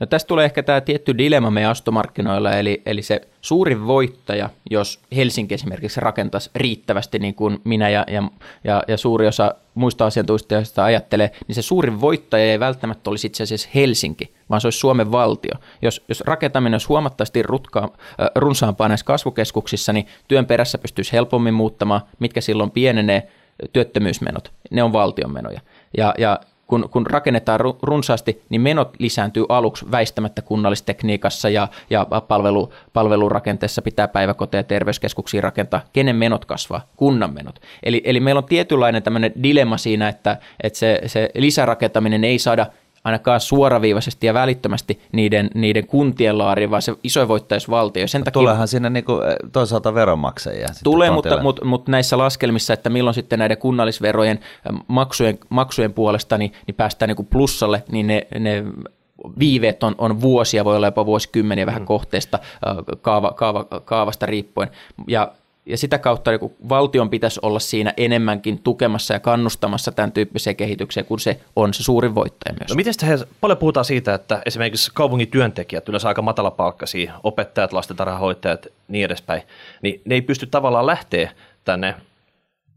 No 0.01 0.07
tästä 0.07 0.29
tulee 0.29 0.45
ehkä 0.45 0.63
tämä 0.63 0.81
tietty 0.81 1.19
dilemma 1.19 1.51
meidän 1.51 1.71
astomarkkinoilla, 1.71 2.53
eli, 2.53 2.83
eli 2.87 3.03
se 3.03 3.21
suurin 3.41 3.87
voittaja, 3.87 4.51
jos 4.71 5.01
Helsinki 5.17 5.55
esimerkiksi 5.55 6.01
rakentaisi 6.01 6.51
riittävästi, 6.55 7.19
niin 7.19 7.35
kuin 7.35 7.61
minä 7.65 7.89
ja, 7.89 8.05
ja, 8.09 8.23
ja, 8.65 8.83
ja 8.89 8.97
suuri 8.97 9.27
osa 9.27 9.55
muista 9.75 10.07
asiantuntijoista 10.07 10.85
ajattelee, 10.85 11.31
niin 11.47 11.55
se 11.55 11.63
suurin 11.63 12.01
voittaja 12.01 12.45
ei 12.45 12.61
välttämättä 12.61 13.11
olisi 13.11 13.27
itse 13.27 13.43
asiassa 13.43 13.69
Helsinki, 13.75 14.35
vaan 14.51 14.61
se 14.61 14.67
olisi 14.67 14.79
Suomen 14.79 15.13
valtio. 15.13 15.55
Jos, 15.83 16.05
jos 16.09 16.21
rakentaminen 16.21 16.75
olisi 16.75 16.89
huomattavasti 16.89 17.43
rutka, 17.43 17.83
äh, 17.83 18.29
runsaampaa 18.35 18.89
näissä 18.89 19.07
kasvukeskuksissa, 19.07 19.93
niin 19.93 20.07
työn 20.29 20.47
perässä 20.47 20.79
pystyisi 20.79 21.13
helpommin 21.13 21.55
muuttamaan, 21.55 22.01
mitkä 22.19 22.41
silloin 22.41 22.71
pienenee, 22.71 23.29
työttömyysmenot, 23.73 24.53
ne 24.71 24.83
on 24.83 24.93
valtion 24.93 25.33
menoja. 25.33 25.61
Ja, 25.97 26.15
ja 26.19 26.41
kun, 26.67 26.89
kun 26.91 27.07
rakennetaan 27.07 27.61
runsaasti, 27.83 28.43
niin 28.49 28.61
menot 28.61 28.95
lisääntyy 28.99 29.45
aluksi 29.49 29.91
väistämättä 29.91 30.43
kunnallistekniikassa 30.43 31.49
ja, 31.49 31.69
ja 31.91 32.07
palvelu, 32.29 32.73
palvelurakenteessa 32.93 33.83
pitää 33.83 34.09
päiväkoteja 34.09 34.59
ja 34.59 34.65
terveyskeskuksia 34.65 35.41
rakentaa. 35.41 35.81
Kenen 35.93 36.17
menot 36.17 36.45
kasvaa? 36.45 36.87
Kunnan 36.97 37.35
menot. 37.35 37.61
Eli, 37.83 38.03
eli 38.05 38.21
meillä 38.21 38.39
on 38.39 38.45
tietynlainen 38.45 39.03
tämmöinen 39.03 39.33
dilemma 39.43 39.77
siinä, 39.77 40.09
että, 40.09 40.37
että 40.63 40.79
se, 40.79 41.01
se 41.07 41.31
lisärakentaminen 41.35 42.25
ei 42.25 42.39
saada 42.39 42.67
ainakaan 43.07 43.41
suoraviivaisesti 43.41 44.27
ja 44.27 44.35
välittömästi 44.35 45.01
niiden, 45.13 45.51
niiden 45.55 45.87
kuntien 45.87 46.39
laariin, 46.39 46.71
vaan 46.71 46.83
se 46.83 46.95
iso 47.05 47.29
voittajaisvaltio. 47.29 48.09
Sen 48.09 48.25
takia, 48.25 48.41
Tuleehan 48.41 48.69
sinne 48.69 48.91
niinku 48.91 49.13
toisaalta 49.53 49.95
veronmaksajia. 49.95 50.69
Tulee, 50.85 51.11
mutta, 51.11 51.43
mutta, 51.43 51.65
mutta, 51.65 51.91
näissä 51.91 52.19
laskelmissa, 52.19 52.75
että 52.75 52.91
milloin 52.91 53.15
sitten 53.15 53.39
näiden 53.39 53.59
kunnallisverojen 53.59 54.41
maksujen, 54.89 55.39
maksujen 55.49 55.93
puolesta 55.93 56.39
niin, 56.39 56.53
niin 56.67 56.75
päästään 56.75 57.09
niin 57.09 57.27
plussalle, 57.27 57.83
niin 57.93 58.07
ne, 58.07 58.27
ne 58.39 58.65
viiveet 59.39 59.83
on, 59.83 59.95
on 59.99 60.21
vuosia, 60.21 60.65
voi 60.65 60.77
olla 60.77 60.87
jopa 60.87 61.07
vuosikymmeniä 61.07 61.67
vähän 61.67 61.83
mm. 61.83 61.87
kohteesta, 61.87 62.39
kaava, 63.03 63.33
kaava, 63.33 63.65
kaavasta 63.85 64.27
riippuen. 64.27 64.71
Ja 65.07 65.33
ja 65.67 65.79
sitä 65.79 65.99
kautta 65.99 66.31
niin 66.31 66.53
valtion 66.69 67.11
pitäisi 67.11 67.41
olla 67.43 67.59
siinä 67.59 67.95
enemmänkin 67.97 68.63
tukemassa 68.63 69.15
ja 69.15 69.21
kannustamassa 69.21 69.93
tämän 69.93 70.13
tyyppiseen 70.13 70.57
kehitykseen, 70.57 71.07
kun 71.07 71.21
se 71.21 71.41
on 71.57 71.75
se 71.75 71.83
suurin 71.83 72.15
voittaja 72.15 72.55
myös. 72.61 72.71
No 72.71 72.75
miten 72.75 72.95
he, 73.07 73.19
paljon 73.41 73.59
puhutaan 73.59 73.85
siitä, 73.85 74.15
että 74.15 74.43
esimerkiksi 74.47 74.91
kaupungin 74.95 75.29
työntekijät, 75.29 75.89
yleensä 75.89 76.09
aika 76.09 76.23
matalapalkkaisia, 76.23 77.13
opettajat, 77.23 77.73
lastentarhahoitajat, 77.73 78.67
niin 78.89 79.05
edespäin, 79.05 79.43
niin 79.83 80.03
ne 80.05 80.15
ei 80.15 80.23
pysty 80.23 80.47
tavallaan 80.47 80.87
lähteä 80.87 81.31
tänne 81.65 81.95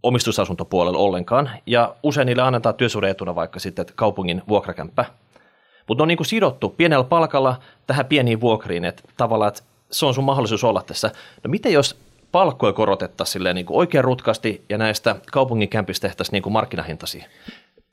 omistusasuntopuolelle 0.03 0.97
ollenkaan, 0.97 1.49
ja 1.65 1.95
usein 2.03 2.25
niille 2.25 2.41
annetaan 2.41 2.75
työsuhdeetuna 2.75 3.35
vaikka 3.35 3.59
sitten 3.59 3.85
kaupungin 3.95 4.41
vuokrakämppä, 4.47 5.05
mutta 5.87 6.01
ne 6.01 6.03
on 6.03 6.07
niin 6.07 6.17
kuin 6.17 6.27
sidottu 6.27 6.69
pienellä 6.69 7.03
palkalla 7.03 7.59
tähän 7.87 8.05
pieniin 8.05 8.41
vuokriin, 8.41 8.85
että 8.85 9.03
tavallaan 9.17 9.47
että 9.47 9.63
se 9.91 10.05
on 10.05 10.13
sun 10.13 10.23
mahdollisuus 10.23 10.63
olla 10.63 10.83
tässä. 10.83 11.11
No 11.43 11.49
miten 11.49 11.73
jos 11.73 11.99
palkkoja 12.31 12.73
korotettaisiin 12.73 13.33
silleen 13.33 13.55
niin 13.55 13.65
kuin 13.65 13.77
oikein 13.77 14.03
rutkasti 14.03 14.65
ja 14.69 14.77
näistä 14.77 15.15
kaupungin 15.31 15.69
kämpistä 15.69 16.07
tehtäisiin 16.07 16.33
niin 16.33 16.43
kuin 16.43 16.53
markkinahintaisia? 16.53 17.25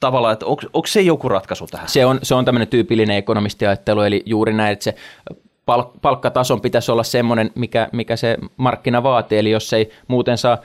Tavallaan, 0.01 0.32
että 0.32 0.47
onko, 0.47 0.62
onko 0.72 0.87
se 0.87 1.01
joku 1.01 1.28
ratkaisu 1.28 1.66
tähän? 1.66 1.89
Se 1.89 2.07
on, 2.07 2.18
se 2.22 2.34
on 2.34 2.45
tämmöinen 2.45 2.68
tyypillinen 2.68 3.16
ekonomistiajattelu, 3.16 4.01
eli 4.01 4.22
juuri 4.26 4.53
näin, 4.53 4.72
että 4.72 4.84
se 4.84 4.95
palkkatason 6.03 6.61
pitäisi 6.61 6.93
olla 6.93 7.03
semmoinen, 7.03 7.51
mikä, 7.55 7.89
mikä 7.93 8.16
se 8.16 8.37
markkina 8.57 9.03
vaatii, 9.03 9.39
eli 9.39 9.51
jos 9.51 9.72
ei 9.72 9.91
muuten 10.09 10.39
saa 10.39 10.59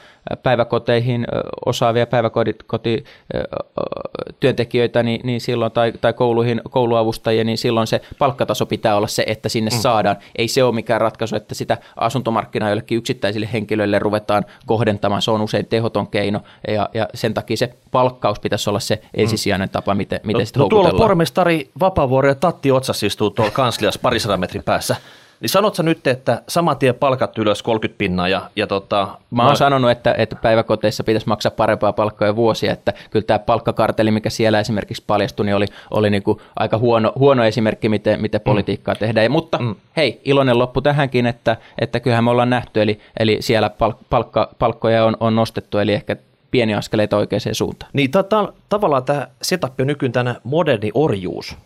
päiväkoteihin 0.43 1.27
osaavia 1.65 2.07
päiväkotityöntekijöitä 2.07 5.03
niin, 5.03 5.21
niin 5.23 5.41
silloin, 5.41 5.71
tai, 5.71 5.93
tai 6.01 6.13
kouluihin 6.13 6.61
kouluavustajia, 6.69 7.43
niin 7.43 7.57
silloin 7.57 7.87
se 7.87 8.01
palkkataso 8.19 8.65
pitää 8.65 8.95
olla 8.95 9.07
se, 9.07 9.23
että 9.27 9.49
sinne 9.49 9.71
mm. 9.71 9.77
saadaan. 9.77 10.17
Ei 10.35 10.47
se 10.47 10.63
ole 10.63 10.75
mikään 10.75 11.01
ratkaisu, 11.01 11.35
että 11.35 11.55
sitä 11.55 11.77
asuntomarkkinaa 11.95 12.69
jollekin 12.69 12.97
yksittäisille 12.97 13.49
henkilöille 13.53 13.99
ruvetaan 13.99 14.45
kohdentamaan. 14.65 15.21
Se 15.21 15.31
on 15.31 15.41
usein 15.41 15.65
tehoton 15.65 16.07
keino, 16.07 16.41
ja, 16.67 16.89
ja 16.93 17.07
sen 17.13 17.33
takia 17.33 17.57
se 17.57 17.73
palkkaus 17.91 18.39
pitäisi 18.39 18.69
olla 18.69 18.79
se 18.79 19.01
ensisijainen 19.13 19.69
tapa, 19.69 19.95
miten, 19.95 20.19
miten 20.23 20.39
no, 20.39 20.45
sitä 20.45 20.59
no, 20.59 20.67
Tuolla 20.67 20.91
pormestari 20.91 21.69
Vapaavuori 21.79 22.29
ja 22.29 22.35
Tatti 22.35 22.71
Otsas 22.71 23.03
istuu 23.03 23.29
tuolla 23.29 23.51
kansliassa 23.51 23.99
parisadan 24.03 24.39
metrin 24.39 24.63
päässä. 24.63 24.95
Niin 25.41 25.49
sanot 25.49 25.75
sä 25.75 25.83
nyt, 25.83 26.07
että 26.07 26.41
saman 26.47 26.77
tien 26.77 26.95
palkat 26.95 27.37
ylös 27.37 27.63
30 27.63 27.97
pinnaa 27.97 28.27
ja, 28.27 28.41
ja 28.55 28.67
tota... 28.67 29.07
Mä 29.31 29.43
oon 29.43 29.49
no... 29.49 29.55
sanonut, 29.55 29.91
että, 29.91 30.15
että 30.17 30.35
päiväkoteissa 30.35 31.03
pitäisi 31.03 31.27
maksaa 31.27 31.51
parempaa 31.51 31.93
palkkaa 31.93 32.27
jo 32.27 32.35
vuosia, 32.35 32.71
että 32.71 32.93
kyllä 33.09 33.25
tämä 33.25 33.39
palkkakarteli, 33.39 34.11
mikä 34.11 34.29
siellä 34.29 34.59
esimerkiksi 34.59 35.03
paljastui, 35.07 35.45
niin 35.45 35.55
oli, 35.55 35.65
oli 35.91 36.09
niin 36.09 36.23
kuin 36.23 36.39
aika 36.55 36.77
huono, 36.77 37.13
huono 37.15 37.43
esimerkki, 37.43 37.89
miten, 37.89 38.21
miten 38.21 38.41
mm. 38.41 38.43
politiikkaa 38.43 38.95
tehdään. 38.95 39.23
Ja, 39.23 39.29
mutta 39.29 39.57
mm. 39.57 39.75
hei, 39.97 40.21
iloinen 40.25 40.59
loppu 40.59 40.81
tähänkin, 40.81 41.25
että, 41.25 41.57
että 41.79 41.99
kyllähän 41.99 42.23
me 42.23 42.31
ollaan 42.31 42.49
nähty, 42.49 42.81
eli, 42.81 42.99
eli 43.19 43.37
siellä 43.39 43.71
palkka, 44.09 44.49
palkkoja 44.59 45.05
on, 45.05 45.17
on 45.19 45.35
nostettu, 45.35 45.77
eli 45.77 45.93
ehkä 45.93 46.15
pieni 46.51 46.75
askeleita 46.75 47.17
oikeaan 47.17 47.41
suuntaan. 47.51 47.91
Niin 47.93 48.11
ta- 48.11 48.23
ta- 48.23 48.53
tavallaan 48.69 49.03
tämä 49.03 49.27
setup 49.41 49.79
on 49.79 49.87
nykyään 49.87 50.11
tänä 50.11 50.35
moderni 50.43 50.91
orjuus, 50.93 51.57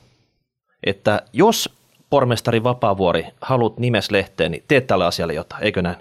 että 0.84 1.22
jos 1.34 1.70
pormestari 2.16 2.64
Vapaavuori, 2.64 3.26
haluat 3.42 3.80
nimeslehteen, 3.80 4.52
niin 4.52 4.64
teet 4.68 4.88
tälle 4.88 5.06
asialle 5.06 5.34
jotain, 5.34 5.64
eikö 5.64 5.82
näin? 5.82 5.96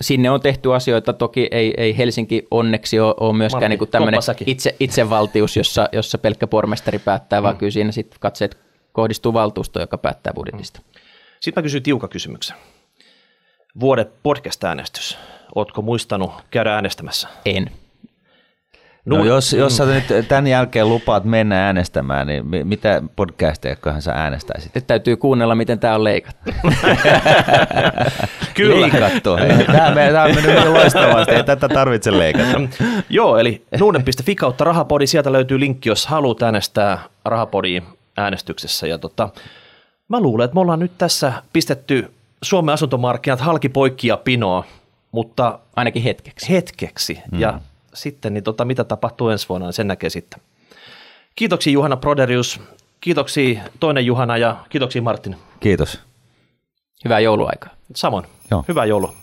Sinne 0.00 0.30
on 0.30 0.40
tehty 0.40 0.74
asioita, 0.74 1.12
toki 1.12 1.48
ei, 1.50 1.74
ei 1.76 1.98
Helsinki 1.98 2.46
onneksi 2.50 3.00
ole, 3.00 3.14
ole 3.20 3.36
myöskään 3.36 3.70
niin 3.70 3.88
tämmöinen 3.90 4.20
itse, 4.46 4.76
itsevaltius, 4.80 5.56
jossa, 5.56 5.88
jossa 5.92 6.18
pelkkä 6.18 6.46
pormestari 6.46 6.98
päättää, 6.98 7.42
vaan 7.42 7.54
mm. 7.54 7.58
kyllä 7.58 7.70
siinä 7.70 7.92
sitten 7.92 8.20
katseet 8.20 8.58
kohdistuu 8.92 9.32
valtuusto, 9.32 9.80
joka 9.80 9.98
päättää 9.98 10.32
budjetista. 10.32 10.80
Mm. 10.80 11.00
Sitten 11.40 11.60
mä 11.60 11.62
kysyn 11.62 11.82
tiukan 11.82 12.08
kysymyksen. 12.08 12.56
Vuoden 13.80 14.06
podcast-äänestys. 14.22 15.18
Ootko 15.54 15.82
muistanut 15.82 16.30
käydä 16.50 16.74
äänestämässä? 16.74 17.28
En. 17.44 17.70
No, 19.06 19.16
no 19.16 19.24
jos, 19.24 19.52
jos 19.52 19.76
sä 19.76 19.84
nyt 19.84 20.28
tämän 20.28 20.46
jälkeen 20.46 20.88
lupaat 20.88 21.24
mennä 21.24 21.66
äänestämään, 21.66 22.26
niin 22.26 22.44
mitä 22.64 23.02
podcasteja 23.16 23.76
sä 24.00 24.12
äänestäisit? 24.12 24.74
Nyt 24.74 24.86
täytyy 24.86 25.16
kuunnella, 25.16 25.54
miten 25.54 25.78
tämä 25.78 25.94
on 25.94 26.04
leikattu. 26.04 26.50
Kyllä. 28.54 28.80
Leikattu. 28.80 29.36
Tämä, 29.66 29.94
tämä 30.12 30.24
on 30.24 30.34
mennyt 30.34 30.68
loistavasti, 30.68 31.34
ei 31.34 31.44
tätä 31.44 31.68
tarvitse 31.68 32.18
leikata. 32.18 32.60
Joo, 33.10 33.38
eli 33.38 33.62
nuuden.fi 33.80 34.34
kautta 34.34 34.64
rahapodi, 34.64 35.06
sieltä 35.06 35.32
löytyy 35.32 35.60
linkki, 35.60 35.88
jos 35.88 36.06
haluat 36.06 36.42
äänestää 36.42 36.98
rahapodi 37.24 37.82
äänestyksessä. 38.16 38.86
Ja 38.86 38.98
tota, 38.98 39.28
mä 40.08 40.20
luulen, 40.20 40.44
että 40.44 40.54
me 40.54 40.60
ollaan 40.60 40.80
nyt 40.80 40.92
tässä 40.98 41.32
pistetty 41.52 42.10
Suomen 42.42 42.72
asuntomarkkinat 42.72 43.40
halki 43.40 43.68
poikki 43.68 44.08
ja 44.08 44.16
pinoa, 44.16 44.64
mutta... 45.12 45.58
Ainakin 45.76 46.02
hetkeksi. 46.02 46.50
Hetkeksi. 46.50 47.18
Mm. 47.32 47.40
Ja 47.40 47.60
sitten, 47.96 48.34
niin 48.34 48.44
tota, 48.44 48.64
mitä 48.64 48.84
tapahtuu 48.84 49.28
ensi 49.28 49.48
vuonna, 49.48 49.66
niin 49.66 49.72
sen 49.72 49.88
näkee 49.88 50.10
sitten. 50.10 50.40
Kiitoksia 51.36 51.72
Juhana 51.72 51.96
Proderius, 51.96 52.60
kiitoksia 53.00 53.62
toinen 53.80 54.06
Juhana 54.06 54.36
ja 54.36 54.56
kiitoksia 54.68 55.02
Martin. 55.02 55.36
Kiitos. 55.60 56.00
Hyvää 57.04 57.20
jouluaikaa. 57.20 57.70
Samoin. 57.94 58.24
Joo. 58.50 58.64
Hyvää 58.68 58.84
joulua. 58.84 59.14